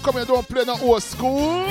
Come 0.03 0.14
here, 0.14 0.24
don't 0.24 0.48
play 0.48 0.64
no 0.64 0.76
old 0.80 1.03
school. 1.03 1.66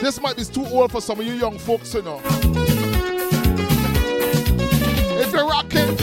This 0.00 0.20
might 0.20 0.36
be 0.36 0.44
too 0.44 0.64
old 0.66 0.92
for 0.92 1.00
some 1.00 1.20
of 1.20 1.26
you 1.26 1.34
young 1.34 1.58
folks, 1.58 1.92
you 1.92 2.02
know. 2.02 2.20
If 5.18 5.32
you're 5.32 5.46
rocking, 5.46 5.96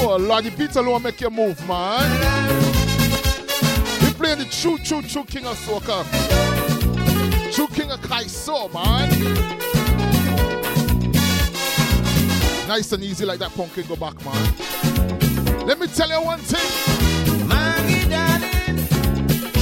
oh 0.00 0.16
Lord, 0.18 0.44
the 0.44 0.54
beat 0.56 0.74
alone 0.76 1.02
make 1.02 1.20
you 1.20 1.30
move, 1.30 1.58
man. 1.68 2.08
We 4.02 4.12
playing 4.14 4.38
the 4.38 4.46
true, 4.46 4.78
true, 4.78 5.02
true 5.02 5.24
king 5.24 5.46
of 5.46 5.58
soca. 5.58 6.04
True 7.52 7.68
king 7.68 7.90
of 7.90 8.00
Kaiso, 8.00 8.72
man. 8.72 9.71
Nice 12.68 12.92
and 12.92 13.02
easy 13.02 13.24
like 13.24 13.38
that 13.40 13.52
pumpkin 13.54 13.86
go 13.86 13.96
back, 13.96 14.14
man. 14.24 15.66
Let 15.66 15.78
me 15.78 15.86
tell 15.88 16.08
you 16.08 16.22
one 16.24 16.38
thing. 16.40 17.48
Maggie, 17.48 18.08
darling, 18.08 18.78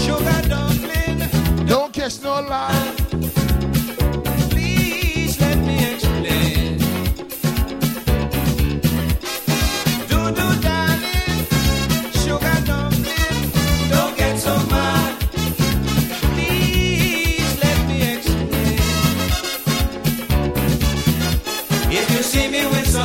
sugar 0.04 0.48
dumpling. 0.48 1.66
Don't 1.66 1.92
catch 1.92 2.22
no 2.22 2.40
lie. 2.40 3.09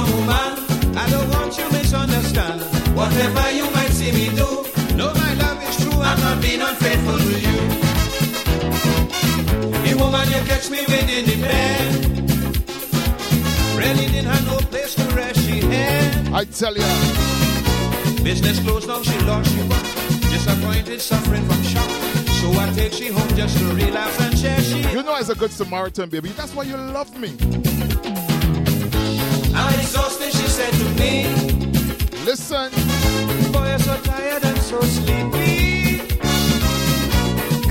Woman, 0.03 0.97
I 0.97 1.07
don't 1.09 1.29
want 1.29 1.57
you 1.57 1.63
to 1.67 1.73
misunderstand. 1.73 2.61
Whatever 2.95 3.51
you 3.51 3.69
might 3.71 3.91
see 3.91 4.11
me 4.11 4.29
do, 4.35 4.65
know 4.95 5.13
my 5.13 5.33
love 5.35 5.61
is 5.63 5.75
true. 5.83 6.01
I'm 6.01 6.19
not 6.19 6.41
being 6.41 6.61
unfaithful 6.61 7.17
to 7.17 7.39
you. 7.47 7.57
The 9.85 9.93
woman 10.01 10.27
you 10.29 10.41
catch 10.49 10.69
me 10.69 10.79
with 10.87 11.09
in 11.09 11.25
the 11.25 11.37
bed 11.41 12.05
really 13.77 14.07
didn't 14.07 14.31
have 14.31 14.45
no 14.47 14.57
place 14.69 14.95
to 14.95 15.03
rest 15.15 15.39
she 15.45 15.59
had. 15.61 16.27
I 16.33 16.45
tell 16.45 16.75
ya. 16.75 16.87
Business 18.23 18.59
closed 18.59 18.87
down, 18.87 19.03
she 19.03 19.17
lost 19.19 19.51
she 19.53 19.61
won. 19.61 19.83
Disappointed, 20.31 21.01
suffering 21.01 21.45
from 21.45 21.61
shock. 21.63 21.89
So 22.41 22.51
I 22.59 22.71
take 22.75 22.93
she 22.93 23.07
home 23.07 23.29
just 23.35 23.57
to 23.59 23.65
relax 23.73 24.19
and 24.21 24.37
share 24.37 24.59
she. 24.61 24.81
You 24.91 25.03
know, 25.03 25.15
as 25.15 25.29
a 25.29 25.35
good 25.35 25.51
Samaritan, 25.51 26.09
baby, 26.09 26.29
that's 26.29 26.53
why 26.55 26.63
you 26.63 26.75
love 26.77 27.15
me. 27.19 27.35
I'm 29.55 29.79
exhausted, 29.79 30.31
she 30.31 30.47
said 30.47 30.73
to 30.73 30.85
me. 30.99 31.27
Listen. 32.25 32.71
Boy, 33.51 33.67
you're 33.69 33.79
so 33.79 33.97
tired 34.01 34.43
and 34.43 34.57
so 34.59 34.81
sleepy. 34.81 36.01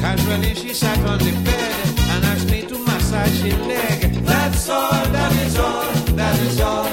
Casually, 0.00 0.54
she 0.54 0.72
sat 0.72 0.98
on 1.06 1.18
the 1.18 1.32
bed 1.44 1.98
and 2.10 2.24
asked 2.24 2.50
me 2.50 2.62
to 2.62 2.78
massage 2.78 3.42
her 3.42 3.58
leg. 3.64 4.14
That's 4.24 4.68
all, 4.68 4.90
that 4.90 5.32
is 5.46 5.58
all, 5.58 5.92
that 6.16 6.40
is 6.40 6.60
all. 6.60 6.88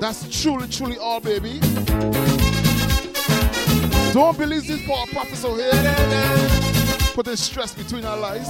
That's 0.00 0.42
truly, 0.42 0.68
truly 0.68 0.98
all, 0.98 1.20
baby. 1.20 1.60
Don't 4.12 4.38
believe 4.38 4.66
this 4.66 4.80
poor 4.86 5.06
professor 5.06 5.54
here. 5.56 5.72
Putting 7.14 7.36
stress 7.36 7.74
between 7.74 8.04
our 8.04 8.16
lives. 8.16 8.48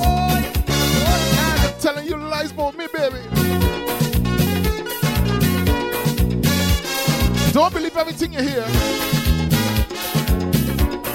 Telling 1.82 2.06
you 2.06 2.16
lies 2.16 2.50
about 2.52 2.76
me, 2.76 2.86
baby. 2.92 3.83
Don't 7.54 7.72
believe 7.72 7.96
everything 7.96 8.32
you 8.32 8.40
hear. 8.40 8.66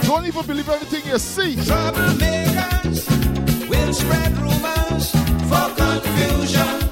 Don't 0.04 0.26
even 0.26 0.46
believe 0.46 0.70
everything 0.70 1.06
you 1.12 1.20
see. 1.20 1.56
Troublemakers 1.58 3.10
will 3.68 3.94
spread 3.94 4.38
rumors 4.38 5.12
for 5.50 5.76
confusion. 5.76 6.89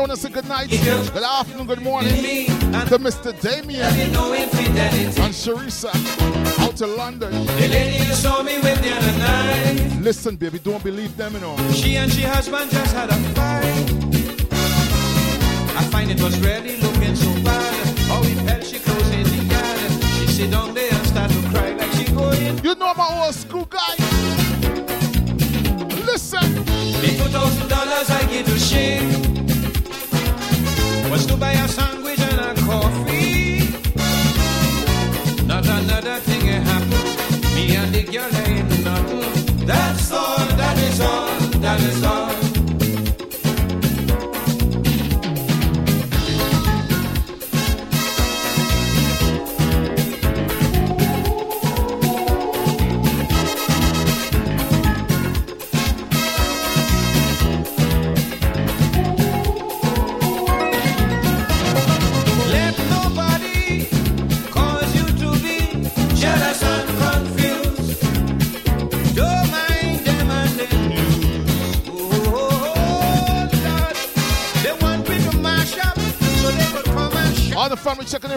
I 0.00 0.02
want 0.04 0.12
to 0.12 0.16
say 0.16 0.30
good 0.30 0.48
night, 0.48 0.70
good 0.70 1.22
afternoon, 1.22 1.66
good 1.66 1.82
morning 1.82 2.10
to 2.10 2.98
Mr. 2.98 3.38
Damien 3.38 3.82
and 3.82 5.34
Sharisa 5.34 5.92
out 6.58 6.74
to 6.76 6.86
London. 6.86 7.30
The 7.30 7.68
lady 7.68 8.06
you 8.06 8.14
saw 8.14 8.42
me 8.42 8.54
with 8.60 8.80
the 8.80 8.96
other 8.96 9.18
night. 9.18 10.00
Listen, 10.00 10.36
baby, 10.36 10.58
don't 10.58 10.82
believe 10.82 11.14
them, 11.18 11.34
you 11.34 11.40
know. 11.40 11.54
She 11.72 11.96
and 11.96 12.10
she 12.10 12.22
husband 12.22 12.70
just 12.70 12.94
had 12.94 13.10
a 13.10 13.14
fight. 13.34 13.74
I 15.76 15.84
find 15.92 16.10
it 16.10 16.22
was 16.22 16.40
really 16.40 16.78
looking 16.80 17.14
so 17.14 17.30
bad. 17.44 17.98
How 18.08 18.22
he 18.22 18.34
felt 18.36 18.64
she 18.64 18.78
close 18.78 19.10
in 19.10 19.24
the 19.24 19.52
yard. 19.52 20.04
She 20.14 20.26
sit 20.28 20.50
down 20.50 20.72
there 20.72 20.94
and 20.94 21.06
start 21.08 21.30
to 21.30 21.42
cry 21.50 21.74
like 21.74 21.92
she 21.92 22.10
going. 22.10 22.64
You 22.64 22.74
know 22.74 22.94
my 22.94 23.22
old 23.26 23.34
school 23.34 23.66
guy. 23.66 23.99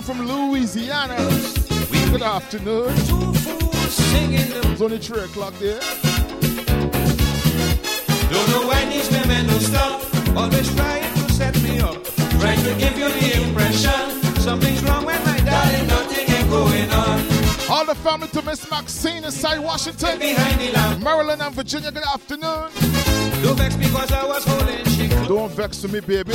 From 0.03 0.27
Louisiana. 0.27 1.15
Good 2.11 2.21
afternoon. 2.21 2.91
It's 3.85 4.81
only 4.81 4.97
3 4.97 5.21
o'clock 5.21 5.53
there. 5.59 5.79
Don't 8.29 8.49
know 8.49 8.67
why 8.67 8.83
these 8.91 9.09
women 9.11 9.47
don't 9.47 9.61
stop. 9.61 10.01
Always 10.35 10.75
trying 10.75 11.13
to 11.13 11.33
set 11.33 11.55
me 11.63 11.79
up. 11.79 12.03
Trying 12.41 12.61
to 12.63 12.75
give 12.75 12.97
you 12.97 13.07
the 13.07 13.47
impression 13.47 14.41
something's 14.41 14.83
wrong 14.83 15.05
with 15.05 15.25
my 15.25 15.39
darling. 15.39 15.87
Nothing 15.87 16.35
ain't 16.35 16.49
going 16.49 16.89
on. 16.91 17.19
All 17.69 17.85
the 17.85 17.95
family 17.95 18.27
to 18.29 18.41
Miss 18.41 18.69
Maxine 18.69 19.23
inside 19.23 19.59
Washington, 19.59 20.19
Behind 20.19 20.59
the 20.59 20.71
lamp. 20.71 21.01
Maryland, 21.01 21.41
and 21.41 21.55
Virginia. 21.55 21.91
Good 21.91 22.03
afternoon. 22.03 22.69
Don't 23.41 23.57
vex 23.57 23.75
because 23.77 24.11
I 24.11 24.25
was 24.25 24.43
holding 24.43 24.85
she 24.85 25.07
Don't 25.27 25.51
vex 25.53 25.77
to 25.81 25.87
me, 25.87 26.01
baby. 26.01 26.33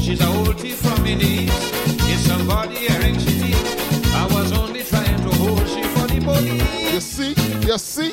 She's 0.00 0.20
a 0.20 0.28
old 0.28 0.60
thief 0.60 0.76
from 0.76 1.02
the 1.02 1.79
Somebody 2.18 2.76
hearing 2.76 3.18
she 3.18 3.30
thief. 3.30 4.14
I 4.14 4.26
was 4.32 4.52
only 4.52 4.82
trying 4.82 5.16
to 5.16 5.36
hold 5.36 5.66
she 5.68 5.82
for 5.82 6.06
the 6.06 6.20
police. 6.22 6.92
You 6.92 7.00
see? 7.00 7.34
You 7.66 7.78
see? 7.78 8.12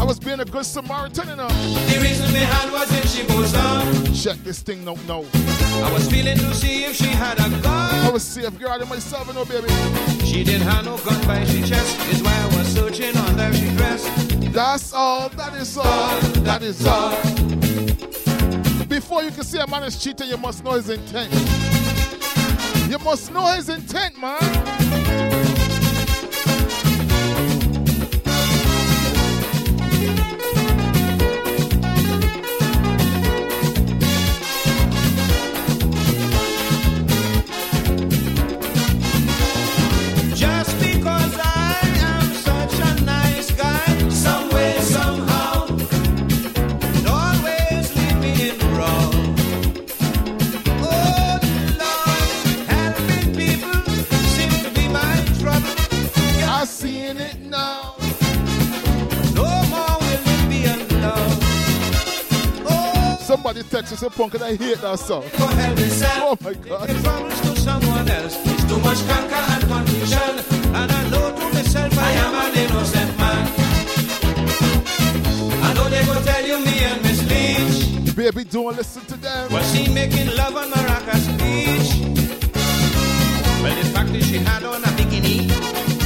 I 0.00 0.04
was 0.04 0.18
being 0.18 0.40
a 0.40 0.44
good 0.44 0.64
Samaritan, 0.64 1.28
you 1.28 1.36
know. 1.36 1.48
The 1.48 1.98
reason 2.00 2.32
behind 2.32 2.72
was 2.72 2.90
if 2.92 3.06
she 3.10 3.26
goes 3.26 3.54
on. 3.54 4.14
Check 4.14 4.38
this 4.38 4.62
thing 4.62 4.84
no, 4.84 4.94
no. 5.06 5.26
I 5.34 5.92
was 5.92 6.10
feeling 6.10 6.38
to 6.38 6.54
see 6.54 6.84
if 6.84 6.96
she 6.96 7.08
had 7.08 7.38
a 7.38 7.48
gun. 7.62 7.94
I 8.06 8.10
was 8.10 8.22
safeguarding 8.22 8.88
myself, 8.88 9.26
you 9.26 9.34
know, 9.34 9.44
baby. 9.44 9.68
She 10.24 10.42
didn't 10.42 10.66
have 10.68 10.84
no 10.84 10.96
gun 10.98 11.20
by 11.26 11.44
she 11.44 11.62
chest. 11.62 11.98
Is 12.10 12.22
why 12.22 12.32
I 12.32 12.56
was 12.56 12.66
searching 12.68 13.16
under 13.16 13.52
she 13.52 13.68
dress. 13.76 14.08
That's 14.52 14.92
all, 14.92 15.28
that 15.30 15.54
is 15.54 15.76
all, 15.76 16.20
that 16.42 16.62
is 16.62 16.86
all. 16.86 17.10
Before 18.86 19.22
you 19.22 19.30
can 19.30 19.44
see 19.44 19.58
a 19.58 19.66
man 19.66 19.84
is 19.84 20.02
cheating, 20.02 20.28
you 20.28 20.38
must 20.38 20.64
know 20.64 20.72
his 20.72 20.88
intent. 20.88 21.30
You 22.90 22.98
must 22.98 23.32
know 23.32 23.46
his 23.46 23.68
intent, 23.68 24.20
man. 24.20 24.89
the 63.62 63.76
Texas 63.76 64.02
punk 64.16 64.34
and 64.34 64.42
I 64.42 64.56
hate 64.56 64.80
that 64.80 64.98
song. 64.98 65.24
Oh 65.34 66.36
my 66.40 66.54
god. 66.54 66.88
To 66.88 67.56
someone 67.60 68.08
else. 68.08 68.36
It's 68.46 68.64
too 68.64 68.78
much 68.80 69.00
and 69.02 69.62
confusion. 69.68 70.34
And 70.74 70.90
I 70.90 71.08
know 71.10 71.28
to 71.36 71.44
myself 71.54 71.98
I 71.98 72.10
am 72.24 72.34
an 72.44 72.56
innocent 72.56 73.18
man. 73.18 73.44
I 75.62 75.74
know 75.74 75.88
they 75.90 76.02
tell 76.24 76.46
you 76.46 76.58
me 76.64 76.76
and 76.90 77.02
Miss 77.02 77.20
Leach. 77.28 78.16
Baby, 78.16 78.44
don't 78.44 78.76
listen 78.76 79.04
to 79.06 79.16
them. 79.16 79.52
Was 79.52 79.70
she 79.74 79.92
making 79.92 80.34
love 80.36 80.56
on 80.56 80.70
Maracas 80.70 81.26
Beach? 81.38 81.90
Well, 83.62 83.74
the 83.76 83.84
fact, 83.92 84.10
she 84.24 84.38
had 84.38 84.64
on 84.64 84.82
a 84.82 84.90
bikini 84.96 85.50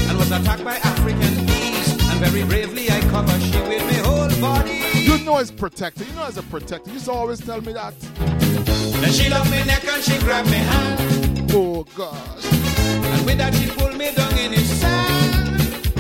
and 0.09 0.19
was 0.19 0.33
attacked 0.33 0.65
by 0.65 0.77
African 0.77 1.47
bees. 1.47 1.89
And 2.11 2.19
very 2.21 2.45
bravely 2.45 2.91
I 2.91 3.01
covered 3.13 3.43
she 3.43 3.61
with 3.69 3.85
my 3.85 3.99
whole 4.09 4.41
body. 4.41 4.64
You 5.05 5.19
know 5.19 5.37
it's 5.37 5.51
protector. 5.51 6.03
You 6.03 6.13
know 6.15 6.27
it's 6.27 6.39
a 6.39 6.43
protector. 6.43 6.91
You 6.91 6.99
always 7.13 7.39
tell 7.39 7.61
me 7.61 7.75
that. 7.75 7.93
Then 8.01 9.13
she 9.13 9.29
loved 9.29 9.51
me 9.51 9.63
neck 9.65 9.85
and 9.85 10.03
she 10.03 10.19
grabbed 10.21 10.51
me 10.51 10.57
hand. 10.57 11.53
Oh 11.53 11.85
gosh. 11.95 12.45
And 12.47 13.27
with 13.27 13.37
that 13.37 13.55
she 13.55 13.69
pulled 13.71 13.99
me 13.99 14.15
down 14.15 14.33
in 14.39 14.53
the 14.53 14.61
sand. 14.61 15.93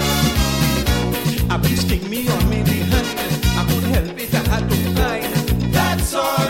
I've 1.53 1.63
been 1.63 1.77
sting 1.77 2.09
me 2.09 2.27
on 2.29 2.49
me 2.49 2.63
the 2.63 2.73
hand. 2.73 3.45
I 3.59 3.65
could 3.69 3.85
help 3.95 4.19
it, 4.19 4.35
I 4.35 4.39
had 4.49 4.71
to 4.71 4.77
find. 4.97 5.73
That's 5.75 6.15
all. 6.15 6.44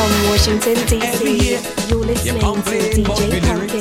From 0.00 0.30
Washington, 0.30 0.76
D.C., 0.86 1.58
you're 1.90 1.98
listening 1.98 2.40
to 2.40 2.46
DJ 2.46 3.44
Pumpkin. 3.44 3.79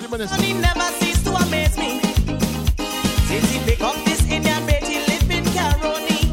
30 0.00 0.08
minutes. 0.08 0.34
He 0.36 0.54
never 0.54 0.80
ceased 1.00 1.26
to 1.26 1.34
amaze 1.34 1.76
me. 1.76 2.00
Since 3.28 3.50
he 3.52 3.58
pick 3.66 3.82
up 3.82 3.94
this 4.06 4.22
Indian 4.22 4.64
bait, 4.64 4.82
he 4.84 5.00
live 5.00 5.30
in 5.30 5.44
Caroni. 5.52 6.32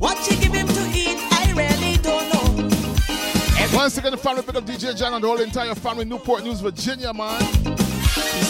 What 0.00 0.18
she 0.24 0.34
give 0.34 0.52
him 0.52 0.66
to 0.66 0.82
eat, 0.92 1.18
I 1.30 1.52
really 1.54 1.98
don't 1.98 2.28
know. 2.32 3.78
Once 3.78 3.96
again, 3.96 4.10
the 4.10 4.16
family 4.16 4.42
pick 4.42 4.56
up 4.56 4.64
DJ 4.64 4.96
John 4.96 5.14
and 5.14 5.22
the 5.22 5.28
whole 5.28 5.40
entire 5.40 5.76
family, 5.76 6.04
Newport 6.04 6.42
News, 6.42 6.60
Virginia, 6.60 7.14
man. 7.14 7.40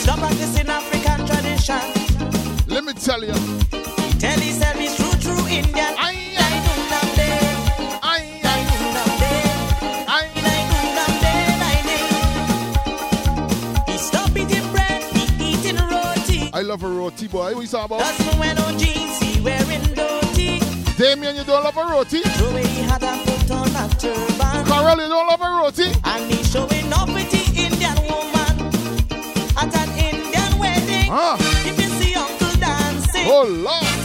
Stop 0.01 0.21
practicing 0.21 0.67
African 0.67 1.27
tradition. 1.27 2.67
Let 2.67 2.85
me 2.85 2.95
tell 2.95 3.23
you. 3.23 3.35
Tell 4.19 4.39
He 4.39 4.53
himself 4.53 4.77
he's 4.79 4.97
true, 4.97 5.13
true 5.21 5.47
Indian. 5.49 6.00
I 16.61 16.63
love 16.63 16.83
a 16.83 16.89
roti, 16.89 17.27
boy. 17.27 17.55
What 17.55 17.63
you 17.63 17.67
talking 17.69 17.97
about? 17.97 18.55
No 18.55 18.77
jeans, 18.77 19.19
he 19.21 19.41
wearing 19.41 19.81
dirty. 19.95 20.61
Damien, 20.99 21.35
you 21.35 21.43
don't 21.45 21.65
love 21.65 21.75
a 21.75 21.85
roti? 21.87 22.21
The 22.21 22.61
had 22.85 23.03
a 23.03 23.17
put 23.25 23.51
on 23.51 23.69
a 23.69 23.89
turban. 23.97 24.67
Carol, 24.67 25.01
you 25.01 25.09
don't 25.09 25.27
love 25.27 25.41
a 25.41 25.51
roti? 25.59 25.91
And 26.05 26.31
he 26.31 26.45
showing 26.45 26.93
off 26.93 27.09
with 27.15 27.31
the 27.31 27.41
Indian 27.59 27.97
woman 28.05 28.75
at 29.57 29.75
an 29.75 29.89
Indian 29.97 30.59
wedding. 30.59 31.09
Ah. 31.11 31.39
If 31.67 31.81
you 31.81 31.89
see 31.99 32.15
Uncle 32.15 32.55
dancing, 32.61 33.25
Oh, 33.27 33.47
Lord. 33.49 34.00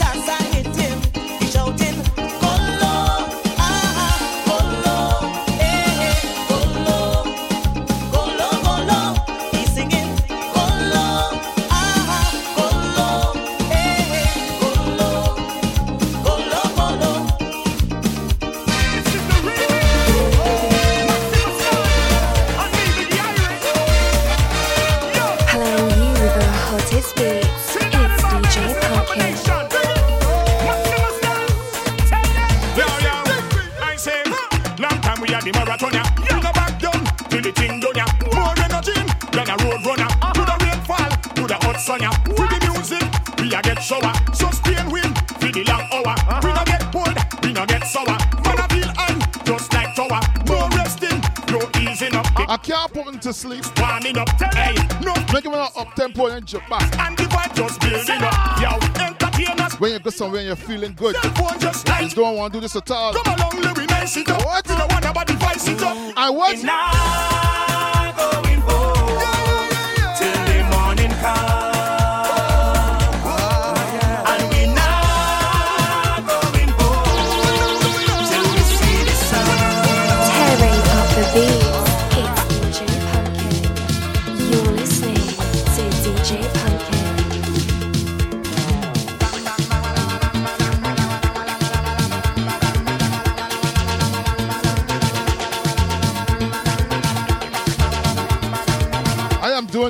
To 53.26 53.32
sleep. 53.32 53.64
Warming 53.80 54.18
up, 54.18 54.28
hey, 54.54 54.76
no. 55.02 55.12
Make 55.32 55.44
him 55.44 55.52
an 55.52 55.68
up 55.76 55.94
tempo 55.96 56.26
and 56.26 56.46
jump 56.46 56.68
back. 56.68 56.96
And 57.00 57.16
the 57.18 57.24
vibe 57.24 57.56
just 57.56 57.80
building 57.80 58.22
up. 58.22 58.30
Ah. 58.32 58.62
Yo, 58.62 59.02
entertainers. 59.04 59.80
When 59.80 59.92
you 59.92 59.98
go 59.98 60.10
somewhere 60.10 60.40
and 60.40 60.46
you're 60.46 60.56
feeling 60.56 60.94
good, 60.94 61.16
just 61.58 61.88
like 61.88 62.10
you 62.10 62.10
don't 62.10 62.36
want 62.36 62.52
to 62.52 62.58
do 62.58 62.62
this 62.62 62.76
at 62.76 62.88
all. 62.88 63.14
Come 63.14 63.34
along, 63.34 63.62
let 63.62 63.76
me 63.76 63.86
mess 63.86 64.16
it 64.16 64.28
up. 64.28 64.44
What? 64.44 64.68
You 64.68 64.76
don't 64.76 64.92
want 64.92 65.04
nobody 65.04 65.34
vice 65.34 65.66
it 65.66 65.82
up. 65.82 65.96
I 66.16 66.30
what? 66.30 66.62
Now 66.62 67.55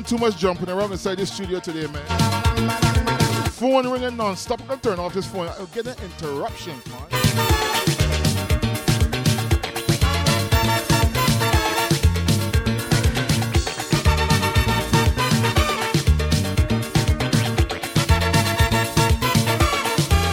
doing 0.01 0.19
too 0.19 0.23
much 0.23 0.37
jumping 0.37 0.69
around 0.69 0.91
inside 0.91 1.17
this 1.17 1.31
studio 1.31 1.59
today, 1.59 1.87
man. 1.87 2.05
Phone 3.51 3.89
ringing 3.89 4.15
non-stop. 4.15 4.61
I'm 4.61 4.67
gonna 4.67 4.81
turn 4.81 4.99
off 4.99 5.13
this 5.13 5.25
phone. 5.25 5.49
I'm 5.49 5.65
getting 5.73 5.95
interruptions, 6.03 6.85
man. 6.85 7.01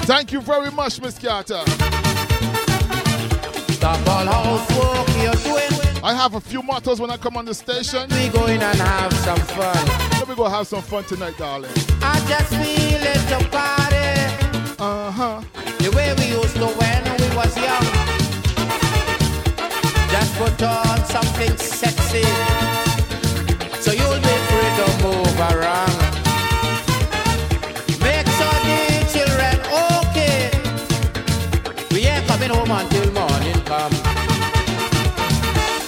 Thank 0.05 0.33
you 0.33 0.43
very 0.43 0.71
much, 0.71 1.01
Miss 1.01 1.19
Carter. 1.19 1.63
Stop 3.73 4.07
all 4.09 4.27
housework 4.27 5.23
you're 5.23 5.33
doing. 5.43 5.84
I 6.05 6.13
have 6.13 6.35
a 6.35 6.41
few 6.41 6.63
mottos 6.63 7.01
when 7.01 7.11
I 7.11 7.17
come 7.17 7.39
on 7.39 7.47
the 7.47 7.55
station. 7.55 8.07
We 8.11 8.29
go 8.29 8.45
in 8.45 8.61
and 8.61 8.79
have 8.79 9.11
some 9.15 9.39
fun. 9.39 9.87
Let 10.19 10.29
me 10.29 10.35
go 10.35 10.45
have 10.47 10.67
some 10.67 10.83
fun 10.83 11.03
tonight, 11.05 11.39
darling. 11.39 11.71
I 12.03 12.21
just 12.29 12.51
feel 12.51 13.01
it 13.01 13.23
to 13.31 13.49
party. 13.49 14.77
Uh 14.79 15.11
huh. 15.11 15.41
The 15.79 15.91
way 15.97 16.13
we 16.19 16.27
used 16.37 16.57
to 16.57 16.67
when 16.67 17.05
we 17.05 17.35
was 17.35 17.57
young. 17.57 17.87
Just 20.11 20.35
put 20.37 20.63
on 20.63 21.03
something 21.07 21.57
sexy. 21.57 22.23
So 23.81 23.91
you'll 23.91 24.21
be 24.21 24.37
free 24.51 24.73
to 24.77 25.03
move 25.03 25.41
around. 25.41 26.04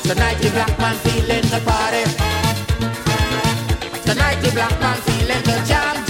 Tonight 0.06 0.38
the 0.38 0.50
black 0.50 0.78
man 0.78 0.94
feeling 0.98 1.42
the 1.50 1.60
party. 1.66 2.04
Tonight 4.04 4.40
the 4.40 4.50
black 4.52 4.80
man 4.80 4.96
feeling 5.02 5.42
the 5.42 5.64
jam, 5.66 6.05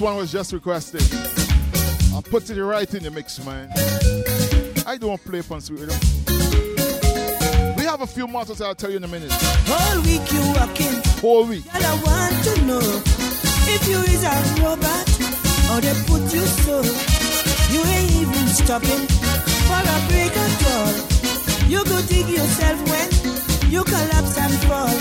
This 0.00 0.06
one 0.06 0.16
was 0.16 0.32
just 0.32 0.54
requested. 0.54 1.02
I 2.16 2.22
put 2.22 2.48
it 2.48 2.64
right 2.64 2.88
in 2.94 3.02
the 3.02 3.10
mix, 3.10 3.38
man. 3.44 3.68
I 4.86 4.96
don't 4.96 5.22
play 5.22 5.42
fun 5.42 5.60
sweet 5.60 5.80
rhythm. 5.80 6.00
We 7.76 7.82
have 7.84 8.00
a 8.00 8.06
few 8.06 8.26
mottos 8.26 8.62
I'll 8.62 8.74
tell 8.74 8.88
you 8.88 8.96
in 8.96 9.04
a 9.04 9.08
minute. 9.08 9.30
Whole 9.68 10.00
week 10.00 10.24
you 10.32 10.40
walking. 10.56 10.96
Whole 11.20 11.44
week. 11.44 11.70
Girl, 11.70 11.84
I 11.84 11.92
want 12.00 12.44
to 12.48 12.64
know 12.64 12.80
if 13.68 13.86
you 13.86 14.00
is 14.08 14.24
a 14.24 14.32
robot 14.64 15.04
or 15.68 15.84
they 15.84 15.92
put 16.08 16.32
you 16.32 16.48
so. 16.64 16.80
You 17.68 17.84
ain't 17.84 18.10
even 18.24 18.46
stopping 18.56 19.04
for 19.68 19.84
a 19.84 19.96
break 20.08 20.32
at 20.32 20.64
all. 20.80 20.96
You 21.68 21.84
go 21.84 22.00
dig 22.08 22.26
yourself 22.26 22.80
when 22.88 23.70
you 23.70 23.84
collapse 23.84 24.38
and 24.38 24.54
fall. 24.64 24.96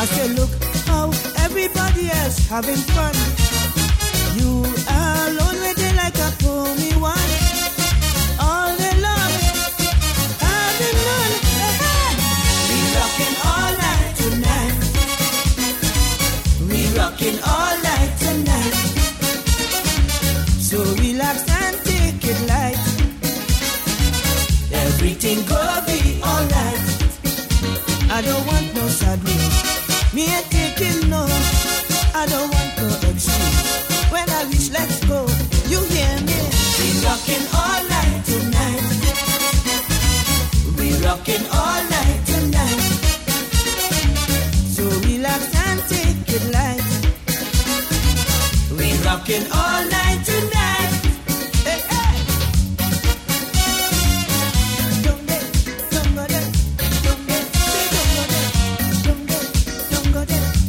I 0.00 0.06
say, 0.06 0.28
look 0.28 0.48
how 0.86 1.10
everybody 1.44 2.08
else 2.08 2.38
having 2.48 2.76
fun. 2.96 3.53
Like 6.64 6.80
a 6.80 7.33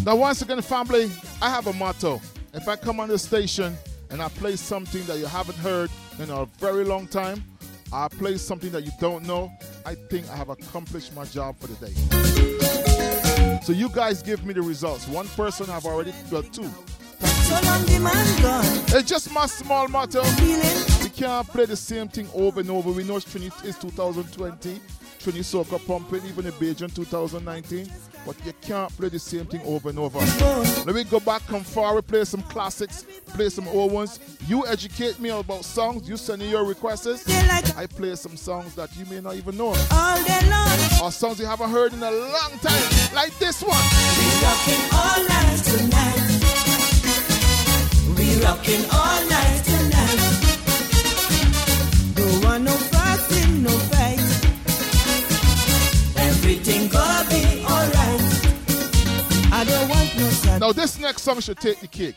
Now, 0.05 0.15
once 0.15 0.41
again, 0.41 0.61
family, 0.61 1.11
I 1.41 1.49
have 1.49 1.67
a 1.67 1.73
motto. 1.73 2.21
If 2.53 2.67
I 2.69 2.77
come 2.77 3.01
on 3.01 3.09
the 3.09 3.17
station 3.17 3.75
and 4.09 4.21
I 4.21 4.29
play 4.29 4.55
something 4.55 5.03
that 5.07 5.17
you 5.17 5.25
haven't 5.25 5.57
heard 5.57 5.89
in 6.19 6.29
a 6.29 6.45
very 6.59 6.85
long 6.85 7.07
time, 7.07 7.43
I 7.91 8.07
play 8.07 8.37
something 8.37 8.71
that 8.71 8.85
you 8.85 8.91
don't 9.01 9.25
know, 9.25 9.51
I 9.85 9.93
think 9.93 10.27
I 10.29 10.35
have 10.35 10.49
accomplished 10.49 11.15
my 11.15 11.25
job 11.25 11.57
for 11.59 11.67
the 11.67 11.75
day. 11.85 11.93
So 13.61 13.71
you 13.71 13.89
guys 13.89 14.23
give 14.23 14.43
me 14.43 14.53
the 14.53 14.61
results. 14.61 15.07
One 15.07 15.27
person 15.29 15.69
I've 15.69 15.85
already 15.85 16.13
got 16.31 16.51
two. 16.51 16.69
It's 18.97 19.09
just 19.09 19.31
my 19.31 19.45
small 19.45 19.87
motto. 19.87 20.23
We 21.03 21.09
can't 21.09 21.47
play 21.47 21.65
the 21.65 21.75
same 21.75 22.07
thing 22.07 22.27
over 22.33 22.61
and 22.61 22.69
over. 22.71 22.91
We 22.91 23.03
know 23.03 23.17
Trini 23.17 23.51
is 23.63 23.77
2020, 23.77 24.79
Trini 25.19 25.43
Soca 25.43 25.79
pumping, 25.85 26.25
even 26.25 26.47
in 26.47 26.51
Beijing 26.53 26.93
2019. 26.93 27.87
But 28.25 28.43
you 28.43 28.53
can't 28.61 28.91
play 28.97 29.09
the 29.09 29.19
same 29.19 29.45
thing 29.45 29.61
over 29.65 29.89
and 29.89 29.99
over. 29.99 30.19
Let 30.19 30.95
me 30.95 31.03
go 31.03 31.19
back, 31.19 31.45
come 31.47 31.63
We 31.95 32.01
play 32.01 32.25
some 32.25 32.41
classics, 32.43 33.05
play 33.27 33.49
some 33.49 33.67
old 33.67 33.91
ones. 33.91 34.19
You 34.47 34.65
educate 34.65 35.19
me 35.19 35.29
about 35.29 35.63
songs. 35.63 36.09
You 36.09 36.17
send 36.17 36.41
me 36.41 36.49
your 36.49 36.65
requests. 36.65 37.27
I 37.77 37.85
play 37.85 38.15
some 38.15 38.35
songs 38.35 38.73
that 38.75 38.95
you 38.97 39.05
may 39.05 39.21
not 39.21 39.35
even 39.35 39.57
know. 39.57 39.75
All 39.91 40.23
day 40.23 40.41
long. 40.49 41.03
Or 41.03 41.11
songs 41.11 41.39
you 41.39 41.45
haven't 41.45 41.69
heard 41.69 41.93
in 41.93 42.01
a 42.01 42.11
long 42.11 42.51
time, 42.61 43.13
like 43.13 43.37
this 43.37 43.61
one. 43.61 43.77
We 44.17 44.27
rocking 44.41 44.81
all 44.91 45.23
night 45.27 45.61
tonight. 45.63 46.35
We 48.17 48.41
rocking 48.43 48.85
all 48.91 49.25
night 49.29 49.63
tonight. 49.63 50.45
Don't 52.15 52.43
want 52.43 52.63
no 52.63 52.94
Now, 60.65 60.71
this 60.71 60.97
next 60.97 61.21
song 61.21 61.39
should 61.41 61.59
take 61.59 61.79
the 61.79 61.87
cake. 61.87 62.15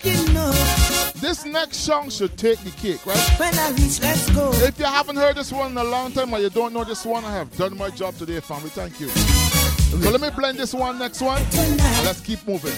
This 1.20 1.44
next 1.44 1.76
song 1.80 2.08
should 2.08 2.38
take 2.38 2.58
the 2.60 2.70
cake, 2.70 3.04
right? 3.04 3.14
when 3.38 3.54
I 3.58 3.72
reach, 3.72 4.00
let's 4.00 4.30
go. 4.30 4.50
If 4.54 4.78
you 4.78 4.86
haven't 4.86 5.16
heard 5.16 5.36
this 5.36 5.52
one 5.52 5.72
in 5.72 5.76
a 5.76 5.84
long 5.84 6.12
time 6.12 6.32
or 6.32 6.38
you 6.38 6.48
don't 6.48 6.72
know 6.72 6.82
this 6.82 7.04
one, 7.04 7.26
I 7.26 7.32
have 7.32 7.54
done 7.58 7.76
my 7.76 7.90
job 7.90 8.14
today, 8.14 8.40
family. 8.40 8.70
Thank 8.70 9.00
you. 9.00 9.08
So 9.10 9.98
let 9.98 10.22
me 10.22 10.30
blend 10.34 10.56
this 10.56 10.72
one, 10.72 10.98
next 10.98 11.20
one, 11.20 11.42
and 11.42 11.78
let's 12.06 12.22
keep 12.22 12.38
moving. 12.48 12.72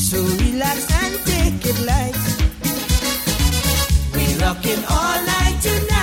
So 0.00 0.18
relax 0.18 0.90
and 1.04 1.14
take 1.24 1.64
it 1.64 1.78
light. 1.86 2.18
We 4.12 4.42
rocking 4.42 4.84
all 4.90 5.24
night 5.24 5.58
tonight. 5.62 5.97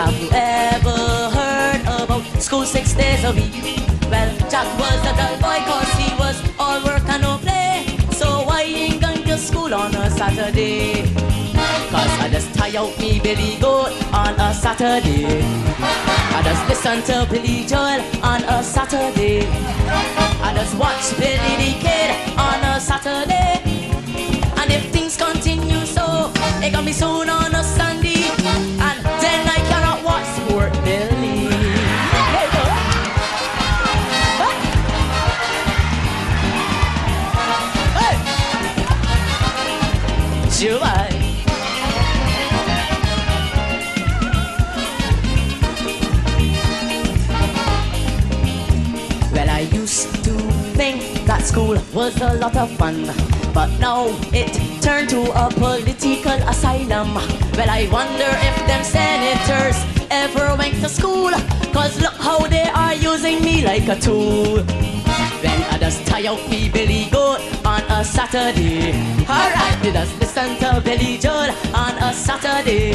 Have 0.00 0.18
you 0.18 0.30
ever 0.32 0.96
heard 1.28 1.82
about 1.82 2.24
school 2.40 2.64
six 2.64 2.94
days 2.94 3.22
a 3.22 3.32
week? 3.32 3.52
Well, 4.08 4.34
Jack 4.48 4.64
was 4.80 5.00
a 5.04 5.12
dull 5.12 5.36
boy 5.44 5.60
cause 5.68 5.92
he 6.00 6.08
was 6.16 6.40
all 6.58 6.82
work 6.82 7.06
and 7.06 7.20
no 7.20 7.36
play. 7.36 7.84
So 8.12 8.44
why 8.48 8.62
ain't 8.62 9.02
going 9.02 9.22
to 9.24 9.36
school 9.36 9.74
on 9.74 9.94
a 9.94 10.10
Saturday? 10.10 11.02
Cause 11.92 12.12
I 12.18 12.30
just 12.32 12.54
tie 12.54 12.74
out 12.78 12.98
me 12.98 13.20
Billy 13.20 13.58
Goat 13.60 13.92
on 14.10 14.40
a 14.40 14.54
Saturday. 14.54 15.42
I 15.76 16.40
just 16.48 16.66
listen 16.66 17.02
to 17.02 17.30
Billy 17.30 17.66
Joel 17.66 18.00
on 18.24 18.42
a 18.44 18.62
Saturday. 18.62 19.44
I 20.40 20.54
just 20.56 20.78
watch 20.78 21.12
Billy 21.20 21.54
the 21.60 21.72
Kid 21.78 22.38
on 22.38 22.58
a 22.72 22.80
Saturday. 22.80 23.60
And 24.56 24.72
if 24.72 24.90
things 24.92 25.18
continue 25.18 25.84
so, 25.84 26.32
it 26.64 26.72
gonna 26.72 26.86
be 26.86 26.94
soon 26.94 27.28
on 27.28 27.54
a 27.54 27.62
Sunday. 27.62 27.89
School 51.50 51.76
was 51.92 52.14
a 52.20 52.34
lot 52.34 52.56
of 52.56 52.70
fun, 52.78 53.04
but 53.52 53.68
now 53.80 54.06
it 54.32 54.54
turned 54.80 55.08
to 55.08 55.20
a 55.34 55.50
political 55.50 56.38
asylum. 56.46 57.12
Well, 57.58 57.70
I 57.78 57.88
wonder 57.90 58.30
if 58.48 58.56
them 58.70 58.84
senators 58.84 59.76
ever 60.10 60.54
went 60.56 60.74
to 60.82 60.88
school, 60.88 61.32
cause 61.72 62.00
look 62.00 62.14
how 62.14 62.46
they 62.46 62.68
are 62.70 62.94
using 62.94 63.42
me 63.42 63.64
like 63.64 63.88
a 63.88 63.98
tool. 63.98 64.62
Then 65.42 65.58
I 65.72 65.78
just 65.78 66.06
tie 66.06 66.24
out 66.26 66.42
me 66.48 66.68
Billy 66.68 67.08
Goat 67.10 67.40
on 67.66 67.82
a 67.98 68.04
Saturday. 68.04 68.94
Alright, 69.26 69.76
we 69.82 69.90
just 69.90 70.14
listen 70.20 70.56
to 70.58 70.80
Billy 70.84 71.18
Joel 71.18 71.50
on 71.74 71.94
a 71.98 72.12
Saturday. 72.12 72.94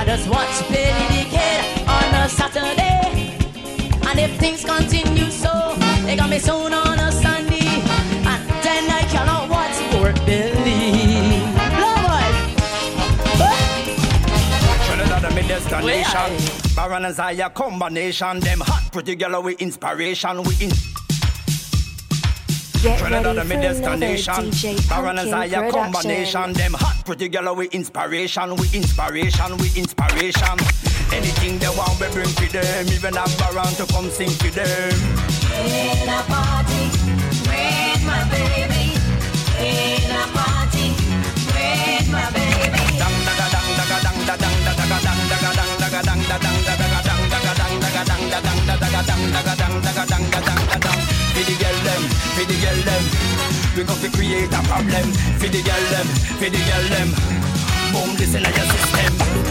I 0.00 0.04
just 0.06 0.26
watch 0.26 0.54
Billy 0.72 1.06
the 1.12 1.24
Kid 1.28 1.60
on 1.86 2.14
a 2.14 2.28
Saturday. 2.30 3.36
And 4.08 4.18
if 4.18 4.38
things 4.38 4.64
continue 4.64 5.30
so, 5.30 5.74
they 6.06 6.16
got 6.16 6.30
me 6.30 6.38
soon 6.38 6.72
on 6.72 6.98
a 6.98 7.12
Sport 10.02 10.26
Billy. 10.26 11.38
Trinidad 14.84 15.24
and 15.24 15.34
me 15.36 15.42
destination. 15.46 16.74
Baron 16.74 17.04
and 17.04 17.14
Zaya 17.14 17.48
combination. 17.50 18.40
Them 18.40 18.60
hot 18.60 18.90
pretty 18.90 19.14
girl 19.14 19.40
with 19.44 19.62
inspiration. 19.62 20.42
We 20.42 20.54
in. 20.60 20.70
Get 22.82 22.98
Trinidad 22.98 23.38
and 23.38 23.48
me 23.48 23.56
destination. 23.56 24.50
Baron 24.88 25.18
and 25.20 25.30
Zaya 25.30 25.70
combination. 25.70 26.52
Them 26.52 26.72
hot 26.74 27.04
pretty 27.04 27.28
girl 27.28 27.54
with 27.54 27.72
inspiration. 27.72 28.56
We 28.56 28.66
inspiration. 28.74 29.56
We 29.58 29.70
inspiration. 29.76 30.58
Anything 31.12 31.60
they 31.60 31.68
want, 31.68 32.00
we 32.00 32.08
bring 32.10 32.26
to 32.26 32.52
them. 32.52 32.86
Even 32.88 33.16
a 33.16 33.24
Baron 33.38 33.72
to 33.76 33.86
come 33.92 34.10
sing 34.10 34.30
to 34.30 34.50
them. 34.50 34.92
In 35.62 36.08
a 36.08 36.22
party 36.26 36.90
with 37.46 38.04
my 38.04 38.28
baby. 38.32 38.91
A. 39.64 39.92
Fi 52.34 52.44
the. 52.44 52.62
We 53.76 53.84
go 53.84 53.94
fi 53.94 54.08
create 54.10 54.52
a 54.52 54.62
problem. 54.62 55.12
Fi 55.38 55.48
the 55.48 55.62
girl 55.62 55.84
them, 55.90 56.06
fi 56.38 56.48
the 56.48 56.58
girl 56.58 56.88
them. 56.88 57.08
Boom, 57.92 58.16
this 58.16 58.34
in 58.34 58.42
your 58.42 58.52
system. 58.52 59.41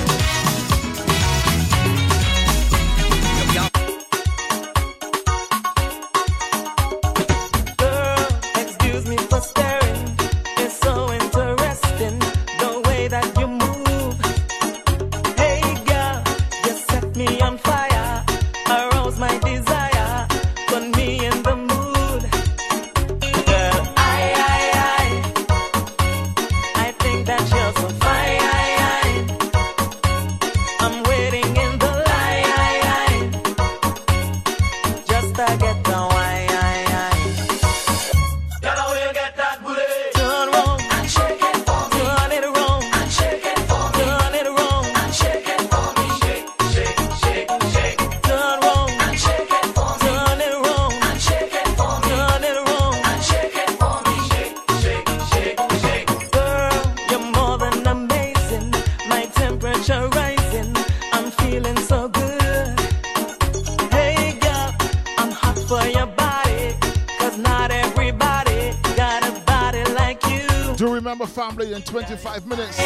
In 71.60 71.82
25 71.82 72.48
minutes. 72.48 72.78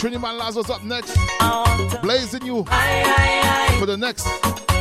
Trini 0.00 0.20
Man 0.20 0.36
Lazo's 0.36 0.68
up 0.68 0.82
next. 0.82 1.16
Blazing 2.02 2.44
you 2.44 2.64
for 3.78 3.86
the 3.86 3.96
next 3.96 4.71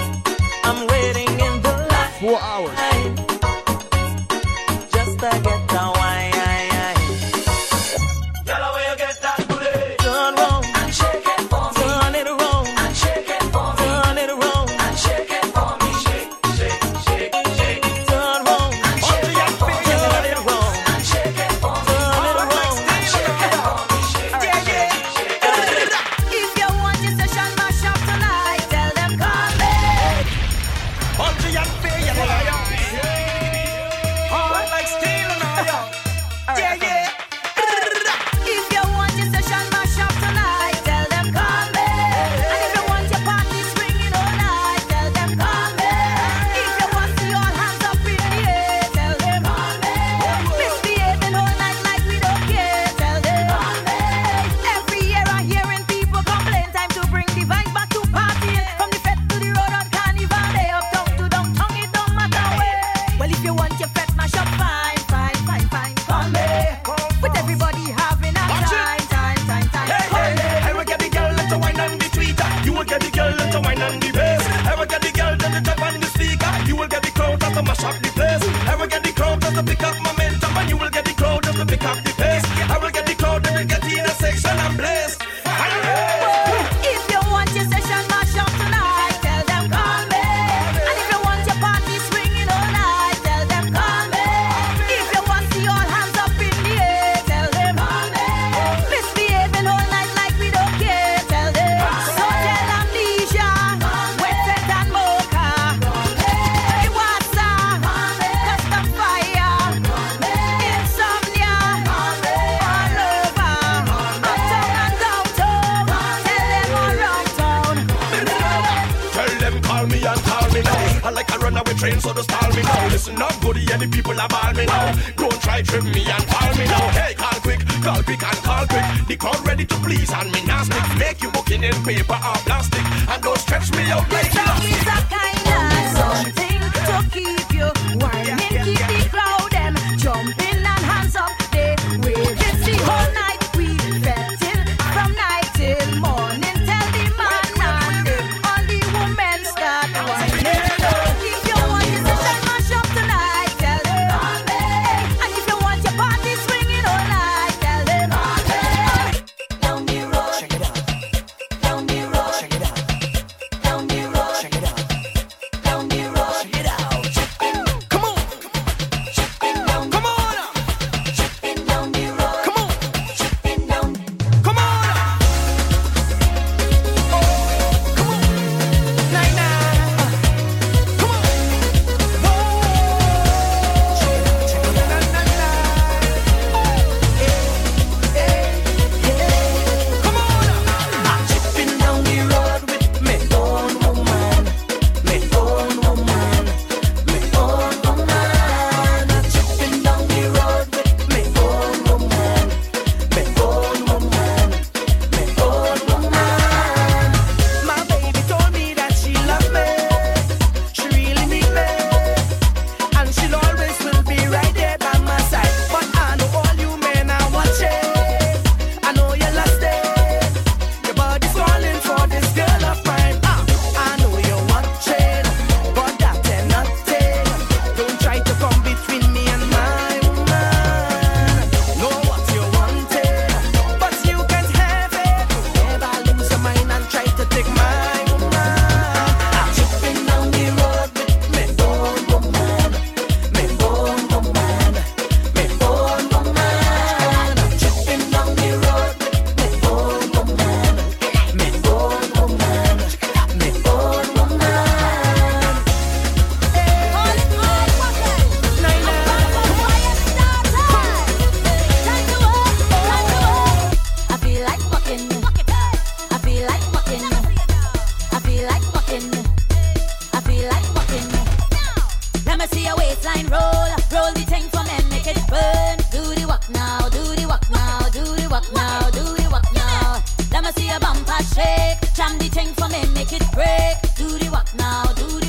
jam 282.11 282.19
the 282.19 282.29
thing 282.29 282.53
for 282.53 282.67
me, 282.69 282.81
make 282.93 283.13
it 283.13 283.23
break. 283.33 283.75
Do 283.95 284.17
the 284.17 284.29
walk 284.31 284.53
now, 284.55 284.83
do 284.93 285.20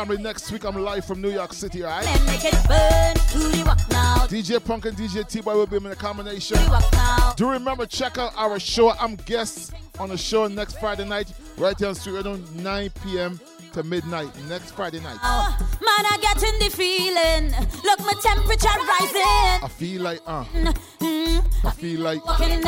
family, 0.00 0.22
next 0.22 0.50
week 0.50 0.64
I'm 0.64 0.76
live 0.76 1.04
from 1.04 1.20
New 1.20 1.28
York 1.30 1.52
City, 1.52 1.84
alright? 1.84 2.06
Make 2.24 2.42
it 2.46 2.54
burn. 2.66 3.14
Do 3.34 3.50
the 3.54 3.64
walk 3.66 3.80
now. 3.90 4.26
DJ 4.28 4.64
Punk 4.64 4.86
and 4.86 4.96
DJ 4.96 5.28
T-Boy 5.28 5.52
will 5.54 5.66
be 5.66 5.76
in 5.76 5.82
the 5.82 5.94
combination. 5.94 6.56
Do 6.56 6.64
the 6.64 6.70
walk 6.70 6.90
now. 6.92 7.34
Do 7.36 7.50
remember, 7.50 7.84
check 7.84 8.16
out 8.16 8.32
our 8.34 8.58
show. 8.58 8.92
I'm 8.92 9.16
guest 9.16 9.74
on 9.98 10.08
the 10.08 10.16
show 10.16 10.46
next 10.46 10.80
Friday 10.80 11.06
night, 11.06 11.30
right 11.58 11.78
here 11.78 11.88
on 11.88 11.94
Street 11.94 12.14
Radio, 12.14 12.36
9 12.54 12.90
p.m. 13.04 13.38
to 13.74 13.82
midnight, 13.82 14.30
next 14.48 14.70
Friday 14.70 15.00
night. 15.00 15.18
Oh, 15.22 15.58
man, 15.82 16.06
I 16.06 16.16
getting 16.22 16.58
the 16.60 16.74
feeling. 16.74 17.50
Look, 17.84 18.00
my 18.00 18.14
temperature 18.22 18.68
rising. 18.68 19.64
I 19.64 19.68
feel 19.70 20.00
like, 20.00 20.20
uh, 20.26 20.44
Mm, 21.00 21.44
I 21.62 21.70
feel 21.72 22.00
like, 22.00 22.24
walking. 22.24 22.62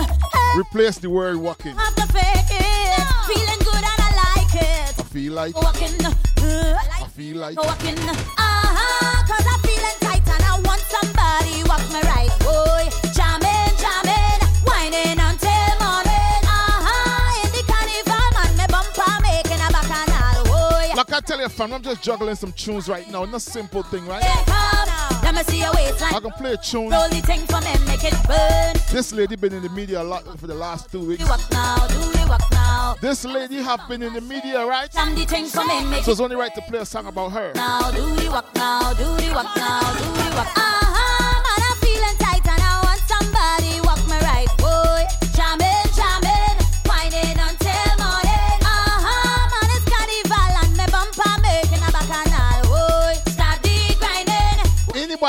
replace 0.58 0.98
the 0.98 1.08
word 1.08 1.36
walking. 1.38 1.74
Have 1.76 1.94
to 1.94 2.06
fake 2.08 2.50
it. 2.50 3.26
Feeling 3.26 3.58
good 3.60 3.74
and 3.74 3.86
I 3.86 4.34
like 4.36 4.54
it. 4.54 5.00
I 5.00 5.02
feel 5.04 5.32
like, 5.32 5.54
Walking. 5.54 6.04
Uh, 6.44 6.76
I 6.76 7.01
feel 7.12 7.36
like, 7.36 7.62
walking. 7.62 7.98
Uh-huh, 7.98 9.22
cause 9.26 9.46
I'm 9.46 9.60
feeling 9.60 9.98
tight 10.00 10.26
and 10.26 10.42
I 10.42 10.58
want 10.64 10.80
somebody 10.88 11.62
walk 11.68 11.84
me 11.92 12.00
right. 12.08 12.32
Boy, 12.40 12.88
jamming, 13.12 13.72
jamming, 13.76 14.40
wining 14.64 15.20
until 15.20 15.72
morning. 15.76 16.40
Uh-huh, 16.48 17.44
in 17.44 17.52
the 17.52 17.62
carnival, 17.68 18.28
man, 18.32 18.56
me 18.56 18.66
bumper 18.72 19.12
making 19.20 19.60
a 19.60 19.68
bacchanal. 19.68 20.44
Boy, 20.48 20.96
like 20.96 21.12
I 21.12 21.20
tell 21.20 21.40
you, 21.40 21.48
fam, 21.48 21.74
I'm 21.74 21.82
just 21.82 22.02
juggling 22.02 22.36
some 22.36 22.52
tunes 22.52 22.88
right 22.88 23.08
now. 23.10 23.24
Not 23.26 23.42
simple 23.42 23.82
thing, 23.82 24.06
right? 24.06 24.22
come, 24.46 25.11
me 25.34 25.42
see 25.44 25.60
your 25.60 25.72
waistline. 25.74 26.14
I 26.14 26.20
can 26.20 26.30
play 26.32 26.52
a 26.52 26.56
tune. 26.56 26.90
Roll 26.90 27.08
the 27.08 27.20
thing 27.20 27.40
for 27.46 27.60
me, 27.60 27.72
make 27.86 28.04
it 28.04 28.14
burn. 28.26 28.74
This 28.92 29.12
lady 29.12 29.36
been 29.36 29.52
in 29.52 29.62
the 29.62 29.68
media 29.70 30.02
a 30.02 30.04
lot 30.04 30.24
for 30.38 30.46
the 30.46 30.54
last 30.54 30.90
two 30.90 31.00
weeks. 31.06 31.24
Now, 31.50 31.86
do 31.88 31.94
the 32.12 32.26
walk 32.28 32.42
now. 32.52 32.96
This 33.00 33.24
lady 33.24 33.56
have 33.62 33.80
been 33.88 34.02
in 34.02 34.12
the 34.12 34.20
media, 34.20 34.64
right? 34.66 34.90
Jam 34.90 35.14
the 35.14 35.24
thing 35.24 35.46
for 35.46 35.64
me, 35.64 36.02
So 36.02 36.12
it's 36.12 36.20
only 36.20 36.36
right 36.36 36.54
to 36.54 36.62
play 36.62 36.80
a 36.80 36.86
song 36.86 37.06
about 37.06 37.30
her. 37.32 37.52
now, 37.54 37.90
do 37.90 38.14
the 38.16 38.30
walk 38.30 38.54
now, 38.54 38.92
do 38.92 39.04
the 39.04 39.32
walk 39.34 39.56
now, 39.56 39.80
do 39.98 40.04
the 40.04 40.36
walk. 40.36 40.91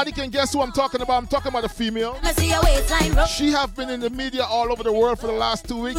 Anybody 0.04 0.22
can 0.22 0.32
guess 0.32 0.52
who 0.52 0.62
I'm 0.62 0.74
talking 0.74 1.00
about? 1.00 1.16
I'm 1.16 1.28
talking 1.28 1.48
about 1.48 1.64
a 1.64 1.70
female. 1.70 2.20
Let 2.22 2.24
me 2.26 2.34
see 2.34 2.50
your 2.50 2.62
waistline, 2.62 3.14
rock. 3.14 3.30
She 3.30 3.52
have 3.52 3.74
been 3.74 3.90
in 3.90 4.02
the 4.02 4.10
media 4.10 4.44
all 4.44 4.70
over 4.70 4.84
the 4.84 4.92
world 4.92 5.18
for 5.18 5.28
the 5.28 5.34
last 5.34 5.66
two 5.66 5.82
weeks. 5.82 5.96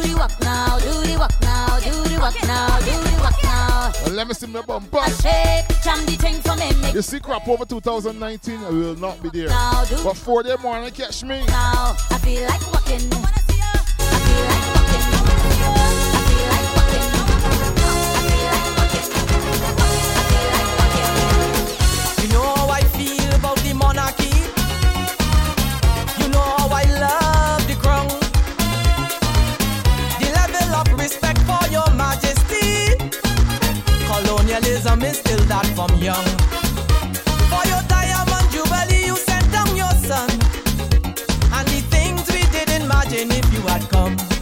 Let 4.11 4.27
me 4.27 4.33
see 4.35 4.45
my 4.45 4.61
bumper. 4.61 4.99
I 4.99 5.09
shake, 5.09 5.81
jam 5.83 6.05
the 6.05 6.17
thing 6.19 6.39
for 6.41 6.95
You 6.95 7.01
see, 7.01 7.19
Crop 7.19 7.47
Over 7.47 7.65
2019, 7.65 8.63
I 8.63 8.69
will 8.69 8.95
not 8.95 9.23
be 9.23 9.29
there. 9.29 9.49
But 9.49 10.13
Foreday 10.17 10.55
morning, 10.61 10.91
catch 10.91 11.23
me. 11.23 11.43
now. 11.47 11.95
I 12.11 12.19
feel 12.19 12.43
like 12.43 12.61
walking. 12.71 13.34
Is 35.63 35.75
that 35.75 35.75
from 35.75 35.97
young. 36.01 36.25
For 37.49 37.63
your 37.67 37.81
diamond 37.87 38.51
jubilee, 38.51 39.05
you 39.05 39.15
sent 39.15 39.51
down 39.51 39.75
your 39.75 39.91
son. 39.91 40.29
And 41.53 41.67
the 41.67 41.81
things 41.89 42.27
we 42.31 42.43
didn't 42.51 42.83
imagine 42.83 43.31
if 43.31 43.53
you 43.53 43.61
had 43.61 43.89
come. 43.89 44.34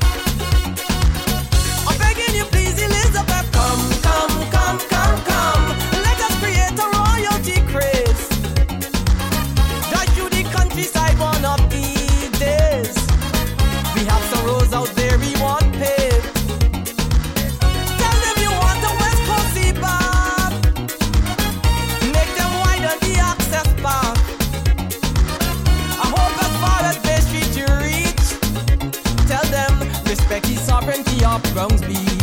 Sovereignty 31.34 31.50
of 31.50 31.54
Bronx 31.54 32.23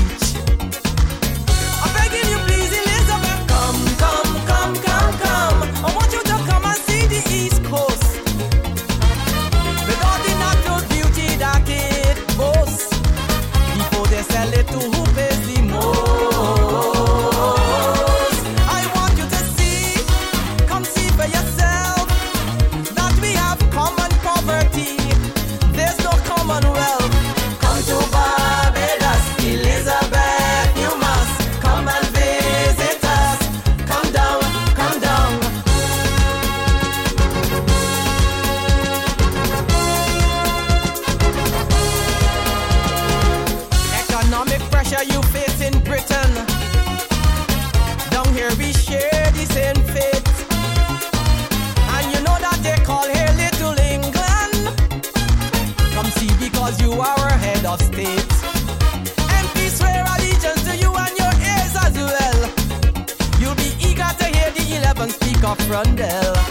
speak 65.70 66.49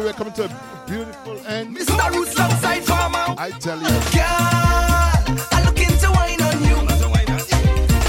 and 0.00 0.06
we're 0.06 0.12
coming 0.14 0.32
to 0.32 0.44
a 0.44 0.86
beautiful 0.86 1.38
end. 1.46 1.76
Mr. 1.76 2.10
Roots 2.10 2.38
Outside 2.38 2.84
Farmer. 2.84 3.34
I 3.36 3.50
tell 3.50 3.78
you. 3.78 3.88
Girl, 4.16 5.46
I 5.52 5.62
look 5.64 5.78
into 5.78 6.10
wine 6.12 6.40
on 6.40 6.56
you. 6.64 6.76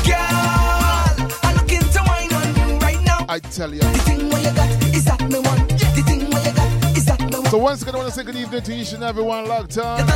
Girl, 0.08 0.18
I 1.44 1.54
look 1.56 1.72
into 1.72 2.02
wine 2.08 2.34
on 2.34 2.70
you 2.70 2.78
right 2.80 3.02
now. 3.04 3.26
I 3.28 3.40
tell 3.40 3.74
you. 3.74 3.80
The 3.80 4.00
thing 4.00 4.30
what 4.30 4.42
you 4.42 4.54
got 4.54 4.70
is 4.96 5.06
that 5.06 5.22
me 5.22 5.40
one. 5.40 5.68
The 5.68 6.04
thing 6.06 6.30
what 6.30 6.46
you 6.46 6.54
got 6.54 6.98
is 6.98 7.06
that 7.06 7.20
me 7.20 7.40
one. 7.40 7.46
So 7.46 7.58
once 7.58 7.82
again, 7.82 7.96
I 7.96 7.98
want 7.98 8.10
to 8.10 8.16
say 8.16 8.24
good 8.24 8.36
evening 8.36 8.62
to 8.62 8.74
each 8.74 8.94
and 8.94 9.04
everyone 9.04 9.48
locked 9.48 9.78
on. 9.78 10.08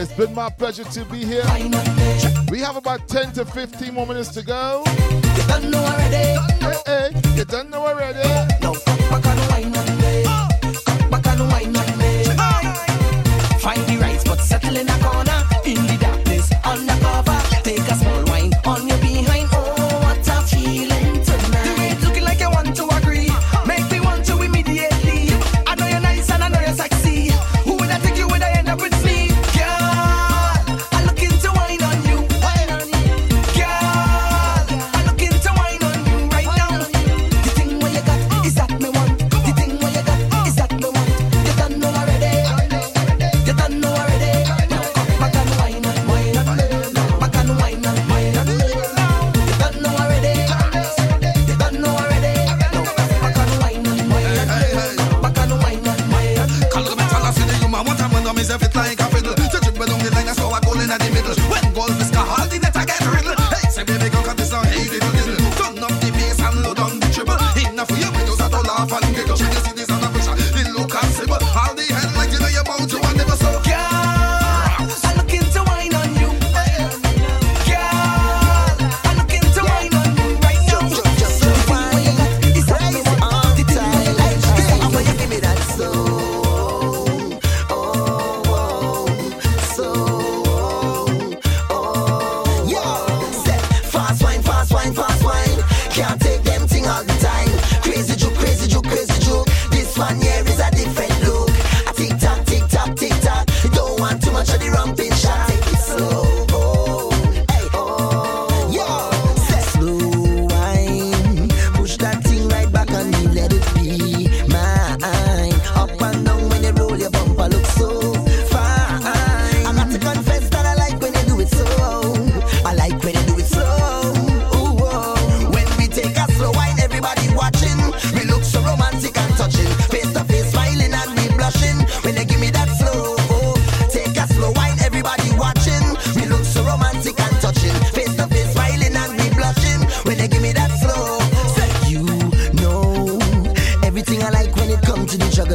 It's 0.00 0.12
been 0.12 0.34
my 0.34 0.50
pleasure 0.50 0.84
to 0.84 1.04
be 1.04 1.24
here. 1.24 1.44
We 2.50 2.58
have 2.60 2.76
about 2.76 3.06
10 3.06 3.32
to 3.34 3.44
15 3.44 3.94
more 3.94 4.06
minutes 4.06 4.30
to 4.30 4.42
go. 4.42 4.82
You 4.86 5.42
don't 5.46 5.70
know 5.70 5.84
already. 5.84 6.40
Hey, 6.60 6.76
hey, 6.86 7.36
you 7.36 7.44
don't 7.44 7.70
know 7.70 7.86
already. 7.86 8.18
No. 8.62 8.89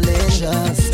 delicious. 0.01 0.85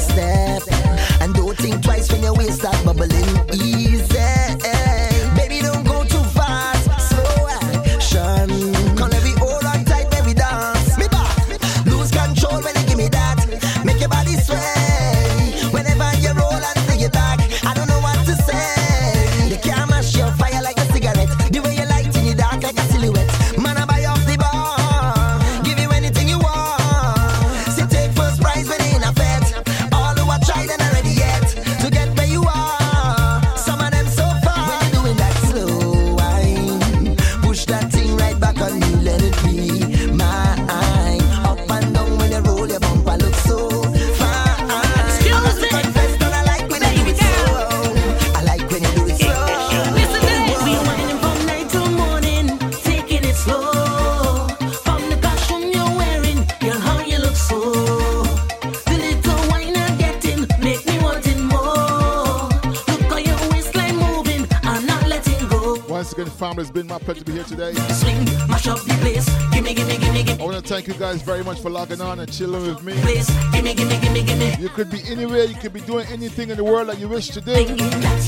Thank 70.81 70.95
you 70.95 70.99
guys 70.99 71.21
very 71.21 71.43
much 71.43 71.59
for 71.59 71.69
logging 71.69 72.01
on 72.01 72.21
and 72.21 72.33
chilling 72.33 72.63
with 72.65 72.81
me. 72.81 72.93
Please, 73.01 73.29
gimme, 73.51 73.75
gimme, 73.75 73.99
gimme, 73.99 74.55
you 74.59 74.67
could 74.69 74.89
be 74.89 74.99
anywhere, 75.05 75.43
you 75.43 75.53
could 75.53 75.73
be 75.73 75.81
doing 75.81 76.07
anything 76.07 76.49
in 76.49 76.57
the 76.57 76.63
world 76.63 76.89
that 76.89 76.97
you 76.97 77.07
wish 77.07 77.27
to 77.27 77.39
do, 77.39 77.53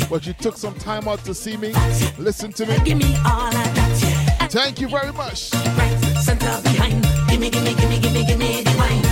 but 0.08 0.28
you 0.28 0.34
took 0.34 0.56
some 0.56 0.76
time 0.76 1.08
out 1.08 1.26
to 1.26 1.34
see 1.34 1.58
me, 1.58 1.74
listen 2.20 2.54
to 2.54 2.68
me. 2.68 2.76
Thank 4.52 4.80
you 4.80 4.88
very 4.88 5.12
much. 5.14 5.52
Right, 5.52 5.98
center 6.22 6.62
behind. 6.62 7.04
Gimme, 7.28 7.50
gimme, 7.50 7.74
gimme, 7.74 8.00
gimme, 8.00 8.24
gimme 8.24 8.62
the 8.62 8.76
wine. 8.78 9.03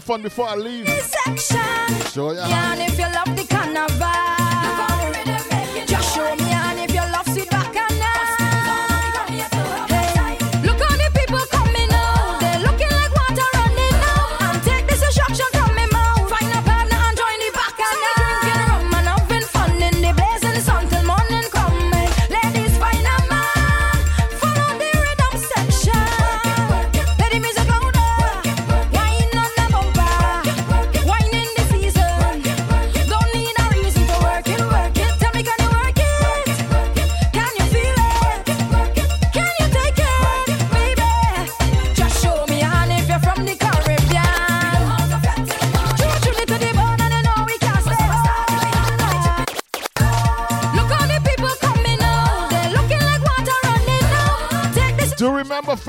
fun 0.00 0.22
before 0.22 0.48
I 0.48 0.56
leave. 0.56 0.88
sure 2.12 2.34
ya. 2.34 2.48
Yeah, 2.48 2.72
and 2.72 2.80
if 2.82 2.98
you 2.98 3.06
love 3.06 3.36
the 3.36 3.46
carnival. 3.48 4.19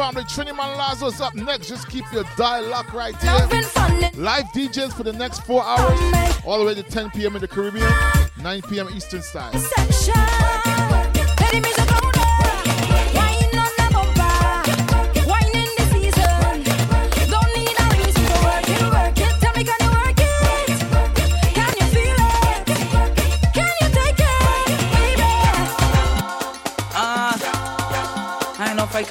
family. 0.01 0.23
Trini 0.23 0.55
Man 0.57 0.77
Lazo's 0.77 1.21
up 1.21 1.35
next. 1.35 1.67
Just 1.67 1.87
keep 1.87 2.05
your 2.11 2.23
dial 2.35 2.63
locked 2.65 2.93
right 2.93 3.15
here. 3.17 3.31
Live 4.15 4.45
DJs 4.55 4.93
for 4.93 5.03
the 5.03 5.13
next 5.13 5.41
four 5.45 5.63
hours, 5.63 5.99
all 6.45 6.59
the 6.59 6.65
way 6.65 6.73
to 6.73 6.83
10 6.83 7.11
p.m. 7.11 7.35
in 7.35 7.41
the 7.41 7.47
Caribbean, 7.47 7.91
9 8.41 8.61
p.m. 8.63 8.89
Eastern 8.93 9.21
Time. 9.21 9.51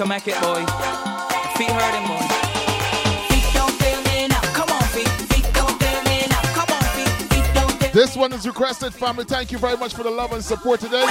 can 0.00 0.08
make 0.08 0.26
it, 0.26 0.40
boy. 0.40 0.64
Feet 1.58 1.70
hurting, 1.70 2.06
boy. 2.08 2.16
This 7.92 8.16
one 8.16 8.32
is 8.32 8.46
requested, 8.46 8.94
family. 8.94 9.24
Thank 9.24 9.52
you 9.52 9.58
very 9.58 9.76
much 9.76 9.92
for 9.92 10.02
the 10.02 10.10
love 10.10 10.32
and 10.32 10.42
support 10.42 10.80
today. 10.80 11.04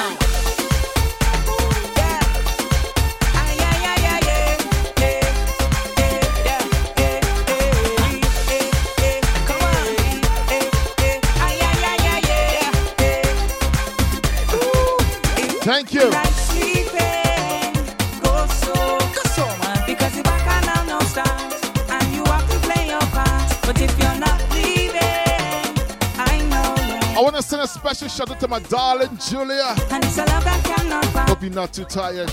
Thank 15.62 15.94
you. 15.94 16.29
I 27.20 27.22
want 27.22 27.36
to 27.36 27.42
send 27.42 27.62
a 27.62 27.68
special 27.68 28.08
shout 28.08 28.32
out 28.32 28.40
to 28.40 28.48
my 28.48 28.60
darling 28.60 29.10
Julia. 29.18 29.76
And 29.92 30.06
it's 30.06 30.18
a 30.18 30.24
love 30.24 30.46
that 30.46 30.64
cannot 30.64 31.04
Hope 31.28 31.42
you're 31.42 31.52
not 31.52 31.74
too 31.74 31.84
tired. 31.84 32.30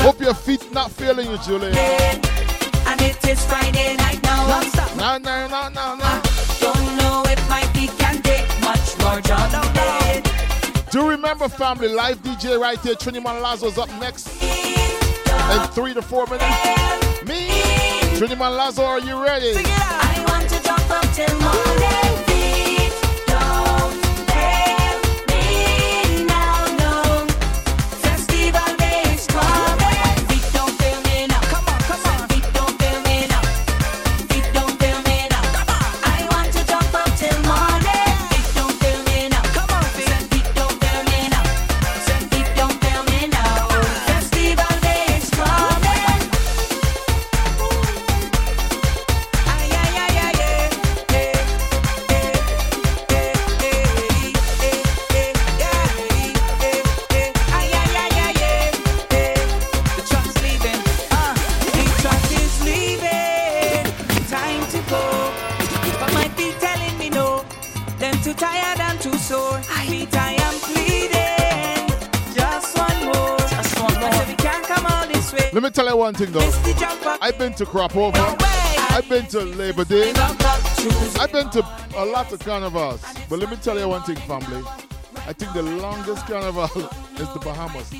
Hope 0.00 0.20
your 0.20 0.34
feet 0.34 0.72
not 0.72 0.90
failing 0.90 1.30
you, 1.30 1.38
Julia. 1.38 1.68
And 1.70 3.00
it 3.00 3.24
is 3.24 3.46
Friday 3.46 3.94
night 3.98 4.20
now. 4.24 4.60
No, 4.96 5.18
no, 5.18 5.46
no, 5.46 5.68
no, 5.68 5.94
no. 5.94 6.02
I 6.02 6.56
don't 6.58 6.96
know 6.96 7.22
if 7.28 7.48
my 7.48 7.62
feet 7.72 7.96
can 8.00 8.20
take 8.20 8.48
much 8.62 8.98
more 8.98 9.20
job 9.20 9.46
Do 10.90 11.08
remember, 11.08 11.48
family, 11.48 11.86
live 11.86 12.20
DJ 12.20 12.58
right 12.58 12.80
here. 12.80 12.96
Trini 12.96 13.22
Lazo's 13.22 13.78
up 13.78 13.90
next. 14.00 14.26
In 14.42 15.68
three 15.68 15.94
to 15.94 16.02
four 16.02 16.26
minutes. 16.26 16.42
Me, 17.28 17.46
Trini 18.18 18.36
Lazo, 18.36 18.82
are 18.82 18.98
you 18.98 19.22
ready? 19.22 19.52
I 19.54 20.24
want 20.26 20.50
to 20.50 20.60
jump 20.64 20.90
up 20.90 21.06
till 21.14 21.30
morning. 21.38 21.93
one 76.04 76.12
thing 76.12 76.32
though. 76.32 77.18
I've 77.22 77.38
been 77.38 77.54
to 77.54 77.64
Crop 77.64 77.96
Over. 77.96 78.18
I've 78.18 79.08
been 79.08 79.26
to 79.28 79.40
Labor 79.40 79.86
Day. 79.86 80.12
I've 81.18 81.32
been 81.32 81.48
to 81.48 81.60
a 81.96 82.04
lot 82.04 82.30
of 82.30 82.40
carnivals. 82.40 83.02
But 83.30 83.38
let 83.38 83.48
me 83.50 83.56
tell 83.56 83.78
you 83.78 83.88
one 83.88 84.02
thing, 84.02 84.16
family. 84.16 84.62
I 85.26 85.32
think 85.32 85.54
the 85.54 85.62
longest 85.62 86.26
carnival 86.26 86.64
is 87.16 87.32
the 87.32 87.40
Bahamas. 87.42 87.90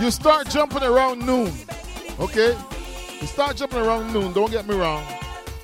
You 0.00 0.10
start 0.10 0.48
jumping 0.48 0.82
around 0.82 1.26
noon. 1.26 1.52
Okay? 2.18 2.56
You 3.20 3.26
start 3.26 3.56
jumping 3.56 3.80
around 3.80 4.14
noon, 4.14 4.32
don't 4.32 4.50
get 4.50 4.66
me 4.66 4.74
wrong. 4.76 5.04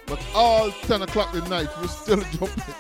But 0.05 0.21
all 0.35 0.71
10 0.71 1.01
o'clock 1.01 1.35
at 1.35 1.49
night, 1.49 1.69
you're 1.81 1.89
still 1.89 2.21
jumping. 2.33 2.75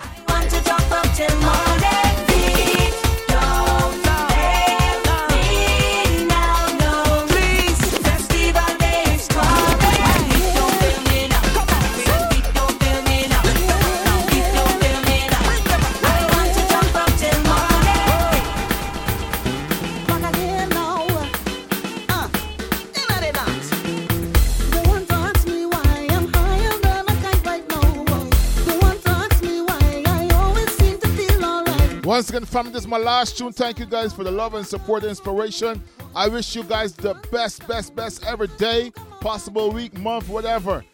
Once 32.18 32.30
again, 32.30 32.44
family, 32.44 32.72
this 32.72 32.80
is 32.82 32.88
my 32.88 32.98
last 32.98 33.38
tune. 33.38 33.52
Thank 33.52 33.78
you 33.78 33.86
guys 33.86 34.12
for 34.12 34.24
the 34.24 34.30
love 34.32 34.54
and 34.54 34.66
support 34.66 35.04
and 35.04 35.10
inspiration. 35.10 35.80
I 36.16 36.26
wish 36.26 36.56
you 36.56 36.64
guys 36.64 36.92
the 36.92 37.14
best, 37.30 37.64
best, 37.68 37.94
best 37.94 38.26
every 38.26 38.48
day, 38.58 38.90
possible 39.20 39.70
week, 39.70 39.96
month, 39.96 40.28
whatever. 40.28 40.84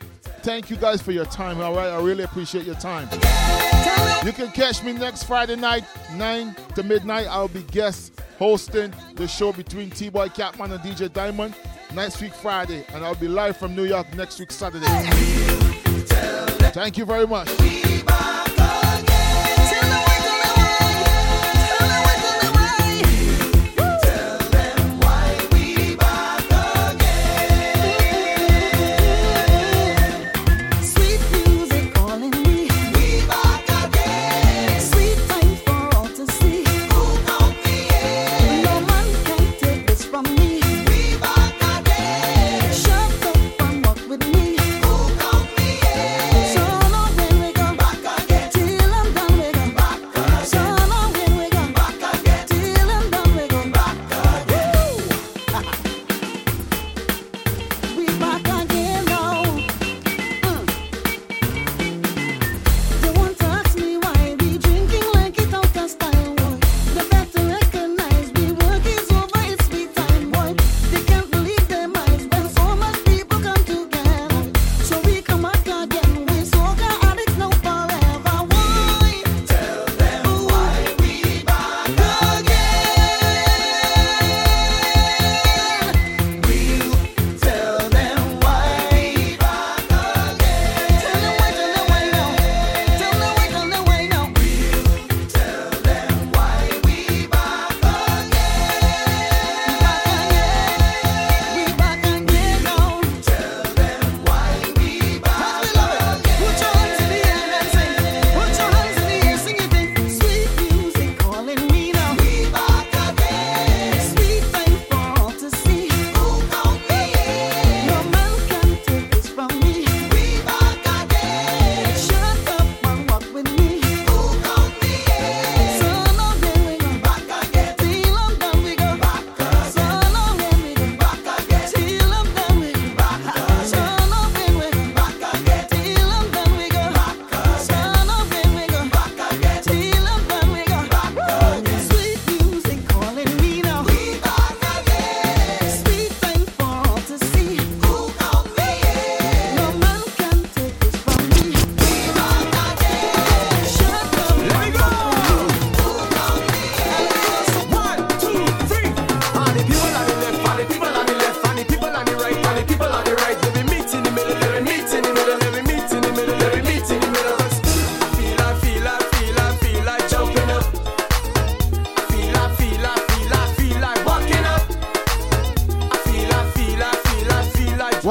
Thank 0.42 0.68
you 0.68 0.76
guys 0.76 1.00
for 1.00 1.12
your 1.12 1.24
time, 1.24 1.62
all 1.62 1.74
right? 1.74 1.88
I 1.88 1.98
really 2.02 2.24
appreciate 2.24 2.66
your 2.66 2.74
time. 2.74 3.08
You 4.22 4.32
can 4.32 4.50
catch 4.50 4.84
me 4.84 4.92
next 4.92 5.22
Friday 5.22 5.56
night, 5.56 5.84
9 6.12 6.54
to 6.74 6.82
midnight. 6.82 7.26
I'll 7.30 7.48
be 7.48 7.62
guest 7.62 8.20
hosting 8.38 8.92
the 9.14 9.26
show 9.26 9.50
between 9.50 9.88
T 9.88 10.10
Boy 10.10 10.28
Catman 10.28 10.72
and 10.72 10.80
DJ 10.82 11.10
Diamond 11.10 11.54
next 11.94 12.20
week, 12.20 12.34
Friday. 12.34 12.84
And 12.92 13.02
I'll 13.02 13.14
be 13.14 13.28
live 13.28 13.56
from 13.56 13.74
New 13.74 13.84
York 13.84 14.14
next 14.14 14.38
week, 14.40 14.50
Saturday. 14.50 14.84
Thank 16.74 16.98
you 16.98 17.06
very 17.06 17.26
much. 17.26 17.83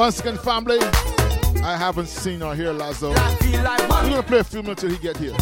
Ruskin 0.04 0.36
family. 0.36 0.76
I 1.64 1.78
haven't 1.78 2.08
seen 2.08 2.42
or 2.42 2.54
heard 2.54 2.76
Lazo. 2.76 3.08
We're 3.08 3.16
gonna 3.16 4.22
play 4.22 4.40
a 4.40 4.44
few 4.44 4.60
minutes 4.62 4.82
till 4.82 4.90
he 4.90 4.98
get 4.98 5.16
here. 5.16 5.32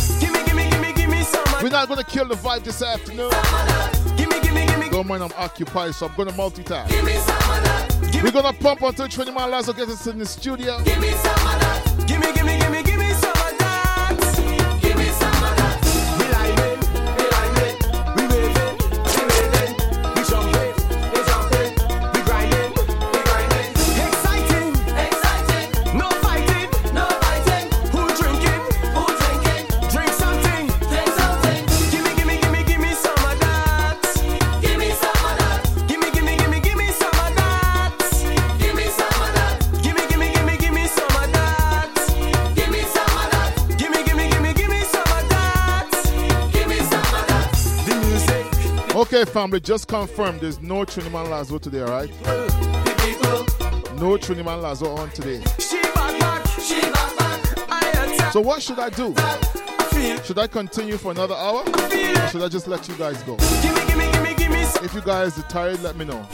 We're 1.61 1.69
not 1.69 1.89
gonna 1.89 2.05
kill 2.05 2.29
the 2.29 2.37
vibe 2.37 2.63
this 2.63 2.81
afternoon. 2.81 3.33
Don't 4.93 5.09
mind 5.09 5.25
I'm 5.25 5.33
occupied, 5.37 5.97
so 5.97 6.07
I'm 6.07 6.15
gonna 6.15 6.31
multitask. 6.31 6.93
We're 8.23 8.31
gonna 8.31 8.53
pump 8.53 8.83
until 8.83 9.09
Twenty 9.09 9.33
Trinity 9.33 9.51
Lazo 9.51 9.73
gets 9.73 9.91
us 9.91 10.07
in 10.07 10.19
the 10.21 10.27
studio. 10.27 10.81
Give 10.85 11.01
me, 11.01 11.11
give 12.07 12.21
me, 12.21 12.57
give 12.61 12.71
me, 12.71 12.83
give 12.85 12.97
me. 12.99 13.02
Family, 49.29 49.61
just 49.61 49.89
confirm 49.89 50.39
there's 50.39 50.61
no 50.61 50.85
Trinity 50.85 51.15
Lazo 51.15 51.59
today, 51.59 51.83
alright? 51.83 52.11
No 53.99 54.17
Trinity 54.17 54.49
Lazo 54.49 54.91
on 54.97 55.11
today. 55.11 55.43
So 58.33 58.41
what 58.41 58.63
should 58.63 58.79
I 58.79 58.89
do? 58.91 59.15
Should 60.25 60.39
I 60.39 60.47
continue 60.47 60.97
for 60.97 61.13
another 61.13 61.35
hour? 61.35 61.63
Or 61.63 62.29
should 62.29 62.43
I 62.43 62.49
just 62.49 62.67
let 62.67 62.89
you 62.89 62.95
guys 62.97 63.23
go? 63.23 63.37
If 64.85 64.95
you 64.95 65.01
guys 65.03 65.39
are 65.39 65.49
tired, 65.49 65.83
let 65.83 65.97
me 65.97 66.05
know. 66.05 66.27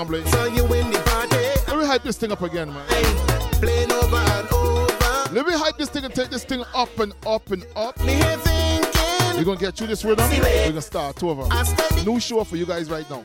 Tremblay. 0.00 0.24
So 0.30 0.46
you 0.46 0.64
win 0.64 0.90
the 0.90 0.98
party. 1.00 1.36
Let 1.68 1.78
me 1.78 1.84
hype 1.84 2.02
this 2.02 2.16
thing 2.16 2.32
up 2.32 2.40
again, 2.40 2.72
man. 2.72 2.86
Playing 3.60 3.92
over 3.92 4.16
and 4.16 4.48
over. 4.50 5.34
Let 5.34 5.46
me 5.46 5.52
hype 5.52 5.76
this 5.76 5.90
thing 5.90 6.06
and 6.06 6.14
take 6.14 6.30
this 6.30 6.42
thing 6.42 6.64
up 6.74 6.98
and 6.98 7.12
up 7.26 7.50
and 7.50 7.66
up. 7.76 7.98
We're 7.98 9.44
gonna 9.44 9.60
get 9.60 9.76
through 9.76 9.88
this 9.88 10.02
rhythm. 10.02 10.26
We're 10.30 10.68
gonna 10.68 10.80
start 10.80 11.16
two 11.16 11.28
of 11.28 11.36
them. 11.36 12.06
New 12.06 12.18
show 12.18 12.44
for 12.44 12.56
you 12.56 12.64
guys 12.64 12.90
right 12.90 13.04
now. 13.10 13.24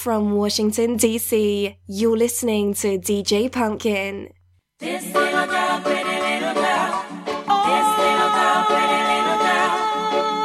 From 0.00 0.32
Washington, 0.32 0.96
D.C., 0.96 1.76
you're 1.86 2.16
listening 2.16 2.72
to 2.72 2.98
DJ 2.98 3.52
Pumpkin. 3.52 4.32
This 4.78 5.04
little 5.04 5.46
girl, 5.46 5.80
pretty 5.82 6.08
little 6.08 6.54
girl. 6.54 7.04
This 7.68 7.88
little 8.00 8.32
girl, 8.32 8.64
pretty 8.64 9.00
little 9.12 9.36
girl. 9.44 9.68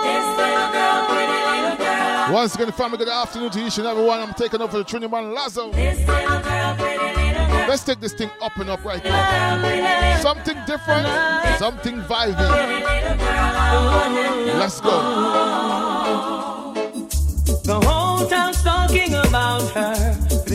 This 0.03 0.27
little 0.35 0.71
girl, 0.75 1.07
pretty 1.07 1.39
little 1.47 1.77
girl. 1.77 2.33
Once 2.33 2.55
again, 2.55 2.71
family, 2.73 2.97
good 2.97 3.07
afternoon 3.07 3.49
to 3.51 3.65
each 3.65 3.77
and 3.77 3.87
everyone. 3.87 4.19
I'm 4.19 4.33
taking 4.33 4.61
over 4.61 4.77
the 4.77 4.83
Trinity 4.83 5.09
Man 5.09 5.33
Lazo. 5.33 5.71
This 5.71 6.05
little 6.05 6.41
girl, 6.41 6.75
pretty 6.75 7.15
little 7.15 7.47
girl. 7.47 7.69
Let's 7.69 7.85
take 7.85 8.01
this 8.01 8.13
thing 8.13 8.31
up 8.41 8.57
and 8.57 8.69
up 8.69 8.83
right 8.83 9.01
now. 9.05 10.19
Something 10.19 10.57
different, 10.67 11.07
something 11.59 12.01
vibing. 12.01 12.83
Let's 14.59 14.81
go. 14.81 16.34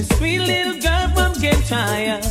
This 0.00 0.16
sweet 0.16 0.38
little 0.38 0.80
girl 0.80 1.08
from 1.10 1.34
Kintyre. 1.34 2.22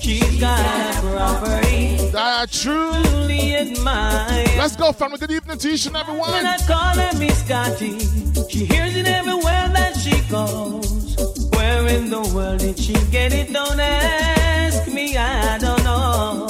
She's 0.00 0.40
got 0.40 0.60
a 0.60 1.00
property. 1.02 2.08
That's 2.10 2.62
true. 2.62 2.90
Truly 3.04 3.54
admire. 3.54 4.46
Let's 4.56 4.76
go, 4.76 4.92
family. 4.92 5.18
Good 5.18 5.32
evening 5.32 5.58
to 5.58 5.68
each 5.68 5.84
and 5.84 5.96
everyone. 5.96 6.30
When 6.30 6.46
I 6.46 6.56
call 6.56 6.96
her 6.96 7.18
Miss 7.18 7.44
Scotty, 7.44 7.98
she 8.48 8.64
hears 8.64 8.96
it 8.96 9.06
everywhere 9.06 9.68
that 9.74 9.94
she 9.98 10.18
goes. 10.30 11.16
Where 11.52 11.86
in 11.88 12.08
the 12.08 12.22
world 12.34 12.60
did 12.60 12.78
she 12.78 12.94
get 13.10 13.34
it? 13.34 13.52
Don't 13.52 13.78
ask 13.78 14.90
me, 14.90 15.14
I 15.18 15.58
don't 15.58 15.84
know. 15.84 16.46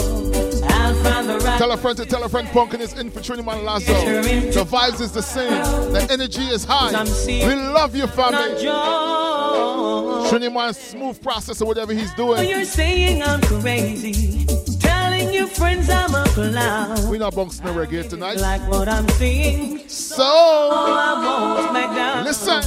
I'll 0.68 0.94
find 1.02 1.28
the 1.28 1.40
right 1.44 1.58
Tell 1.58 1.72
a 1.72 1.76
friend 1.76 1.96
to 1.96 2.06
tell 2.06 2.22
a 2.22 2.28
friend 2.28 2.46
Punkin 2.50 2.80
is 2.80 2.92
in 2.96 3.10
for 3.10 3.20
Trinity 3.20 3.44
Man 3.44 3.64
Lazo. 3.64 3.92
The 3.94 4.64
vibes 4.64 5.00
is 5.00 5.10
the 5.10 5.22
same. 5.22 5.50
The 5.92 6.06
energy 6.08 6.44
is 6.44 6.64
high. 6.64 6.92
We 7.26 7.54
love 7.56 7.96
you, 7.96 8.06
family. 8.06 8.62
Trinity 10.28 10.52
Man 10.52 10.74
smooth 10.74 11.22
process 11.22 11.62
or 11.62 11.64
whatever 11.64 11.94
he's 11.94 12.12
doing. 12.14 12.46
You're 12.46 12.64
saying 12.64 13.22
I'm 13.22 13.40
crazy, 13.40 14.44
telling 14.78 15.32
your 15.32 15.46
friends 15.46 15.88
I'm 15.88 16.14
a 16.14 16.24
clown. 16.28 17.08
We're 17.08 17.18
not 17.18 17.34
bouncing 17.34 17.64
the 17.64 17.72
reggae 17.72 18.08
tonight. 18.08 18.36
Like 18.36 18.60
what 18.68 18.88
I'm 18.88 19.08
seeing, 19.10 19.88
so 19.88 20.24
oh, 20.24 20.96
I 20.98 21.62
won't 21.62 21.72
back 21.72 21.96
down. 21.96 22.24
Listen, 22.24 22.62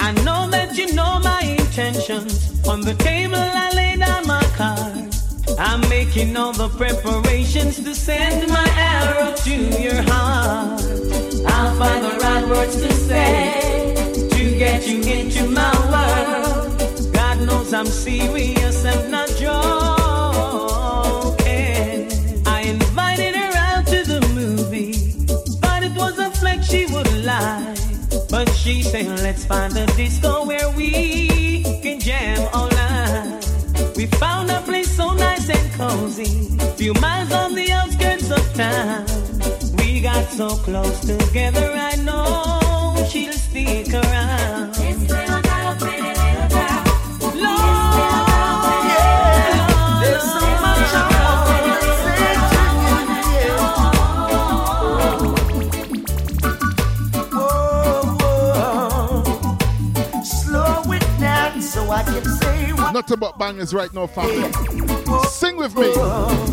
I 0.00 0.12
know 0.24 0.48
that 0.50 0.78
you 0.78 0.94
know 0.94 1.20
my 1.22 1.42
intentions. 1.42 2.66
On 2.66 2.80
the 2.80 2.94
table, 2.94 3.36
I 3.36 3.70
lay 3.74 3.96
down 3.98 4.26
my 4.26 4.42
cards. 4.56 5.56
I'm 5.58 5.86
making 5.90 6.34
all 6.36 6.54
the 6.54 6.70
preparations 6.70 7.76
to 7.84 7.94
send 7.94 8.48
my 8.48 8.68
arrow 8.74 9.34
to 9.34 9.82
your 9.82 10.00
heart. 10.02 10.80
I'll 11.46 11.76
find 11.76 12.04
the 12.06 12.18
right 12.22 12.48
words 12.48 12.76
to 12.76 12.90
say 12.90 13.94
to 14.30 14.58
get 14.58 14.86
you 14.86 15.02
into 15.02 15.50
my 15.50 15.72
world. 15.90 16.71
I'm 17.74 17.86
serious 17.86 18.84
and 18.84 19.10
not 19.10 19.28
joking. 19.30 19.62
I 22.46 22.60
invited 22.66 23.34
her 23.34 23.52
out 23.56 23.86
to 23.86 24.04
the 24.04 24.20
movie, 24.34 24.92
but 25.60 25.82
it 25.82 25.96
was 25.96 26.18
a 26.18 26.30
flex 26.32 26.66
she 26.68 26.84
would 26.92 27.24
lie. 27.24 27.74
But 28.28 28.50
she 28.50 28.82
said, 28.82 29.06
let's 29.20 29.46
find 29.46 29.74
a 29.76 29.86
disco 29.96 30.44
where 30.44 30.70
we 30.72 31.62
can 31.82 31.98
jam 31.98 32.46
all 32.52 32.68
night. 32.68 33.40
We 33.96 34.04
found 34.06 34.50
a 34.50 34.60
place 34.60 34.94
so 34.94 35.14
nice 35.14 35.48
and 35.48 35.72
cozy, 35.72 36.50
few 36.76 36.92
miles 36.94 37.32
on 37.32 37.54
the 37.54 37.72
outskirts 37.72 38.30
of 38.30 38.54
town. 38.54 39.06
We 39.78 40.02
got 40.02 40.28
so 40.28 40.48
close 40.50 41.00
together, 41.00 41.72
I 41.74 41.96
know 41.96 43.06
she'll 43.08 43.32
stick 43.32 43.94
around. 43.94 44.91
Nothing 63.12 63.20
but 63.20 63.38
bangers 63.38 63.74
right 63.74 63.92
now, 63.92 64.06
family. 64.06 64.50
Sing 65.28 65.56
with 65.56 65.76
me. 65.76 65.92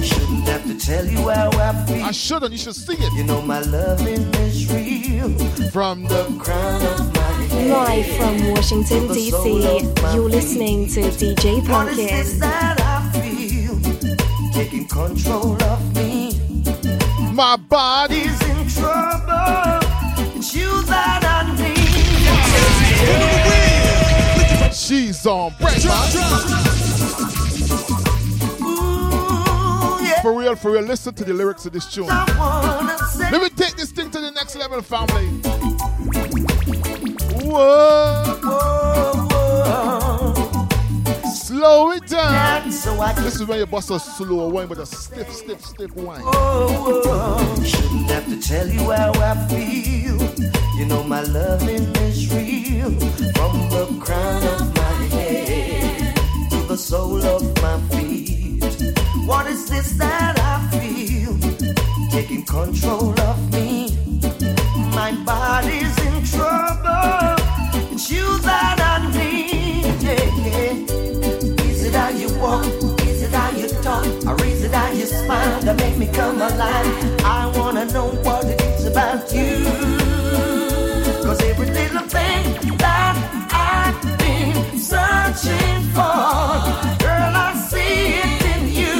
Shouldn't 0.04 0.48
have 0.48 0.66
to 0.66 0.78
tell 0.78 1.06
you 1.06 1.30
how 1.30 1.50
I 1.52 1.86
feel. 1.86 2.04
I 2.04 2.12
shouldn't. 2.12 2.52
You 2.52 2.58
should 2.58 2.76
see 2.76 2.96
it. 2.96 3.14
You 3.14 3.24
know 3.24 3.42
my 3.42 3.62
loving 3.62 4.34
is 4.36 4.72
real. 4.72 5.30
From 5.72 6.04
the 6.04 6.26
crown 6.40 6.82
of 6.82 7.14
my 7.14 7.22
head. 7.22 7.72
Live 7.72 8.08
from 8.18 8.52
Washington, 8.52 9.08
D.C., 9.08 9.62
you're 10.14 10.30
listening 10.30 10.88
to 10.88 11.02
DJ 11.02 11.68
What 11.68 11.88
is 11.90 11.98
this 11.98 12.40
Pumpkin. 12.40 12.40
that 12.40 12.82
I 12.82 13.10
feel? 13.20 13.80
Taking 14.52 14.88
control 14.88 15.62
of 15.64 15.96
me. 15.96 16.40
My 17.34 17.56
body's 17.56 18.42
in 18.50 18.68
trouble. 18.68 19.80
It's 20.36 20.54
you 20.56 20.82
that 20.84 21.24
I 21.24 21.56
need. 23.64 23.69
She's 24.90 25.24
on 25.28 25.54
break, 25.62 25.82
For 30.24 30.34
real, 30.34 30.56
for 30.56 30.72
real, 30.72 30.82
listen 30.82 31.14
to 31.14 31.24
the 31.24 31.32
lyrics 31.32 31.68
of 31.68 31.74
this 31.74 31.86
tune. 31.94 32.08
Let 32.08 33.40
me 33.40 33.50
take 33.50 33.76
this 33.76 33.92
thing 33.92 34.10
to 34.10 34.20
the 34.20 34.32
next 34.32 34.56
level, 34.56 34.82
family. 34.82 35.28
Whoa. 37.46 38.40
Whoa, 38.42 39.14
whoa. 39.30 40.60
Slow 41.36 41.92
it 41.92 42.08
down. 42.08 42.70
This 42.70 43.36
is 43.36 43.46
when 43.46 43.60
you 43.60 43.68
bust 43.68 43.92
a 43.92 44.00
slow 44.00 44.50
wine, 44.50 44.66
but 44.66 44.80
a 44.80 44.88
stiff, 44.88 45.32
stiff, 45.32 45.64
stiff 45.66 45.96
wine. 45.98 46.24
Oh, 46.24 47.04
oh, 47.06 47.64
shouldn't 47.64 48.10
have 48.10 48.26
to 48.26 48.42
tell 48.42 48.68
you 48.68 48.90
how 48.90 49.12
I 49.14 49.36
feel. 49.50 50.18
You 50.80 50.86
know 50.88 51.04
my 51.04 51.22
loving 51.22 51.96
is 51.98 52.34
real. 52.34 52.90
From 53.36 53.70
the 53.70 54.00
crown 54.04 54.44
of 54.44 54.79
to 55.30 56.58
the 56.68 56.78
sole 56.78 57.24
of 57.24 57.44
my 57.62 57.80
feet. 57.90 58.64
What 59.26 59.46
is 59.48 59.70
this 59.70 59.92
that 59.94 60.40
I 60.40 60.56
feel? 60.72 61.38
Taking 62.10 62.44
control 62.44 63.20
of 63.22 63.38
me. 63.54 63.96
My 64.96 65.12
body's 65.26 65.96
in 66.08 66.24
trouble. 66.24 67.36
It's 67.94 68.10
you 68.10 68.40
that 68.40 68.78
I 68.82 68.96
need. 69.18 70.02
Yeah. 70.02 70.74
Is 71.70 71.84
it 71.86 71.94
how 71.94 72.10
you 72.10 72.30
walk? 72.40 72.66
Is 73.04 73.22
it 73.22 73.32
how 73.32 73.52
you 73.52 73.68
talk? 73.84 74.06
Or 74.26 74.44
is 74.46 74.64
it 74.64 74.74
how 74.74 74.92
you 74.92 75.06
smile 75.06 75.62
that 75.62 75.78
make 75.78 75.98
me 75.98 76.08
come 76.08 76.42
alive? 76.42 77.22
I 77.24 77.52
wanna 77.56 77.86
know 77.86 78.08
what 78.24 78.46
it 78.46 78.62
is 78.62 78.86
about 78.86 79.32
you. 79.32 79.99
Searching 84.90 85.82
for, 85.94 86.18
girl, 87.06 87.34
I 87.48 87.54
see 87.70 88.18
it 88.26 88.42
in 88.54 88.64
you. 88.80 88.98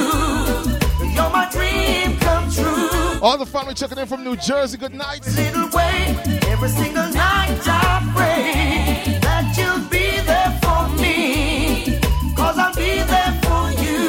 You're 1.14 1.30
my 1.30 1.46
dream 1.50 2.16
come 2.18 2.46
true. 2.50 3.18
All 3.20 3.36
the 3.36 3.46
family 3.46 3.74
checking 3.74 3.98
in 3.98 4.06
from 4.06 4.22
New 4.22 4.36
Jersey, 4.36 4.78
good 4.78 4.94
night. 4.94 5.26
Little 5.34 5.68
way, 5.70 6.16
every 6.52 6.68
single 6.68 7.10
night 7.10 7.60
I 7.66 8.12
pray 8.14 9.18
that 9.26 9.44
you'll 9.58 9.84
be 9.96 10.06
there 10.30 10.52
for 10.62 10.82
me. 11.02 11.98
Cause 12.36 12.56
I'll 12.56 12.74
be 12.74 12.92
there 13.12 13.32
for 13.44 13.64
you. 13.82 14.00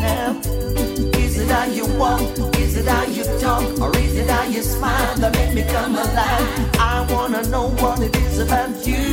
Yeah. 0.00 0.32
Is 1.24 1.38
it 1.38 1.50
how 1.50 1.66
you 1.66 1.86
walk? 1.98 2.22
Is 2.56 2.76
it 2.76 2.86
how 2.86 3.04
you 3.04 3.24
talk? 3.38 3.64
Or 3.80 3.94
is 3.98 4.16
it 4.16 4.30
how 4.30 4.44
you 4.44 4.62
smile 4.62 5.14
that 5.18 5.32
make 5.34 5.52
me 5.54 5.62
come 5.64 5.94
alive? 5.94 6.46
I 6.78 7.06
wanna 7.10 7.42
know 7.50 7.68
what 7.82 8.00
it 8.00 8.16
is 8.16 8.38
about 8.38 8.86
you. 8.86 9.09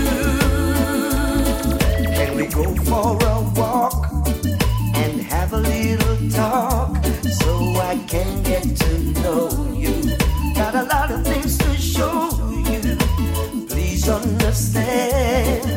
Understand 14.10 15.77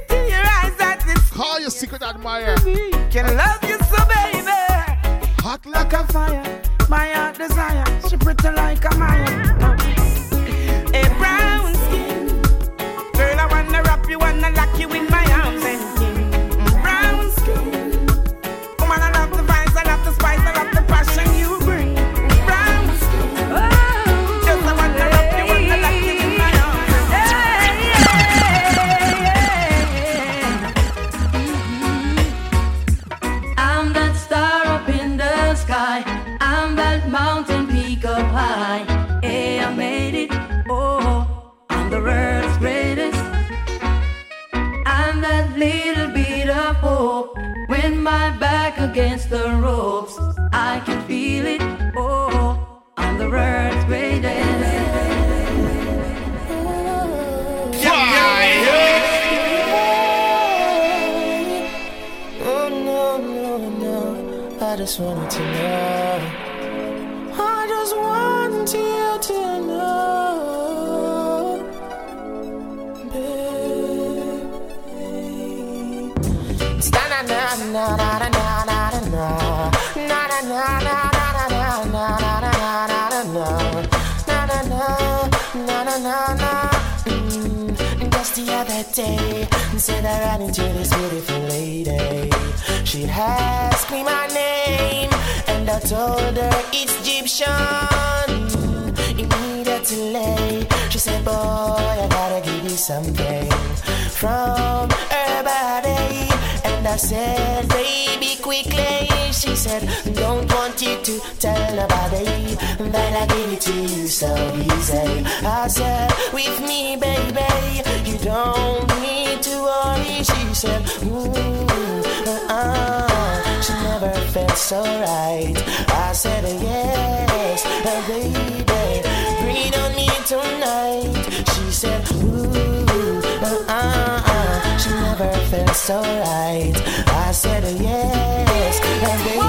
So 135.81 135.95
alright. 135.95 136.77
I 137.09 137.31
said 137.31 137.63
a 137.63 137.71
yes, 137.73 138.79
and 139.01 139.19
baby, 139.25 139.41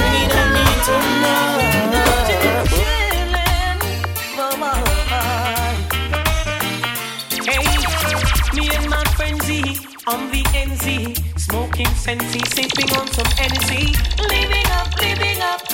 we 0.00 0.20
don't 0.32 0.52
need 0.56 0.78
to 0.88 0.96
know. 1.20 1.40
Hey, 7.44 7.60
me 8.56 8.64
and 8.74 8.88
my 8.88 9.04
frenzy 9.14 9.62
on 10.06 10.30
the 10.30 10.42
NZ, 10.56 11.38
smoking 11.38 11.92
fancy, 12.00 12.40
sipping 12.48 12.90
on 12.96 13.06
some 13.08 13.30
NC, 13.36 13.92
living 14.26 14.70
up, 14.72 14.88
living 15.02 15.42
up. 15.42 15.69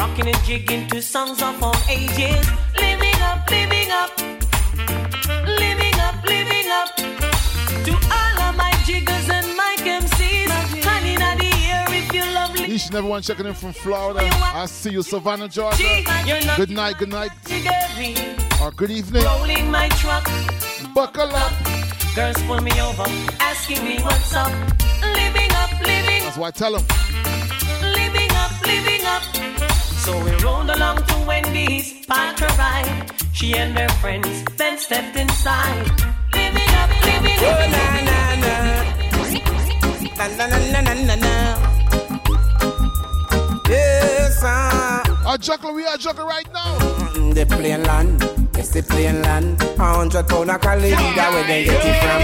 Rocking 0.00 0.28
and 0.28 0.44
jigging 0.44 0.88
to 0.88 1.02
songs 1.02 1.42
of 1.42 1.62
all 1.62 1.76
ages, 1.90 2.46
living 2.84 3.20
up, 3.28 3.38
living 3.50 3.90
up, 3.90 4.10
living 5.60 5.96
up, 6.06 6.16
living 6.24 6.68
up. 6.78 6.88
To 7.86 7.92
all 8.18 8.36
of 8.46 8.56
my 8.56 8.72
jiggers 8.86 9.28
and 9.28 9.46
my 9.62 9.76
MCs, 9.78 10.48
honey, 10.88 11.12
in 11.12 11.38
the 11.42 11.52
air 11.70 11.84
if 11.90 12.14
you 12.14 12.24
love 12.32 12.56
Each 12.56 12.86
and 12.86 12.94
everyone 12.94 13.20
checking 13.20 13.44
in 13.44 13.52
from 13.52 13.74
Florida. 13.74 14.26
I 14.62 14.64
see 14.64 14.92
you, 14.92 15.02
Savannah, 15.02 15.48
Georgia. 15.48 16.02
Good 16.56 16.70
night, 16.70 16.96
good 16.96 17.10
night, 17.10 17.32
or 18.62 18.70
good 18.70 18.90
evening. 18.90 19.22
Rolling 19.24 19.70
my 19.70 19.88
truck, 20.00 20.24
buckle 20.94 21.34
up. 21.44 21.52
Girls 22.16 22.40
pull 22.44 22.62
me 22.62 22.72
over, 22.80 23.04
asking 23.38 23.84
me 23.84 24.00
what's 24.00 24.34
up. 24.34 24.50
Living 25.20 25.52
up, 25.62 25.70
living, 25.80 26.20
up. 26.20 26.24
That's 26.24 26.38
why 26.38 26.48
I 26.48 26.50
tell 26.52 26.72
them. 26.72 26.86
living 27.98 28.30
up, 28.32 28.52
living 28.66 29.04
up. 29.04 29.50
So 30.04 30.12
we 30.24 30.30
rolled 30.42 30.70
along 30.70 31.04
to 31.04 31.24
Wendy's, 31.26 32.04
parked 32.06 32.40
her 32.40 32.46
ride. 32.58 33.10
She 33.32 33.54
and 33.54 33.76
her 33.78 33.88
friends 34.00 34.44
then 34.56 34.78
stepped 34.78 35.16
inside. 35.16 35.86
Living 36.34 36.70
up, 36.80 36.90
living 37.04 37.38
up. 37.38 37.58
Oh, 37.60 37.66
na, 37.74 37.84
na, 38.08 38.18
na. 38.44 38.54
Na, 40.16 40.26
na, 40.36 40.58
na, 40.72 40.80
na, 40.80 40.92
na, 41.04 41.14
na. 41.16 41.34
Yes, 43.68 44.42
uh. 44.42 45.02
A 45.28 45.38
juggler, 45.38 45.72
we 45.74 45.84
are 45.86 45.96
juggler 45.98 46.26
right 46.26 46.50
now. 46.52 46.78
Mm, 47.14 47.34
The 47.34 47.44
plane 47.46 47.82
land, 47.84 48.22
it's 48.58 48.70
the 48.70 48.82
plane 48.82 49.22
land. 49.22 49.62
A 49.62 49.84
hundred 49.84 50.26
pound 50.28 50.50
a 50.50 50.58
cali, 50.58 50.90
that 50.90 51.30
where 51.32 51.46
they 51.46 51.64
get 51.64 51.84
it 51.84 51.96
from. 52.02 52.20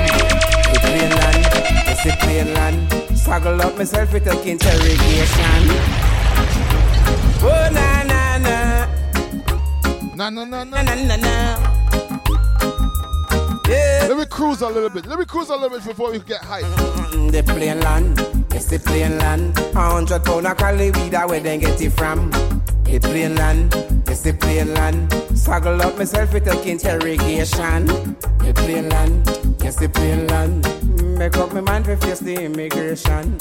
The 0.72 0.78
plane 0.80 1.14
land, 1.20 1.46
it's 1.88 2.02
the 2.04 2.12
plane 2.20 2.54
land. 2.54 3.18
Struggle 3.18 3.60
up 3.62 3.76
myself 3.78 4.12
with 4.12 4.26
a 4.26 4.34
interrogation. 4.48 5.62
Oh 7.42 7.68
na 7.72 8.02
na 8.04 8.38
na, 8.38 8.86
na 10.16 10.30
na 10.30 10.44
na 10.44 10.64
na 10.64 10.82
na 10.82 10.94
na 10.94 11.16
na. 11.16 11.34
Yeah. 13.68 14.06
Let 14.08 14.18
me 14.18 14.26
cruise 14.26 14.62
a 14.62 14.68
little 14.68 14.90
bit. 14.90 15.06
Let 15.06 15.18
me 15.18 15.24
cruise 15.24 15.50
a 15.50 15.54
little 15.56 15.70
bit 15.70 15.84
before 15.84 16.10
we 16.12 16.18
get 16.20 16.40
hype. 16.42 16.64
Mm, 16.64 17.30
The 17.32 17.42
plane 17.42 17.80
land, 17.80 18.20
it's 18.54 18.66
the 18.66 18.78
plane 18.78 19.18
land. 19.18 19.58
A 19.58 19.80
hundred 19.80 20.24
pound 20.24 20.46
a 20.46 20.54
cali, 20.54 20.90
that 20.90 21.28
where 21.28 21.40
they 21.40 21.58
get 21.58 21.80
it 21.80 21.90
from. 21.90 22.30
The 22.84 22.98
plane 23.00 23.34
land, 23.34 23.74
it's 24.06 24.22
the 24.22 24.32
plane 24.32 24.72
land. 24.74 25.12
Struggle 25.34 25.82
up 25.82 25.98
myself 25.98 26.32
with 26.32 26.46
a 26.46 26.68
interrogation. 26.68 27.86
The 27.86 28.52
plane 28.54 28.88
land, 28.88 29.26
yes 29.62 29.76
the 29.76 29.88
plane 29.88 30.26
land. 30.28 30.62
Make 31.18 31.36
up 31.36 31.52
my 31.52 31.60
mind 31.60 31.86
to 31.86 31.96
face 31.96 32.20
the 32.20 32.44
immigration. 32.44 33.36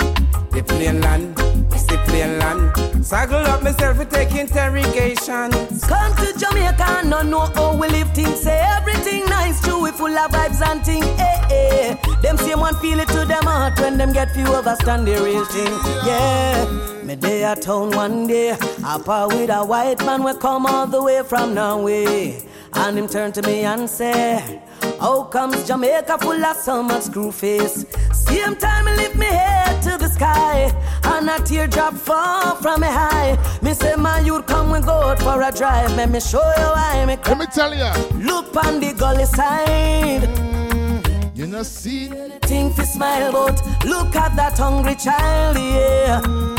The 0.56 0.64
plane 0.64 1.02
land, 1.02 1.34
it's 1.73 1.84
the 1.84 1.98
plane 2.07 2.40
land. 2.40 3.06
Struggle 3.06 3.45
up 3.45 3.61
myself 3.61 3.98
with 3.98 4.10
take 4.10 4.34
interrogation. 4.36 5.52
Come 5.52 6.15
to 6.15 6.34
Jamaica 6.40 7.02
not 7.03 7.26
know 7.26 7.41
how 7.56 7.76
we 7.76 7.90
live 7.90 8.10
things. 8.14 8.40
Say 8.40 8.57
everything 8.57 9.26
nice, 9.26 9.61
true, 9.61 9.84
we 9.84 9.91
full 9.91 10.18
of 10.18 10.32
vibes 10.32 10.65
and 10.65 10.84
thing. 10.86 11.03
Eh, 11.03 11.48
eh. 11.52 11.95
Them 12.22 12.38
same 12.38 12.61
one 12.61 12.76
feel 12.76 13.02
it 13.02 13.10
to 13.10 13.26
them 13.26 13.44
heart 13.44 13.77
when 13.82 13.98
them 13.98 14.14
get 14.14 14.32
few 14.32 14.45
understand 14.45 15.06
the 15.06 15.22
real 15.22 15.44
thing. 15.44 15.73
Yeah. 16.07 17.03
Me 17.03 17.15
day 17.18 17.44
at 17.44 17.61
town 17.61 17.91
one 17.91 18.26
day, 18.26 18.52
up 18.84 19.07
with 19.34 19.49
a 19.49 19.64
white 19.64 19.99
man 20.06 20.23
we 20.23 20.34
come 20.36 20.65
all 20.65 20.88
the 20.88 21.03
way 21.03 21.22
from 21.23 21.53
Norway. 21.53 22.41
And 22.74 22.98
him 22.98 23.08
turn 23.08 23.32
to 23.34 23.42
me 23.44 23.64
and 23.64 23.90
say, 23.90 24.62
How 25.00 25.24
comes 25.24 25.68
Jamaica 25.68 26.18
full 26.20 26.44
of 26.44 26.58
so 26.58 26.84
much 26.84 27.04
screw 27.04 27.32
face? 27.32 27.86
Same 28.14 28.56
time 28.56 28.88
I 28.88 28.96
lift 28.96 29.16
me 29.16 29.26
head 29.26 29.82
to 29.84 29.98
the 29.98 30.08
sky, 30.10 30.72
and 31.04 31.30
a 31.30 31.38
teardrop 31.44 31.94
fall 31.94 32.56
from 32.56 32.82
me 32.82 32.88
high. 32.88 33.38
Me 33.62 33.74
say, 33.74 33.96
my 33.96 34.20
youth, 34.20 34.46
come 34.48 34.72
we 34.72 34.80
go 34.82 34.94
out 34.94 35.22
for 35.22 35.42
a 35.42 35.52
drive. 35.52 35.96
Let 35.96 36.10
me 36.10 36.20
show 36.20 36.44
you 36.58 36.70
why 36.76 37.06
me. 37.06 37.18
Let 37.26 37.38
me 37.38 37.46
tell 37.54 37.74
you 37.74 37.92
Look 38.20 38.56
on 38.56 38.80
the 38.80 38.94
gully 38.94 39.26
side. 39.26 40.24
Mm, 40.24 41.38
you 41.38 41.48
know 41.48 41.64
see 41.64 42.08
Think 42.42 42.76
to 42.76 42.86
smile, 42.86 43.32
but 43.32 43.86
look 43.86 44.16
at 44.16 44.36
that 44.36 44.58
hungry 44.58 44.96
child, 44.96 45.58
yeah. 45.58 46.55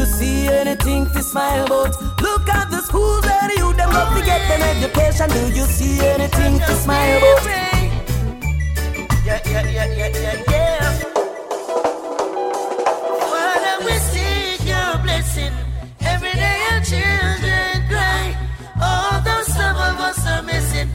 Do 0.00 0.06
you 0.06 0.12
see 0.12 0.46
anything 0.48 1.04
to 1.12 1.22
smile, 1.22 1.66
about? 1.66 1.92
look 2.22 2.48
at 2.48 2.70
the 2.70 2.80
schools 2.80 3.20
where 3.20 3.52
youth 3.52 3.76
them 3.76 3.90
go 3.90 4.14
to 4.14 4.24
get 4.24 4.40
them 4.48 4.62
education. 4.62 5.28
Do 5.28 5.52
you 5.52 5.66
see 5.66 6.00
anything 6.00 6.58
to 6.58 6.74
smile, 6.76 7.18
about? 7.18 7.44
Yeah, 9.26 9.40
yeah, 9.44 9.68
yeah, 9.68 9.88
yeah, 9.98 10.08
yeah, 10.24 10.42
yeah. 10.48 10.92
Father, 13.28 13.76
we 13.84 13.92
seek 14.08 14.64
your 14.72 14.96
blessing. 15.04 15.52
Every 16.00 16.32
day 16.32 16.58
our 16.72 16.80
children 16.80 17.84
cry. 17.90 18.24
Although 18.80 19.42
some 19.52 19.76
of 19.76 20.00
us 20.00 20.26
are 20.26 20.42
missing, 20.42 20.88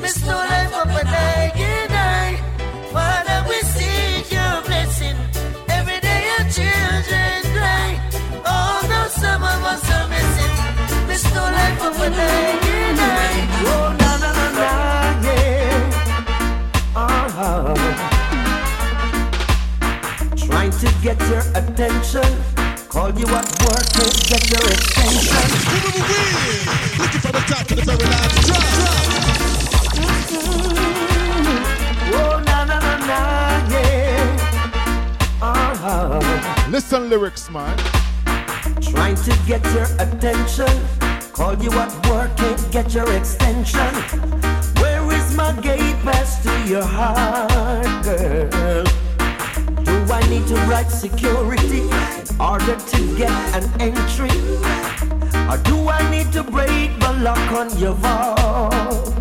miss 0.00 0.20
no 0.26 0.34
life 0.34 0.74
up 0.74 0.88
and 0.88 1.08
I 1.08 1.52
Listen 36.70 37.10
lyrics, 37.10 37.50
man. 37.50 37.76
Trying 38.80 39.16
to 39.16 39.38
get 39.46 39.64
your 39.74 39.84
attention. 39.98 40.97
Call 41.38 41.54
you 41.62 41.70
at 41.70 41.92
work, 42.08 42.36
can't 42.36 42.70
get 42.72 42.92
your 42.92 43.08
extension. 43.12 43.94
Where 44.82 45.08
is 45.12 45.36
my 45.36 45.52
gate 45.60 45.94
pass 46.02 46.42
to 46.42 46.50
your 46.68 46.82
heart, 46.82 48.04
girl? 48.04 48.82
Do 49.84 50.12
I 50.12 50.20
need 50.28 50.48
to 50.48 50.56
write 50.66 50.90
security 50.90 51.82
in 51.82 52.40
order 52.40 52.74
to 52.74 53.16
get 53.16 53.30
an 53.54 53.70
entry? 53.80 54.34
Or 55.48 55.58
do 55.58 55.88
I 55.88 56.02
need 56.10 56.32
to 56.32 56.42
break 56.42 56.98
the 56.98 57.12
lock 57.22 57.52
on 57.52 57.70
your 57.78 57.94
vault? 57.94 59.14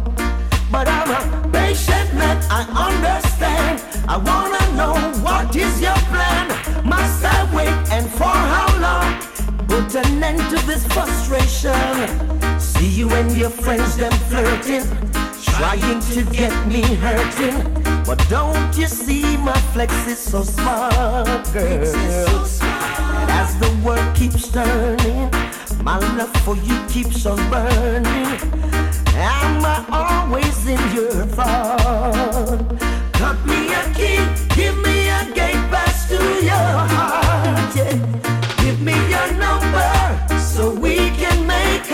But 0.71 0.87
I'm 0.87 1.11
a 1.11 1.49
patient 1.53 2.15
man, 2.15 2.43
I 2.49 2.65
understand. 2.89 3.79
I 4.09 4.17
wanna 4.17 4.63
know 4.75 4.95
what 5.21 5.55
is 5.55 5.79
your 5.79 5.99
plan. 6.09 6.47
Must 6.83 7.23
I 7.23 7.55
wait 7.55 7.77
and 7.91 8.09
for 8.09 8.23
how 8.23 8.79
long? 8.81 9.36
Put 9.67 9.95
an 9.95 10.23
end 10.23 10.39
to 10.49 10.65
this 10.65 10.85
frustration. 10.87 12.59
See 12.59 12.87
you 12.87 13.09
and 13.11 13.31
your 13.37 13.49
friends 13.49 13.97
them 13.97 14.11
flirting, 14.29 14.85
trying 15.43 15.99
to 16.13 16.23
get 16.31 16.53
me 16.67 16.81
hurting. 16.95 17.57
But 18.05 18.23
don't 18.29 18.77
you 18.77 18.87
see 18.87 19.37
my 19.37 19.57
flex 19.73 19.93
is 20.07 20.19
so 20.19 20.43
smart, 20.43 21.43
girl? 21.53 21.95
And 23.19 23.29
as 23.31 23.57
the 23.59 23.69
world 23.83 24.15
keeps 24.15 24.49
turning, 24.49 25.29
my 25.83 25.99
love 26.15 26.35
for 26.43 26.55
you 26.55 26.77
keeps 26.87 27.25
on 27.25 27.37
burning. 27.49 28.39
Am 29.15 29.65
I 29.65 29.85
always 29.91 30.67
in 30.67 30.79
your 30.95 31.25
thought? 31.35 32.59
Cut 33.13 33.37
me 33.45 33.73
a 33.73 33.83
key, 33.93 34.19
give 34.55 34.77
me 34.77 35.09
a 35.09 35.25
gate 35.33 35.65
pass 35.71 36.07
to 36.09 36.15
your 36.43 36.69
heart. 36.93 37.75
Yeah. 37.75 38.17
Give 38.63 38.81
me 38.81 38.93
your 39.09 39.26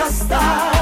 make 0.04 0.73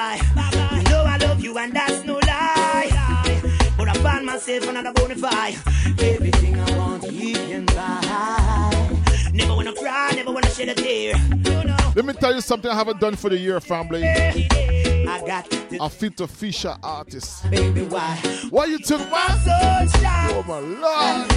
baby, 0.00 0.22
bye 0.34 0.50
bye. 0.52 0.76
You 0.76 0.82
know 0.90 1.04
I 1.04 1.16
love 1.18 1.40
you 1.40 1.58
and 1.58 1.72
that's 1.74 2.04
no 2.04 2.14
lie. 2.14 2.88
But 3.76 3.88
I 3.88 3.94
find 3.94 4.26
myself 4.26 4.68
another 4.68 4.92
bonafide. 4.92 5.56
Everything 6.02 6.58
I 6.58 6.78
want, 6.78 7.10
you 7.12 7.34
can 7.34 7.66
buy. 7.66 8.98
Never 9.32 9.54
wanna 9.54 9.72
cry, 9.72 10.12
never 10.14 10.32
wanna 10.32 10.50
shed 10.50 10.68
a 10.68 10.74
tear. 10.74 11.14
Let 11.94 12.04
me 12.04 12.12
tell 12.14 12.34
you 12.34 12.40
something 12.40 12.70
I 12.70 12.74
haven't 12.74 13.00
done 13.00 13.16
for 13.16 13.28
the 13.28 13.38
year, 13.38 13.60
family. 13.60 14.04
I 14.04 15.22
got 15.26 15.52
I 15.80 15.88
fit 15.88 16.20
a 16.20 16.26
feature 16.26 16.76
artist. 16.82 17.50
Baby, 17.50 17.82
why? 17.82 18.16
Why 18.50 18.66
you 18.66 18.78
took 18.78 19.00
my 19.10 19.26
sunshine? 19.44 20.30
Oh 20.34 20.44
my 20.46 20.58
lord! 20.58 21.28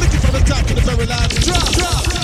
Looking 0.00 0.20
from 0.20 0.32
the 0.32 0.42
top 0.46 0.66
to 0.66 0.74
the 0.74 0.80
very 0.82 1.06
last 1.06 1.40
drop. 1.42 1.72
drop. 1.72 2.21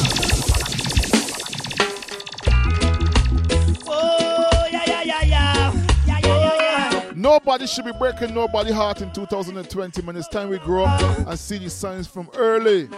Nobody 7.45 7.69
should 7.69 7.85
be 7.85 7.93
breaking 7.93 8.35
nobody's 8.35 8.75
heart 8.75 9.01
in 9.01 9.13
2020, 9.13 10.03
man. 10.03 10.17
It's 10.17 10.27
time 10.27 10.49
we 10.49 10.59
grow 10.59 10.87
up 10.87 11.19
and 11.19 11.39
see 11.39 11.59
the 11.59 11.71
signs 11.71 12.09
from 12.09 12.29
early. 12.35 12.89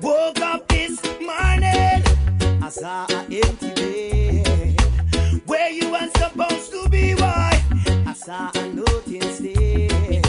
Woke 0.00 0.40
up 0.40 0.66
this 0.66 1.00
morning, 1.20 2.02
I 2.60 2.68
saw 2.68 3.06
an 3.08 3.32
empty 3.32 3.70
bed. 4.42 4.80
Where 5.46 5.70
you 5.70 5.92
weren't 5.92 6.14
supposed 6.16 6.72
to 6.72 6.88
be, 6.88 7.14
boy. 7.14 7.22
I 7.22 8.12
saw 8.16 8.50
a 8.52 8.66
note 8.72 9.06
instead. 9.06 10.26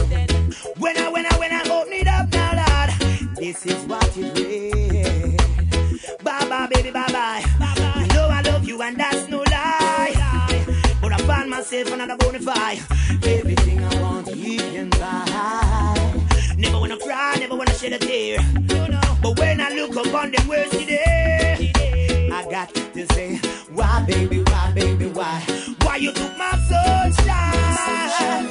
When 0.78 0.96
I, 0.96 1.10
when 1.10 1.26
I, 1.26 1.40
when 1.40 1.52
I 1.52 1.62
open 1.72 1.94
it 1.94 2.08
up 2.08 2.32
now, 2.32 2.54
Lord, 2.54 3.36
this 3.38 3.66
is 3.66 3.84
what 3.88 4.16
it 4.16 4.38
read. 4.38 6.24
Bye 6.24 6.48
bye, 6.48 6.68
baby, 6.72 6.92
bye 6.92 7.12
bye. 7.12 7.44
You 8.00 8.06
know 8.14 8.28
I 8.30 8.42
love 8.42 8.64
you 8.64 8.80
and 8.84 8.96
that's 8.96 9.28
no 9.28 9.40
lie. 9.40 10.37
But 11.02 11.14
I 11.14 11.18
find 11.26 11.50
myself 11.50 11.92
another 11.92 12.18
bonfire. 12.18 12.78
Everything 13.24 13.84
I 13.84 14.02
want, 14.02 14.36
you 14.36 14.58
can 14.58 14.90
buy. 14.90 16.24
Never 16.58 16.80
wanna 16.80 16.98
cry, 16.98 17.36
never 17.40 17.56
wanna 17.56 17.74
shed 17.74 17.94
a 17.94 18.00
tear. 18.00 18.40
But 19.22 19.40
when 19.40 19.62
I 19.62 19.70
look 19.72 19.96
upon 19.96 20.32
the 20.32 20.44
world 20.48 20.72
today, 20.72 21.72
I 22.32 22.46
got 22.50 22.74
to 22.74 23.06
say, 23.14 23.38
why, 23.72 24.04
baby, 24.08 24.40
why, 24.44 24.72
baby, 24.74 25.08
why? 25.08 25.42
Why 25.82 25.98
you 25.98 26.12
took 26.12 26.38
my 26.38 26.52
sunshine? 26.70 27.54
sunshine. 27.78 28.50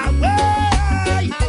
I, 0.00 1.30
I, 1.40 1.47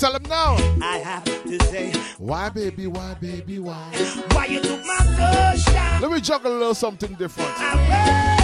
Tell 0.00 0.16
him 0.16 0.22
now. 0.30 0.56
I 0.80 0.96
have 0.96 1.24
to 1.24 1.62
say. 1.66 1.92
Why, 2.16 2.48
baby, 2.48 2.86
why, 2.86 3.12
baby, 3.20 3.58
why? 3.58 3.84
Why 4.32 4.46
you 4.46 4.62
took 4.62 4.82
my 4.86 4.96
sunshine? 4.96 6.00
Let 6.00 6.10
me 6.10 6.22
juggle 6.22 6.52
a 6.52 6.56
little 6.56 6.74
something 6.74 7.12
different. 7.16 7.50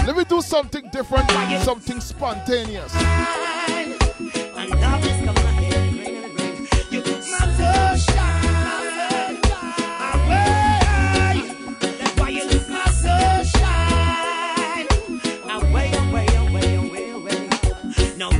Let 0.05 0.15
me 0.15 0.23
do 0.25 0.39
something 0.39 0.87
different, 0.91 1.31
something 1.63 1.99
spontaneous. 1.99 2.93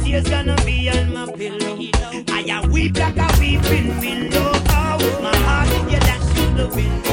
It's 0.09 0.29
gonna 0.31 0.56
window. 3.99 4.51
Oh, 4.69 5.19
my 5.21 5.35
heart, 5.35 5.91
yeah, 5.91 5.99
that's 5.99 6.25
through 6.31 6.53
the 6.55 6.67
window. 6.75 7.06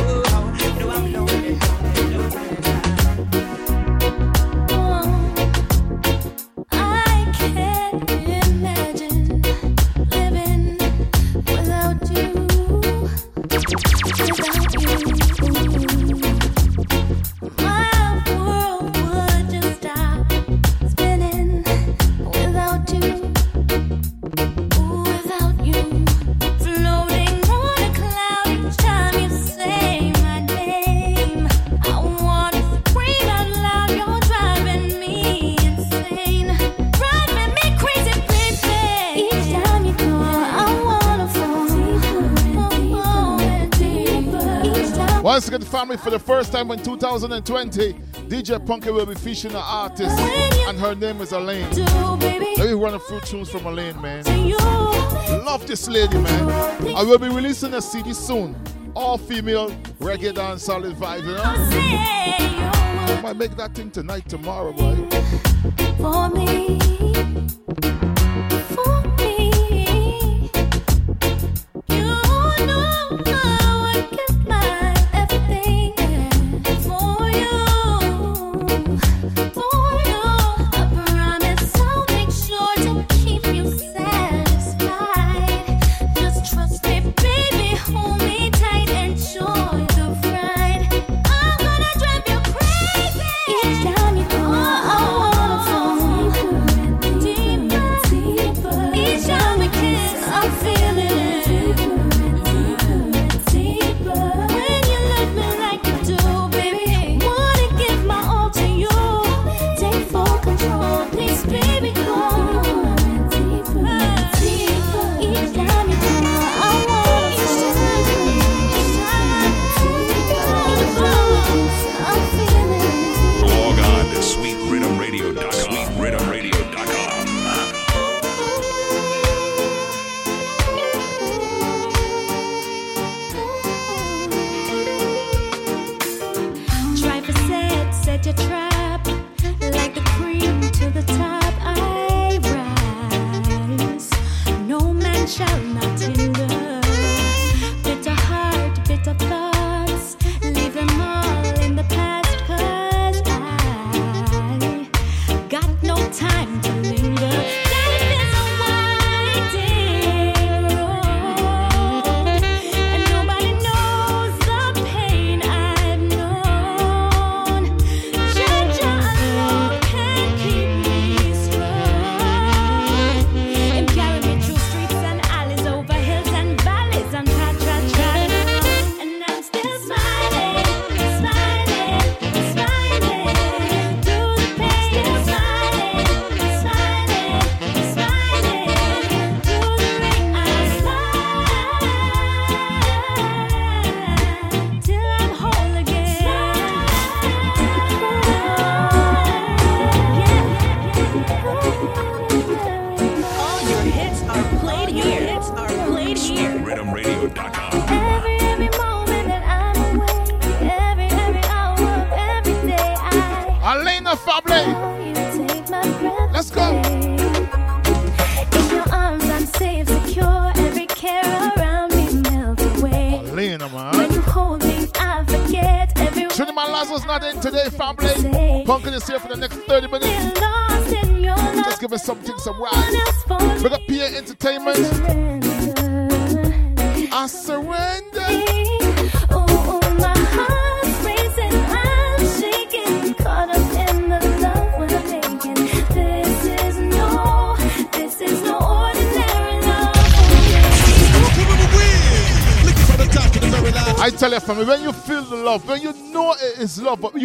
family 45.84 45.96
for 45.98 46.08
the 46.08 46.18
first 46.18 46.50
time 46.50 46.70
in 46.70 46.82
2020. 46.82 47.92
DJ 48.26 48.66
Punky 48.66 48.90
will 48.90 49.04
be 49.04 49.14
featuring 49.14 49.52
an 49.54 49.60
artist, 49.62 50.18
and 50.18 50.78
her 50.78 50.94
name 50.94 51.20
is 51.20 51.32
Elaine. 51.32 51.70
Let 51.72 52.58
me 52.58 52.72
run 52.72 52.94
a 52.94 52.98
few 52.98 53.20
tunes 53.20 53.50
from 53.50 53.66
Elaine, 53.66 54.00
man. 54.00 54.24
Love 55.44 55.66
this 55.66 55.86
lady, 55.86 56.16
man. 56.16 56.48
I 56.96 57.02
will 57.02 57.18
be 57.18 57.28
releasing 57.28 57.74
a 57.74 57.82
CD 57.82 58.14
soon. 58.14 58.56
All 58.96 59.18
female 59.18 59.68
reggae 59.98 60.34
dance 60.34 60.62
solid 60.62 60.94
vibe, 60.94 61.26
you 61.26 61.32
know? 61.32 61.42
I 61.44 63.20
might 63.22 63.36
make 63.36 63.54
that 63.56 63.74
thing 63.74 63.90
tonight, 63.90 64.26
tomorrow, 64.26 64.72
boy. 64.72 64.96
For 65.98 66.30
me. 66.30 66.78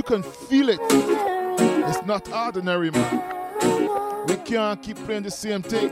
can 0.10 0.24
feel 0.24 0.70
it. 0.70 0.80
It's 0.82 2.04
not 2.04 2.34
ordinary, 2.34 2.90
man. 2.90 4.26
We 4.28 4.38
can't 4.38 4.82
keep 4.82 4.98
playing 5.06 5.22
the 5.22 5.30
same 5.30 5.62
thing. 5.62 5.92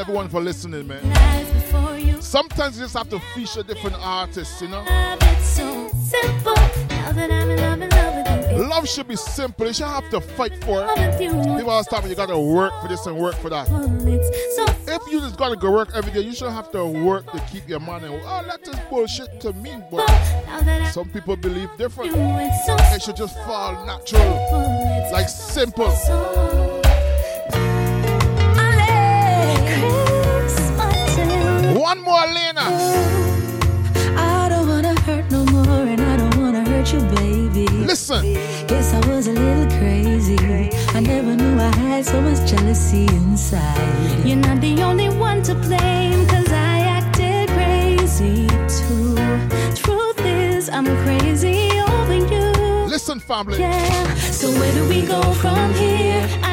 everyone 0.00 0.30
for 0.30 0.40
listening, 0.40 0.88
man. 0.88 1.02
Sometimes 2.22 2.76
you 2.76 2.84
just 2.84 2.96
have 2.96 3.10
to 3.10 3.20
feature 3.34 3.62
different 3.62 3.96
artists, 4.00 4.62
you 4.62 4.68
know. 4.68 4.82
Love 8.68 8.88
should 8.88 9.08
be 9.08 9.16
simple. 9.16 9.66
You 9.66 9.74
should 9.74 9.86
have 9.86 10.08
to 10.10 10.20
fight 10.20 10.64
for 10.64 10.86
it. 10.88 11.18
People 11.18 11.70
always 11.70 11.86
tell 11.86 12.02
me 12.02 12.08
you 12.08 12.16
gotta 12.16 12.38
work 12.38 12.72
for 12.80 12.88
this 12.88 13.04
and 13.04 13.16
work 13.16 13.34
for 13.36 13.50
that. 13.50 13.68
If 14.88 15.12
you 15.12 15.20
just 15.20 15.36
gotta 15.36 15.56
go 15.56 15.70
work 15.70 15.90
every 15.94 16.12
day, 16.12 16.20
you 16.20 16.34
should 16.34 16.50
have 16.50 16.72
to 16.72 16.86
work 16.86 17.30
to 17.32 17.40
keep 17.52 17.68
your 17.68 17.80
money. 17.80 18.08
Oh, 18.08 18.44
that 18.46 18.66
is 18.66 18.80
bullshit 18.88 19.40
to 19.42 19.52
me, 19.52 19.76
but 19.90 20.08
some 20.92 21.10
people 21.10 21.36
believe 21.36 21.68
different. 21.76 22.12
It 22.16 23.02
should 23.02 23.16
just 23.16 23.36
fall 23.44 23.84
natural, 23.84 25.10
like 25.12 25.28
simple. 25.28 25.90
Listen. 37.90 38.34
Guess 38.68 38.94
I 38.94 39.08
was 39.08 39.26
a 39.26 39.32
little 39.32 39.66
crazy. 39.78 40.38
I 40.94 41.00
never 41.00 41.34
knew 41.34 41.58
I 41.58 41.74
had 41.76 42.04
so 42.04 42.20
much 42.20 42.48
jealousy 42.48 43.04
inside. 43.06 44.26
You're 44.26 44.36
not 44.36 44.60
the 44.60 44.82
only 44.82 45.08
one 45.08 45.42
to 45.42 45.54
blame, 45.54 46.26
cause 46.26 46.50
I 46.50 46.78
acted 46.98 47.48
crazy 47.50 48.46
too. 48.78 49.16
Truth 49.74 50.20
is, 50.24 50.68
I'm 50.68 50.86
crazy 51.04 51.70
over 51.80 52.14
you. 52.14 52.52
Listen, 52.88 53.18
family. 53.18 53.58
Yeah. 53.58 54.14
So 54.14 54.50
where 54.52 54.72
do 54.72 54.88
we 54.88 55.06
go 55.06 55.20
from 55.34 55.74
here? 55.74 56.28
I 56.42 56.49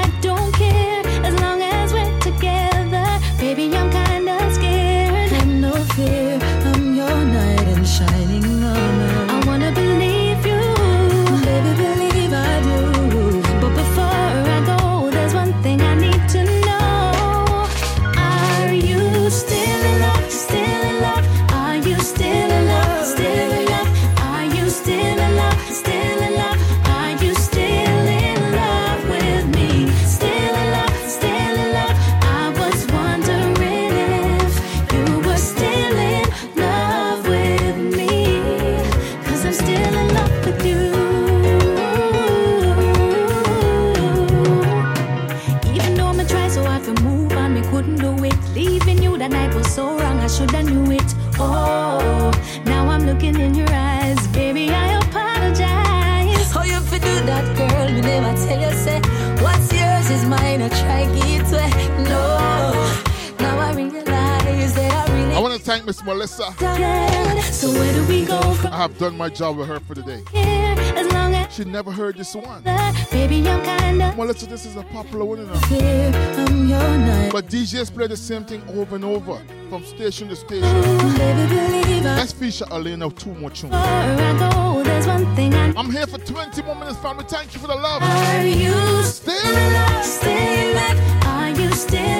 So 66.27 67.72
where 67.72 67.93
do 67.93 68.06
we 68.07 68.25
go 68.25 68.41
from? 68.56 68.73
I 68.73 68.77
have 68.77 68.97
done 68.97 69.15
my 69.17 69.30
job 69.30 69.56
with 69.57 69.67
her 69.69 69.80
for 69.80 69.95
today. 69.95 70.22
She 71.49 71.64
never 71.64 71.91
heard 71.91 72.17
this 72.17 72.35
one. 72.35 72.61
Baby, 73.09 73.47
I'm 73.49 73.64
kinda. 73.64 74.14
Melissa, 74.15 74.45
this 74.47 74.65
is 74.65 74.75
a 74.75 74.83
popular 74.83 75.23
one, 75.25 75.39
you. 75.39 75.45
But 77.31 77.47
DJs 77.47 77.93
play 77.93 78.07
the 78.07 78.17
same 78.17 78.43
thing 78.43 78.61
over 78.69 78.95
and 78.95 79.06
over, 79.06 79.41
from 79.69 79.83
station 79.85 80.27
to 80.30 80.35
station. 80.35 82.03
Let's 82.03 82.33
feature 82.33 82.65
Elena 82.72 83.09
two 83.09 83.33
more 83.35 83.49
tunes. 83.49 83.73
I'm 83.73 84.17
here 85.91 86.07
for 86.07 86.17
20 86.17 86.61
more 86.64 86.75
minutes, 86.75 86.97
family. 86.99 87.23
Thank 87.27 87.53
you 87.53 87.59
for 87.59 87.67
the 87.67 87.75
love. 87.75 88.01
Are 88.03 88.45
you 88.45 89.03
still. 89.03 89.35
Are 91.25 91.49
you 91.49 91.72
still? 91.73 92.16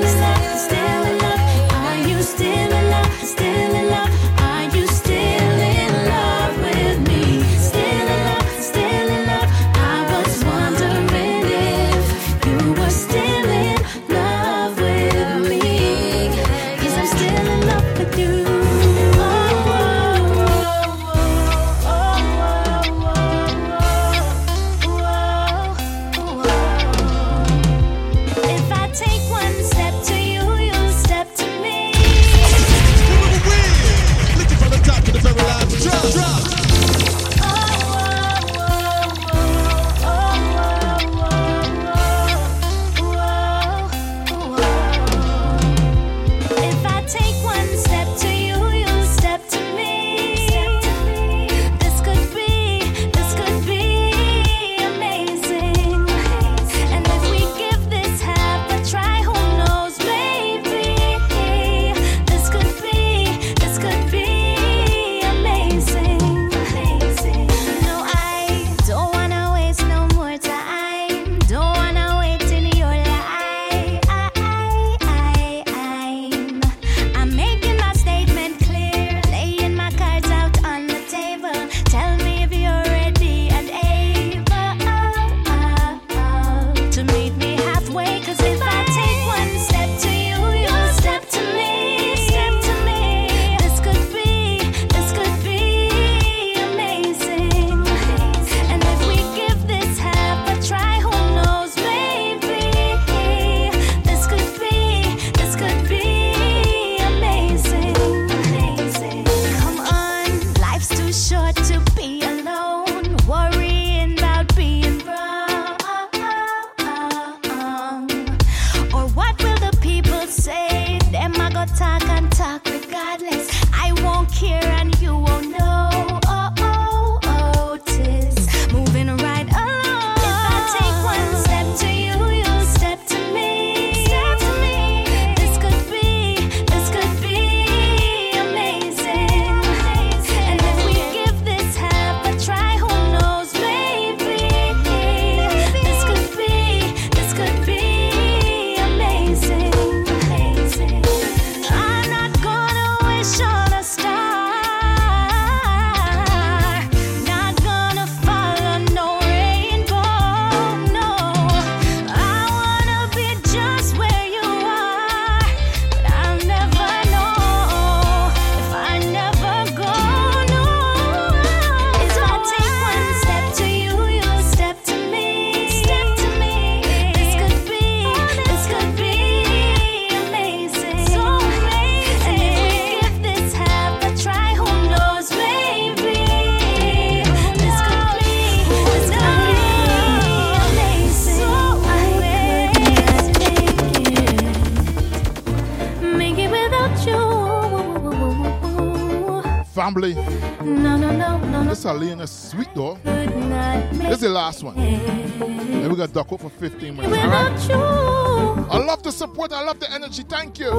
And 206.30 206.42
we 206.42 206.42
got 206.42 206.42
duck 206.42 206.42
up 206.42 206.42
for 206.42 206.50
15 206.50 206.96
minutes. 206.96 207.70
I 207.70 208.78
love 208.78 209.04
the 209.04 209.12
support. 209.12 209.52
I 209.54 209.64
love 209.64 209.80
the 209.80 209.92
energy. 209.92 210.24
Thank 210.24 210.60
you. 210.60 210.72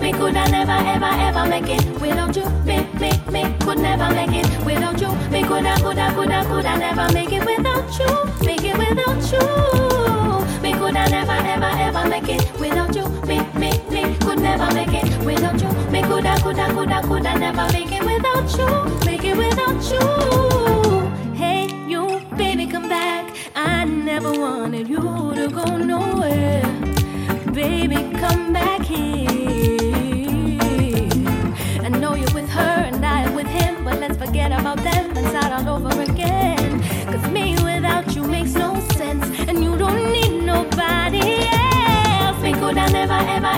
we 0.00 0.12
could 0.12 0.34
never, 0.34 0.72
ever, 0.72 1.04
ever 1.04 1.48
make 1.48 1.68
it 1.68 1.84
without 2.00 2.34
you. 2.36 2.48
Me, 2.64 2.86
me, 2.98 3.10
me 3.30 3.56
could 3.60 3.78
never 3.78 4.14
make 4.14 4.44
it 4.44 4.64
without 4.64 5.00
you. 5.00 5.12
Me 5.30 5.42
coulda, 5.42 5.76
coulda, 5.80 6.12
coulda, 6.14 6.44
coulda 6.46 6.76
never 6.78 7.12
make 7.12 7.32
it 7.32 7.44
without 7.44 7.98
you. 7.98 8.46
Make 8.46 8.64
it 8.64 8.76
without 8.78 9.32
you. 9.32 10.62
Me 10.62 10.72
coulda 10.72 11.08
never, 11.10 11.32
ever, 11.32 11.70
ever 11.78 12.08
make 12.08 12.28
it 12.28 12.60
without 12.60 12.94
you. 12.94 13.08
Me, 13.26 13.40
me, 13.58 13.70
me 13.90 14.16
could 14.18 14.40
never 14.40 14.72
make 14.74 14.94
it 14.94 15.24
without 15.24 15.60
you. 15.60 15.68
Me 15.90 16.02
coulda, 16.02 16.36
coulda, 16.42 16.72
coulda, 16.72 17.02
coulda 17.02 17.38
never 17.38 17.66
make 17.72 17.92
it 17.92 18.02
without 18.04 18.58
you. 18.58 19.04
Make 19.04 19.24
it 19.24 19.36
without 19.36 19.82
you. 19.90 20.65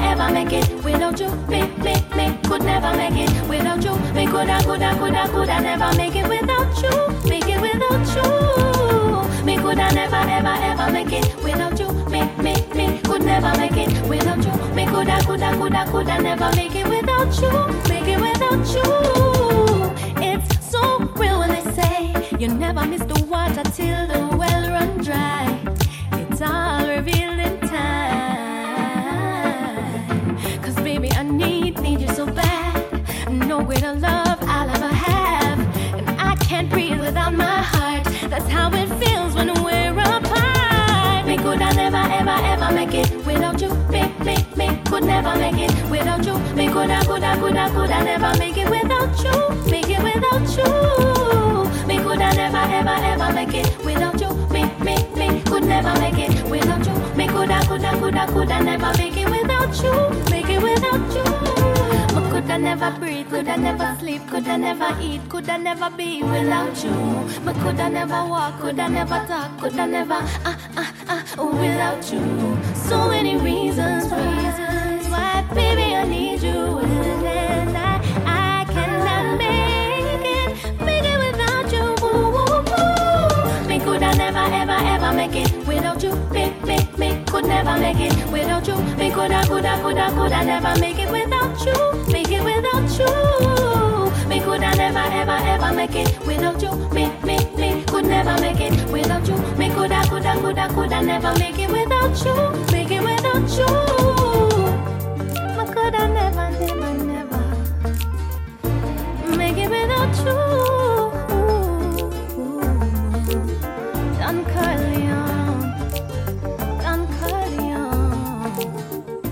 Ever, 0.04 0.32
make 0.32 0.52
it 0.52 0.68
without 0.84 1.18
you. 1.20 1.30
Me, 1.48 1.62
me, 1.78 1.94
me 2.16 2.38
could 2.44 2.62
never 2.62 2.96
make 2.96 3.16
it 3.16 3.48
without 3.48 3.82
you. 3.84 3.96
Me 4.14 4.26
could 4.26 4.48
I, 4.48 4.62
could 4.62 4.82
I, 4.82 4.98
could 4.98 5.14
I, 5.14 5.28
could 5.28 5.48
I 5.48 5.60
never 5.60 5.96
make 5.96 6.16
it 6.16 6.28
without 6.28 6.82
you. 6.82 7.28
Make 7.28 7.48
it 7.48 7.60
without 7.60 8.06
you. 8.16 9.44
Me 9.44 9.56
could 9.56 9.78
I 9.78 9.90
never, 9.90 10.16
ever, 10.16 10.56
ever 10.70 10.92
make 10.92 11.12
it 11.12 11.36
without 11.42 11.78
you. 11.78 11.92
Me, 12.10 12.20
me, 12.42 12.54
me 12.74 12.98
could 13.02 13.22
never 13.22 13.56
make 13.56 13.76
it 13.76 14.08
without 14.08 14.44
you. 14.44 14.74
Me 14.74 14.86
could 14.86 15.08
I, 15.08 15.20
could 15.24 15.42
I, 15.42 15.56
could 15.56 15.74
I, 15.74 15.90
could 15.90 16.08
I 16.08 16.18
never 16.18 16.50
make 16.56 16.74
it 16.74 16.86
without 16.88 17.34
you. 17.40 17.50
Make 17.88 18.08
it 18.08 18.20
without 18.20 18.66
you. 18.74 18.84
It's 20.22 20.70
so 20.70 20.98
real 21.16 21.38
when 21.40 21.50
they 21.50 21.72
say 21.72 22.36
you 22.38 22.48
never 22.48 22.84
miss 22.86 23.02
the 23.04 23.24
water 23.24 23.62
till 23.70 24.07
how 38.48 38.70
it 38.72 38.88
feels 39.00 39.34
when 39.34 39.48
we're 39.62 39.92
apart. 39.98 41.26
Me 41.26 41.36
could 41.36 41.60
I 41.60 41.72
never, 41.72 41.96
ever, 41.96 42.38
ever 42.52 42.74
make 42.74 42.94
it 42.94 43.10
without 43.26 43.60
you. 43.60 43.74
Me, 43.90 44.02
me, 44.24 44.36
me 44.56 44.80
could 44.86 45.04
never 45.04 45.36
make 45.36 45.58
it 45.58 45.90
without 45.90 46.24
you. 46.24 46.38
Me 46.54 46.68
could 46.68 46.90
I, 46.90 47.04
could 47.04 47.22
I, 47.22 47.38
could 47.38 47.56
I, 47.56 47.68
could 47.70 47.90
I 47.90 48.02
never 48.02 48.38
make 48.38 48.56
it 48.56 48.68
without 48.70 49.24
you. 49.24 49.70
Make 49.70 49.90
it 49.90 50.02
without 50.02 50.48
you. 50.56 51.86
Me 51.86 51.96
could 52.02 52.20
I 52.20 52.32
never, 52.32 52.64
ever, 52.78 52.96
ever 53.12 53.32
make 53.34 53.54
it 53.54 53.84
without 53.84 54.20
you. 54.20 54.30
Me, 54.48 54.64
me, 54.84 54.96
me 55.16 55.42
could 55.42 55.64
never 55.64 55.92
make 56.00 56.18
it 56.18 56.42
without 56.50 56.86
you. 56.86 57.16
Me 57.16 57.26
could 57.28 57.50
I, 57.50 57.64
could 57.66 57.84
I, 57.84 57.98
could 57.98 58.16
I, 58.16 58.26
could 58.26 58.50
I 58.50 58.60
never 58.60 58.92
make 58.98 59.16
it 59.16 59.28
without 59.28 59.82
you. 59.82 60.30
Make 60.30 60.48
it 60.48 60.62
without 60.62 61.14
you. 61.14 61.37
Could 62.48 62.54
I 62.54 62.74
never 62.74 62.90
breathe, 62.98 63.28
could 63.28 63.46
I 63.46 63.56
never 63.56 63.94
sleep, 64.00 64.26
could 64.26 64.48
I 64.48 64.56
never 64.56 64.96
eat, 65.02 65.20
could 65.28 65.50
I 65.50 65.58
never 65.58 65.90
be 65.90 66.22
without 66.22 66.82
you. 66.82 66.90
Me 67.44 67.52
could 67.60 67.78
I 67.78 67.90
never 67.90 68.24
walk, 68.26 68.58
could 68.58 68.80
I 68.80 68.88
never 68.88 69.22
talk, 69.28 69.60
could 69.60 69.78
I 69.78 69.84
never 69.84 70.14
ah 70.14 70.58
ah 70.74 70.92
ah 71.08 71.44
without 71.44 72.10
you. 72.10 72.56
So 72.74 73.10
many 73.10 73.36
reasons, 73.36 74.04
reasons 74.10 75.08
why, 75.10 75.44
baby, 75.54 75.94
I 75.94 76.04
need 76.08 76.40
you, 76.42 76.78
and 76.78 77.76
I 77.76 78.00
I 78.24 78.64
cannot 78.72 79.36
make 79.36 80.24
it, 80.24 80.80
make 80.80 81.04
it 81.04 81.18
without 81.20 81.70
you. 81.70 81.84
Me 83.68 83.78
could 83.78 84.02
I 84.02 84.14
never 84.16 84.46
ever 84.62 84.78
ever 84.94 85.12
make 85.14 85.36
it 85.36 85.52
without 85.66 86.02
you. 86.02 86.16
Me 86.32 86.54
could 87.40 87.48
never 87.48 87.78
make 87.78 88.00
it 88.00 88.32
without 88.32 88.66
you. 88.66 88.76
Me 88.96 89.10
could 89.10 89.30
I 89.30 89.46
could 89.46 89.64
I 89.64 89.80
could 89.80 89.96
I 89.96 90.10
could 90.10 90.32
I 90.32 90.44
never 90.44 90.80
make 90.80 90.98
it 90.98 91.10
without 91.10 91.64
you. 91.64 92.12
Make 92.12 92.32
it 92.32 92.42
without 92.42 92.90
you. 92.98 94.28
Me 94.28 94.40
could 94.40 94.62
I 94.62 94.74
never 94.74 94.98
ever 94.98 95.38
ever 95.46 95.72
make 95.72 95.94
it 95.94 96.26
without 96.26 96.60
you. 96.60 96.72
Me 96.92 97.12
me 97.22 97.38
me 97.56 97.84
could 97.84 98.06
never 98.06 98.40
make 98.40 98.60
it 98.60 98.90
without 98.90 99.28
you. 99.28 99.36
Me 99.56 99.68
could 99.70 99.92
I 99.92 100.04
could 100.08 100.26
I 100.26 100.40
could 100.40 100.58
I 100.58 100.68
could 100.68 100.92
I 100.92 101.00
never 101.00 101.32
make 101.38 101.58
it 101.58 101.70
without 101.70 102.24
you. 102.24 102.72
Make 102.72 102.90
it 102.90 103.02
without 103.02 103.48
you. 103.56 103.97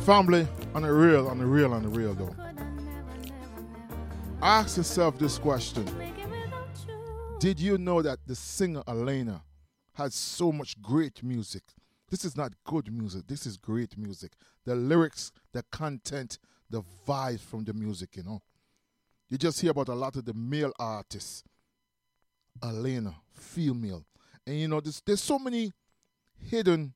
Family, 0.06 0.46
on 0.72 0.82
the 0.82 0.92
real, 0.92 1.26
on 1.26 1.38
the 1.38 1.44
real, 1.44 1.74
on 1.74 1.82
the 1.82 1.88
real 1.88 2.14
though. 2.14 2.32
Ask 4.40 4.76
yourself 4.76 5.18
this 5.18 5.36
question. 5.36 5.84
Did 7.40 7.58
you 7.58 7.76
know 7.76 8.02
that 8.02 8.20
the 8.24 8.36
singer 8.36 8.84
Elena 8.86 9.42
had 9.94 10.12
so 10.12 10.52
much 10.52 10.80
great 10.80 11.24
music? 11.24 11.64
This 12.08 12.24
is 12.24 12.36
not 12.36 12.52
good 12.64 12.92
music. 12.92 13.26
This 13.26 13.46
is 13.46 13.56
great 13.56 13.98
music. 13.98 14.34
The 14.64 14.76
lyrics, 14.76 15.32
the 15.52 15.64
content, 15.72 16.38
the 16.70 16.84
vibe 17.04 17.40
from 17.40 17.64
the 17.64 17.74
music, 17.74 18.10
you 18.14 18.22
know. 18.22 18.42
You 19.28 19.38
just 19.38 19.60
hear 19.60 19.72
about 19.72 19.88
a 19.88 19.94
lot 19.96 20.14
of 20.14 20.24
the 20.24 20.34
male 20.34 20.72
artists. 20.78 21.42
Elena, 22.62 23.16
female. 23.32 24.04
And 24.46 24.56
you 24.56 24.68
know, 24.68 24.78
there's, 24.78 25.02
there's 25.04 25.20
so 25.20 25.40
many 25.40 25.72
hidden 26.38 26.94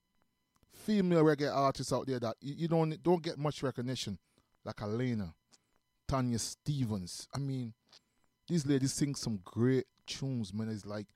female 0.91 1.23
reggae 1.23 1.55
artists 1.55 1.93
out 1.93 2.07
there 2.07 2.19
that 2.19 2.35
you, 2.41 2.55
you 2.59 2.69
don't 2.69 3.01
don't 3.03 3.23
get 3.23 3.39
much 3.39 3.63
recognition, 3.63 4.19
like 4.65 4.83
Elena, 4.83 5.33
Tanya 6.09 6.39
Stephens. 6.39 7.29
I 7.33 7.39
mean, 7.39 7.73
these 8.49 8.67
ladies 8.67 8.93
sing 8.93 9.15
some 9.15 9.39
great 9.45 9.85
tunes, 10.05 10.53
man. 10.53 10.69
It's 10.69 10.85
like 10.85 11.07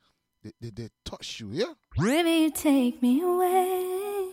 they, 0.44 0.53
they, 0.61 0.70
they 0.70 0.89
touch 1.05 1.41
you, 1.41 1.51
yeah? 1.51 1.73
Baby, 1.99 2.53
take 2.53 3.03
me 3.03 3.20
away. 3.23 4.31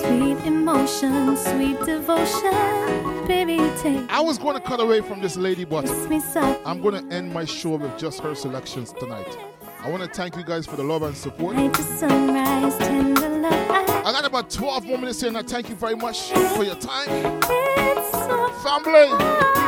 Sweet 0.00 0.38
emotion, 0.44 1.36
sweet 1.36 1.78
devotion. 1.84 3.26
Baby, 3.28 3.58
take 3.80 4.10
I 4.10 4.20
was 4.20 4.36
going 4.36 4.56
to 4.56 4.62
cut 4.62 4.80
away 4.80 5.00
from 5.00 5.20
this 5.20 5.36
lady, 5.36 5.64
but. 5.64 5.88
I'm 6.66 6.82
going 6.82 7.08
to 7.08 7.14
end 7.14 7.32
my 7.32 7.44
show 7.44 7.76
with 7.76 7.96
just 7.98 8.18
her 8.20 8.34
selections 8.34 8.92
tonight. 8.94 9.38
I 9.80 9.90
want 9.90 10.02
to 10.02 10.08
thank 10.08 10.36
you 10.36 10.42
guys 10.44 10.66
for 10.66 10.76
the 10.76 10.82
love 10.82 11.02
and 11.02 11.16
support. 11.16 11.56
Sunrise. 11.76 12.74
I 12.80 14.12
got 14.12 14.24
about 14.24 14.50
12 14.50 14.84
more 14.86 14.98
minutes 14.98 15.20
here, 15.20 15.28
and 15.28 15.38
I 15.38 15.42
thank 15.42 15.68
you 15.68 15.76
very 15.76 15.94
much 15.94 16.32
for 16.32 16.64
your 16.64 16.74
time. 16.74 17.40
Family. 18.62 19.67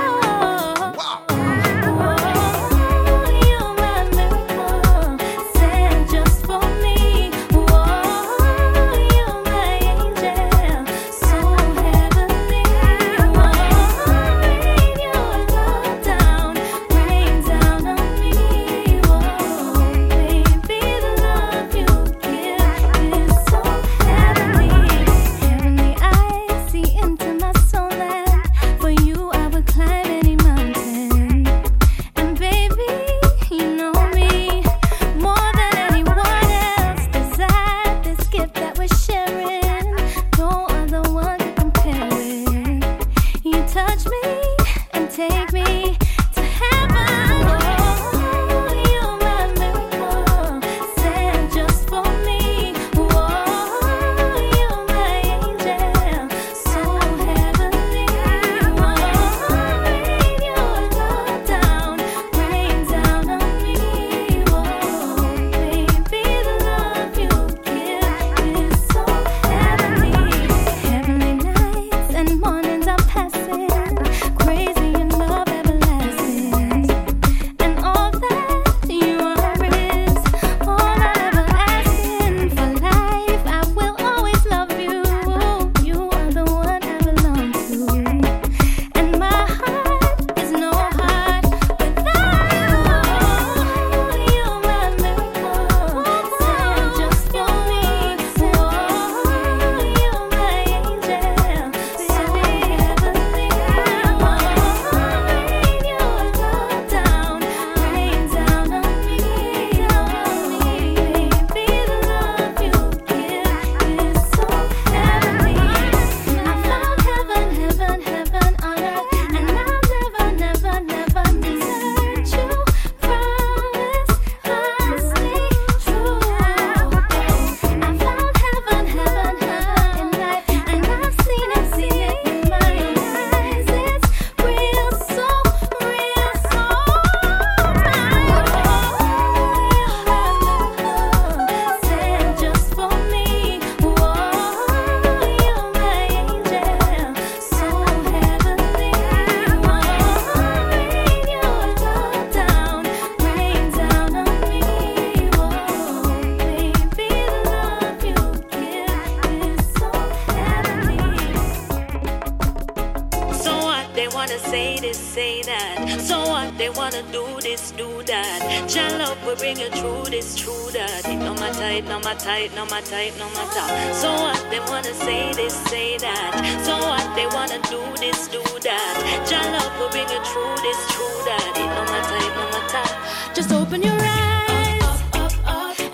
No 172.49 172.65
matter, 172.65 172.97
it 172.97 173.19
no 173.19 173.29
matter, 173.37 173.61
it 173.69 173.89
no. 173.89 173.93
So 173.93 174.11
what 174.13 174.41
they 174.51 174.61
wanna 174.61 174.95
say 174.95 175.33
this, 175.35 175.55
say 175.69 175.99
that. 175.99 176.33
So 176.65 176.79
what 176.79 177.05
they 177.15 177.27
wanna 177.27 177.61
do 177.69 177.81
this, 178.01 178.29
do 178.29 178.43
that. 178.65 178.95
Child 179.29 179.53
love 179.53 179.79
will 179.79 179.91
bring 179.91 180.09
you 180.09 180.21
through 180.25 180.57
this, 180.65 180.81
true 180.89 181.21
that. 181.29 181.53
It 181.61 181.69
no 181.69 181.85
matter, 181.93 182.17
it 182.17 182.33
no 182.41 182.45
matter. 182.57 183.35
Just 183.35 183.53
open 183.53 183.83
your 183.83 183.93
eyes 183.93 184.81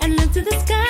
and 0.01 0.15
look 0.15 0.31
to 0.33 0.41
the 0.41 0.51
skies. 0.51 0.87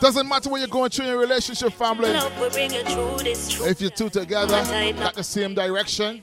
Doesn't 0.00 0.28
matter 0.28 0.50
what 0.50 0.58
you're 0.58 0.68
going 0.68 0.90
through 0.90 1.04
in 1.04 1.10
your 1.12 1.20
relationship, 1.20 1.72
family. 1.72 2.12
Love 2.12 2.38
will 2.40 2.50
bring 2.50 2.72
you 2.72 2.82
through 2.82 3.18
this, 3.18 3.48
true 3.48 3.66
If 3.66 3.80
you 3.80 3.88
two 3.88 4.08
together, 4.10 4.64
got 4.94 5.14
the 5.14 5.22
same 5.22 5.54
direction, 5.54 6.22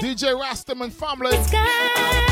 DJ 0.00 0.34
Rastaman 0.34 0.90
family. 0.90 2.31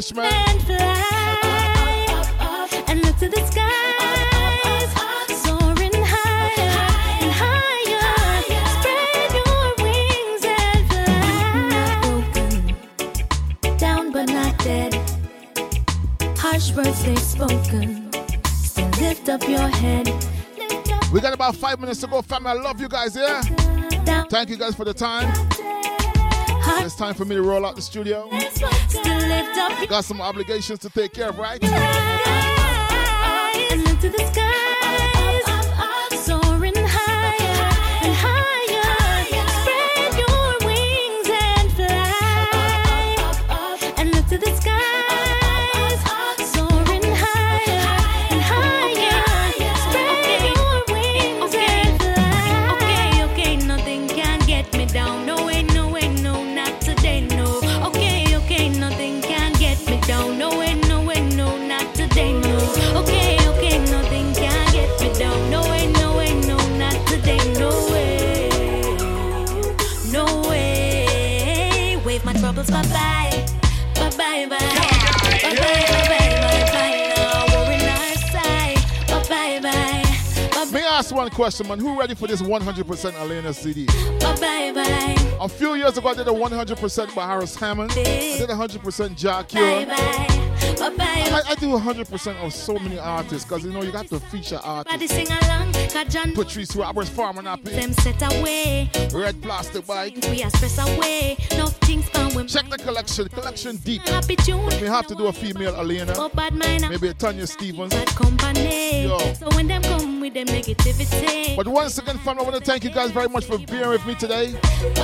You 0.00 0.06
guys 0.06 0.10
very 0.12 0.28
much, 0.28 0.32
man. 0.32 0.48
and 0.48 0.62
fly 0.62 1.00
and 2.88 3.02
look 3.02 3.16
to 3.18 3.28
the 3.28 3.40
skies, 3.46 4.92
soaring 5.42 5.92
higher 5.94 6.88
and 7.20 7.32
higher. 7.32 8.42
Spread 8.76 9.30
your 9.34 9.64
wings 9.84 10.42
and 10.46 10.82
fly. 10.90 11.84
Broken, 12.02 13.76
down 13.76 14.12
but 14.12 14.28
not 14.28 14.58
dead. 14.58 14.94
Harsh 16.38 16.72
words 16.74 17.04
they've 17.04 17.18
spoken. 17.18 18.10
Still 18.46 18.88
lift 19.00 19.28
up 19.28 19.42
your 19.48 19.68
head. 19.68 20.08
We 21.12 21.20
got 21.20 21.34
about 21.34 21.56
five 21.56 21.80
minutes 21.80 22.00
to 22.00 22.06
go, 22.06 22.22
family. 22.22 22.50
I 22.50 22.54
love 22.54 22.80
you 22.80 22.88
guys, 22.88 23.16
yeah? 23.16 23.42
Thank 24.30 24.48
you 24.48 24.56
guys 24.56 24.74
for 24.74 24.84
the 24.84 24.94
time. 24.94 25.30
It's 26.82 26.94
time 26.94 27.14
for 27.14 27.24
me 27.24 27.34
to 27.34 27.42
roll 27.42 27.66
out 27.66 27.74
the 27.76 27.82
studio. 27.82 28.30
Still 29.00 29.28
lift 29.28 29.56
up 29.58 29.88
Got 29.88 30.04
some 30.04 30.20
obligations 30.20 30.78
to 30.80 30.90
take 30.90 31.12
care 31.12 31.30
of, 31.30 31.38
right? 31.38 31.60
One 81.30 81.36
question, 81.36 81.68
man? 81.68 81.78
Who 81.78 81.98
ready 81.98 82.14
for 82.14 82.26
this 82.26 82.42
100% 82.42 83.12
Alena 83.12 83.54
CD? 83.54 83.86
Bye 83.86 84.34
bye 84.40 84.72
bye. 84.74 85.36
A 85.40 85.48
few 85.48 85.74
years 85.74 85.96
ago, 85.96 86.08
I 86.08 86.14
did 86.14 86.28
a 86.28 86.32
100% 86.32 87.14
by 87.14 87.26
Harris 87.26 87.54
Hammond. 87.54 87.92
I 87.92 87.94
did 87.94 88.48
100% 88.48 89.16
Jack 89.16 89.52
Bye 89.52 89.84
bye. 89.84 90.26
Bye 90.78 90.96
bye. 90.96 91.04
I, 91.06 91.42
I 91.50 91.54
do 91.54 91.66
100% 91.68 92.44
of 92.44 92.52
so 92.52 92.74
many 92.78 92.98
artists 92.98 93.48
because 93.48 93.64
you 93.64 93.72
know 93.72 93.82
you 93.82 93.92
got 93.92 94.08
to 94.08 94.20
feature 94.20 94.60
artists. 94.62 95.00
John 96.08 96.32
Patrice 96.34 96.74
Roberts, 96.76 97.08
Farmer 97.10 97.42
Nappy, 97.42 97.64
them 97.64 97.92
set 97.92 98.22
away. 98.22 98.88
Red 99.12 99.40
Plastic 99.42 99.86
Bag. 99.86 100.24
We 100.30 100.42
are 100.42 100.50
stress 100.50 100.78
away. 100.78 101.36
No 101.56 101.66
things 101.66 102.08
can 102.10 102.34
we 102.34 102.44
Check 102.46 102.68
the 102.70 102.78
collection, 102.78 103.28
collection 103.28 103.76
deep. 103.76 104.02
happy 104.02 104.36
tune. 104.36 104.64
We 104.80 104.86
have 104.86 105.06
to 105.08 105.14
do 105.14 105.26
a 105.26 105.32
female 105.32 105.74
Alena, 105.74 106.14
Oh, 106.16 106.28
bad 106.28 106.54
mind. 106.54 106.88
maybe 106.88 107.08
a 107.08 107.14
Tanya 107.14 107.46
Stephens. 107.46 107.90
Bad 107.92 108.08
company. 108.08 109.02
Yo. 109.04 109.18
So 109.34 109.48
when 109.56 109.66
them 109.68 109.82
come 109.82 110.20
with 110.20 110.34
them 110.34 110.46
negativity. 110.46 111.56
But 111.56 111.66
once 111.68 111.98
again, 111.98 112.18
family, 112.18 112.44
I 112.44 112.48
want 112.50 112.56
to 112.56 112.70
thank 112.70 112.84
you 112.84 112.90
guys 112.90 113.10
very 113.10 113.28
much 113.28 113.44
for 113.44 113.58
being 113.58 113.88
with 113.88 114.04
me 114.06 114.14
today, 114.14 114.54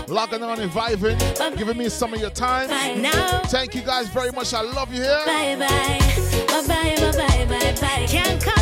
logging 0.09 0.43
on 0.43 0.61
and 0.61 0.71
vibing, 0.71 1.19
giving 1.59 1.77
me 1.77 1.89
some 1.89 2.15
of 2.15 2.21
your 2.21 2.31
time. 2.31 2.69
now. 3.03 3.41
Thank 3.47 3.75
you 3.75 3.83
guys 3.83 4.09
very 4.09 4.31
much. 4.33 4.55
I 4.55 4.63
love 4.63 4.93
you 4.95 5.03
here. 5.03 5.23
Bye 5.27 5.57
bye. 5.57 6.01
Bye 6.47 6.67
bye 6.67 6.97
bye 6.97 7.13
bye 7.13 7.47
bye 7.47 7.81
bye. 7.81 8.07
Can't 8.09 8.43
conquer 8.43 8.56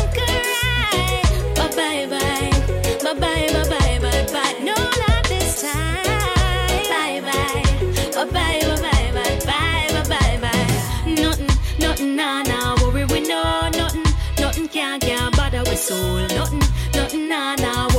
soul. 15.85 16.27
Nothing, 16.29 16.59
nothing, 16.93 17.29
nah 17.29 17.55
nah. 17.55 17.94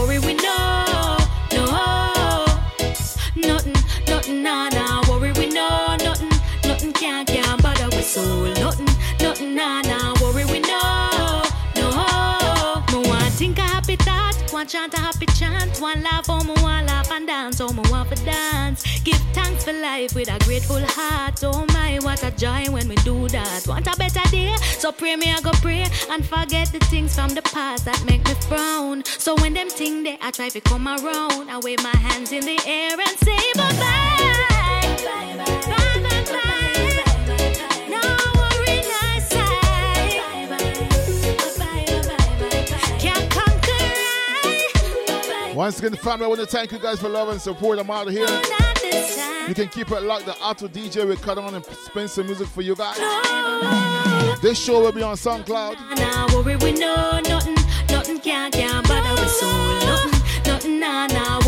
Want 14.56 14.70
chant 14.70 14.94
a 14.94 14.96
happy 14.96 15.26
chant, 15.38 15.78
want 15.82 16.02
laugh, 16.02 16.24
oh 16.30 16.42
me 16.42 16.54
want 16.62 16.86
laugh 16.86 17.10
and 17.12 17.26
dance, 17.26 17.60
oh 17.60 17.70
me 17.74 17.82
want 17.90 18.08
for 18.08 18.14
dance. 18.24 19.00
Give 19.00 19.20
thanks 19.34 19.64
for 19.64 19.72
life 19.74 20.14
with 20.14 20.30
a 20.30 20.38
grateful 20.46 20.80
heart. 20.80 21.38
Oh 21.42 21.66
my, 21.74 21.98
what 22.00 22.24
a 22.24 22.30
joy 22.30 22.64
when 22.70 22.88
we 22.88 22.94
do 22.96 23.28
that. 23.28 23.66
Want 23.68 23.86
a 23.86 23.94
better 23.98 24.26
day? 24.30 24.56
So 24.78 24.92
pray 24.92 25.14
me, 25.16 25.30
I 25.30 25.42
go 25.42 25.50
pray 25.60 25.84
and 26.10 26.24
forget 26.24 26.72
the 26.72 26.78
things 26.88 27.14
from 27.14 27.34
the 27.34 27.42
past 27.42 27.84
that 27.84 28.02
make 28.06 28.24
me 28.24 28.32
frown. 28.48 29.04
So 29.04 29.34
when 29.34 29.52
them 29.52 29.68
thing 29.68 30.04
they, 30.04 30.16
I 30.22 30.30
try 30.30 30.48
to 30.48 30.60
come 30.62 30.88
around. 30.88 31.50
I 31.50 31.60
wave 31.62 31.82
my 31.82 31.94
hands 31.94 32.32
in 32.32 32.40
the 32.46 32.58
air 32.66 32.98
and 32.98 33.18
say 33.18 33.36
bye 33.56 33.72
bye. 33.72 34.96
Bye 35.04 35.36
bye 35.36 36.00
bye. 36.00 36.05
Once 45.56 45.78
again, 45.78 45.94
family, 45.94 46.26
I 46.26 46.28
want 46.28 46.40
to 46.40 46.46
thank 46.46 46.70
you 46.70 46.78
guys 46.78 47.00
for 47.00 47.08
love 47.08 47.30
and 47.30 47.40
support. 47.40 47.78
I'm 47.78 47.90
out 47.90 48.08
of 48.08 48.12
here. 48.12 48.28
You 49.48 49.54
can 49.54 49.68
keep 49.68 49.90
it 49.90 50.02
locked. 50.02 50.26
The 50.26 50.34
Auto 50.34 50.68
DJ 50.68 51.08
will 51.08 51.16
cut 51.16 51.38
on 51.38 51.54
and 51.54 51.64
spin 51.64 52.08
some 52.08 52.26
music 52.26 52.46
for 52.46 52.60
you 52.60 52.76
guys. 52.76 52.98
This 54.42 54.62
show 54.62 54.82
will 54.82 54.92
be 54.92 55.02
on 55.02 55.16
SoundCloud. 55.16 55.96
Nah, 55.96 56.34
worry 56.34 56.56
we 56.56 56.72
know 56.72 57.20
nothing, 57.26 57.54
nothing 57.88 58.18
can 58.18 58.50
can 58.50 58.82
bother. 58.82 59.22
Nothing, 59.86 60.20
nothing, 60.44 60.78
nah, 60.78 61.06
nah, 61.06 61.45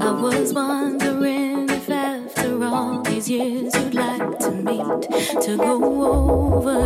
I 0.00 0.10
was 0.10 0.52
wondering 0.52 1.70
if 1.70 1.88
after 1.90 2.64
all 2.64 3.02
these 3.02 3.28
years 3.30 3.74
you'd 3.74 3.94
like 3.94 4.38
to 4.40 4.50
meet 4.50 5.02
to 5.42 5.56
go 5.56 5.76
over 6.12 6.80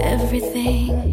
everything. 0.00 1.12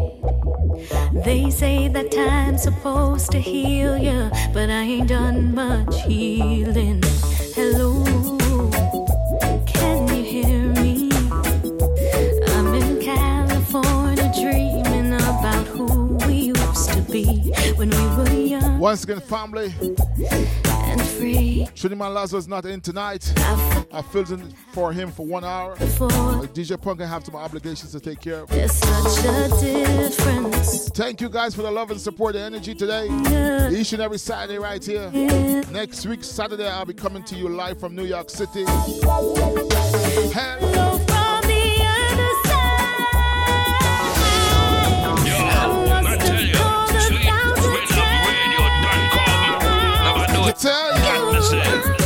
They 1.24 1.50
say 1.50 1.88
that 1.88 2.10
time's 2.10 2.62
supposed 2.62 3.32
to 3.32 3.38
heal 3.38 3.98
you, 3.98 4.30
but 4.54 4.70
I 4.70 4.82
ain't 4.82 5.08
done 5.08 5.54
much 5.54 6.02
healing. 6.04 7.02
Hello, 7.54 8.41
when 17.24 17.90
we 17.90 18.06
were 18.16 18.30
young 18.30 18.78
Once 18.78 19.04
again, 19.04 19.20
family. 19.20 19.72
and 20.74 21.02
free. 21.02 21.68
Trinity 21.74 22.00
Lazo 22.00 22.36
is 22.36 22.48
not 22.48 22.64
in 22.66 22.80
tonight. 22.80 23.32
I 23.92 24.02
filled 24.10 24.30
in 24.32 24.52
for 24.72 24.92
him 24.92 25.10
for 25.12 25.26
one 25.26 25.44
hour. 25.44 25.76
DJ 25.76 26.80
Pumpkin 26.80 27.06
have 27.08 27.24
some 27.24 27.36
obligations 27.36 27.92
to 27.92 28.00
take 28.00 28.20
care 28.20 28.40
of. 28.40 28.48
There's 28.48 28.72
such 28.72 29.24
a 29.24 29.48
difference. 29.60 30.88
Thank 30.90 31.20
you 31.20 31.28
guys 31.28 31.54
for 31.54 31.62
the 31.62 31.70
love 31.70 31.90
and 31.90 32.00
support 32.00 32.34
and 32.34 32.44
energy 32.54 32.74
today. 32.74 33.06
Each 33.72 33.92
and 33.92 34.02
every 34.02 34.18
Saturday 34.18 34.58
right 34.58 34.84
here. 34.84 35.10
Next 35.70 36.06
week, 36.06 36.24
Saturday, 36.24 36.66
I'll 36.68 36.84
be 36.84 36.94
coming 36.94 37.22
to 37.24 37.34
you 37.36 37.48
live 37.48 37.78
from 37.80 37.94
New 37.94 38.04
York 38.04 38.30
City. 38.30 38.64
Hello 40.34 40.98
come. 50.54 51.52
Never 51.52 52.01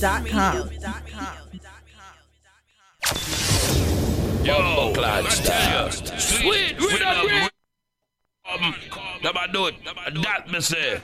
sweetrhythmradio.com. 0.00 1.50
Yo, 4.44 4.92
Clyde 4.94 5.30
style. 5.30 5.90
Sweet 5.90 6.80
rhythm 6.80 7.26
radio. 7.26 7.48
Um, 8.50 8.74
never 9.22 9.40
do 9.52 9.66
it. 9.66 9.74
That 9.84 10.50
me 10.50 10.60
say. 10.60 11.00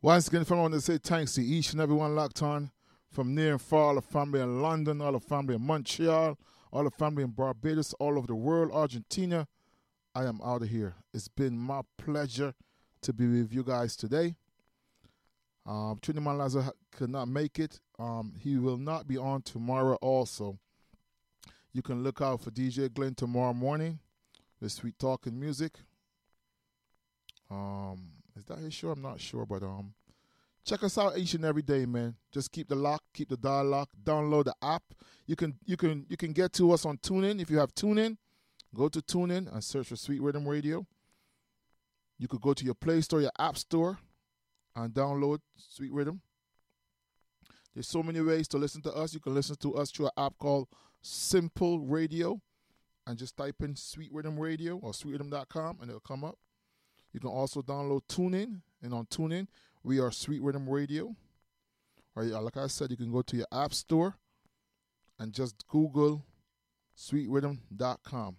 Once 0.00 0.28
again, 0.28 0.44
I 0.48 0.54
want 0.54 0.74
to 0.74 0.80
say 0.80 0.98
thanks 0.98 1.34
to 1.34 1.42
each 1.42 1.72
and 1.72 1.80
everyone 1.80 2.14
locked 2.14 2.42
on 2.42 2.70
from 3.10 3.34
near 3.34 3.52
and 3.52 3.60
far, 3.60 3.80
all 3.80 3.94
the 3.96 4.02
family 4.02 4.40
in 4.40 4.62
London, 4.62 5.00
all 5.00 5.12
the 5.12 5.20
family 5.20 5.54
in 5.56 5.62
Montreal, 5.62 6.38
all 6.72 6.84
the 6.84 6.90
family 6.90 7.24
in 7.24 7.30
Barbados, 7.30 7.92
all 7.94 8.16
over 8.18 8.26
the 8.26 8.34
world, 8.34 8.70
Argentina. 8.72 9.48
I 10.14 10.24
am 10.26 10.40
out 10.44 10.62
of 10.62 10.68
here. 10.68 10.94
It's 11.12 11.28
been 11.28 11.58
my 11.58 11.80
pleasure 11.98 12.54
to 13.02 13.12
be 13.12 13.26
with 13.26 13.52
you 13.52 13.64
guys 13.64 13.96
today. 13.96 14.36
Um, 15.66 15.98
Trini 16.02 16.18
Malaza 16.18 16.70
could 16.92 17.10
not 17.10 17.26
make 17.26 17.58
it. 17.58 17.80
Um, 17.98 18.34
he 18.38 18.56
will 18.58 18.76
not 18.76 19.08
be 19.08 19.16
on 19.16 19.42
tomorrow 19.42 19.96
also. 19.96 20.58
You 21.72 21.82
can 21.82 22.02
look 22.04 22.20
out 22.20 22.40
for 22.40 22.50
DJ 22.50 22.92
Glenn 22.92 23.14
tomorrow 23.14 23.54
morning 23.54 23.98
with 24.60 24.72
Sweet 24.72 24.98
Talking 24.98 25.38
Music. 25.38 25.72
Um, 27.50 28.10
is 28.36 28.44
that 28.44 28.58
his 28.58 28.74
show? 28.74 28.90
I'm 28.90 29.02
not 29.02 29.20
sure, 29.20 29.46
but 29.46 29.62
um, 29.62 29.94
check 30.64 30.82
us 30.82 30.98
out 30.98 31.18
each 31.18 31.34
and 31.34 31.44
every 31.44 31.62
day, 31.62 31.86
man. 31.86 32.14
Just 32.32 32.52
keep 32.52 32.68
the 32.68 32.74
lock, 32.74 33.02
keep 33.12 33.28
the 33.28 33.36
dial 33.36 33.64
lock. 33.64 33.88
Download 34.02 34.44
the 34.44 34.54
app. 34.62 34.82
You 35.26 35.36
can 35.36 35.54
you 35.64 35.76
can 35.76 36.06
you 36.08 36.16
can 36.16 36.32
get 36.32 36.52
to 36.54 36.72
us 36.72 36.84
on 36.84 36.98
TuneIn 36.98 37.40
if 37.40 37.50
you 37.50 37.58
have 37.58 37.74
TuneIn. 37.74 38.16
Go 38.74 38.88
to 38.88 39.00
TuneIn 39.00 39.52
and 39.52 39.62
search 39.62 39.88
for 39.88 39.96
Sweet 39.96 40.20
Rhythm 40.20 40.46
Radio. 40.46 40.86
You 42.18 42.28
could 42.28 42.40
go 42.40 42.54
to 42.54 42.64
your 42.64 42.74
Play 42.74 43.00
Store, 43.00 43.20
your 43.20 43.32
App 43.38 43.56
Store, 43.56 43.98
and 44.76 44.92
download 44.92 45.38
Sweet 45.56 45.92
Rhythm. 45.92 46.20
There's 47.74 47.88
so 47.88 48.02
many 48.02 48.20
ways 48.20 48.46
to 48.48 48.58
listen 48.58 48.82
to 48.82 48.92
us. 48.92 49.14
You 49.14 49.20
can 49.20 49.34
listen 49.34 49.56
to 49.56 49.74
us 49.74 49.90
through 49.90 50.06
an 50.06 50.12
app 50.24 50.38
called 50.38 50.68
Simple 51.02 51.80
Radio, 51.80 52.40
and 53.06 53.18
just 53.18 53.36
type 53.36 53.56
in 53.60 53.76
Sweet 53.76 54.10
Rhythm 54.12 54.38
Radio 54.38 54.76
or 54.76 54.92
SweetRhythm.com, 54.92 55.78
and 55.80 55.90
it'll 55.90 56.00
come 56.00 56.24
up. 56.24 56.38
You 57.12 57.20
can 57.20 57.30
also 57.30 57.62
download 57.62 58.02
TuneIn, 58.08 58.60
and 58.82 58.94
on 58.94 59.06
TuneIn, 59.06 59.48
we 59.82 59.98
are 59.98 60.10
Sweet 60.10 60.42
Rhythm 60.42 60.68
Radio. 60.68 61.14
Or 62.16 62.24
like 62.24 62.56
I 62.56 62.68
said, 62.68 62.90
you 62.90 62.96
can 62.96 63.10
go 63.10 63.22
to 63.22 63.36
your 63.36 63.46
app 63.52 63.74
store 63.74 64.16
and 65.18 65.32
just 65.32 65.66
Google 65.68 66.24
sweetrhythm.com. 66.96 68.36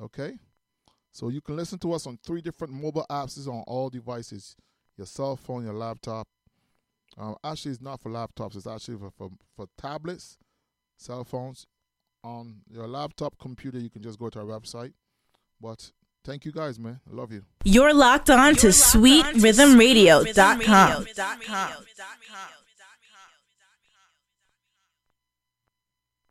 Okay? 0.00 0.32
So 1.12 1.28
you 1.28 1.40
can 1.40 1.56
listen 1.56 1.78
to 1.80 1.92
us 1.92 2.06
on 2.06 2.18
three 2.24 2.40
different 2.40 2.72
mobile 2.72 3.06
apps 3.10 3.46
on 3.48 3.64
all 3.66 3.90
devices 3.90 4.56
your 5.00 5.06
cell 5.06 5.34
phone, 5.34 5.64
your 5.64 5.72
laptop. 5.72 6.28
Um, 7.16 7.36
actually, 7.42 7.72
it's 7.72 7.80
not 7.80 8.00
for 8.00 8.10
laptops, 8.10 8.54
it's 8.54 8.66
actually 8.66 8.98
for, 8.98 9.10
for, 9.10 9.30
for 9.56 9.66
tablets, 9.78 10.36
cell 10.98 11.24
phones. 11.24 11.66
On 12.22 12.56
your 12.70 12.86
laptop 12.86 13.38
computer, 13.38 13.78
you 13.78 13.88
can 13.88 14.02
just 14.02 14.18
go 14.18 14.28
to 14.28 14.40
our 14.40 14.44
website. 14.44 14.92
But 15.58 15.90
thank 16.22 16.44
you 16.44 16.52
guys, 16.52 16.78
man. 16.78 17.00
I 17.10 17.14
love 17.14 17.32
you. 17.32 17.44
You're 17.64 17.94
locked 17.94 18.28
on 18.28 18.56
to 18.56 18.66
sweetrhythmradio.com. 18.66 21.06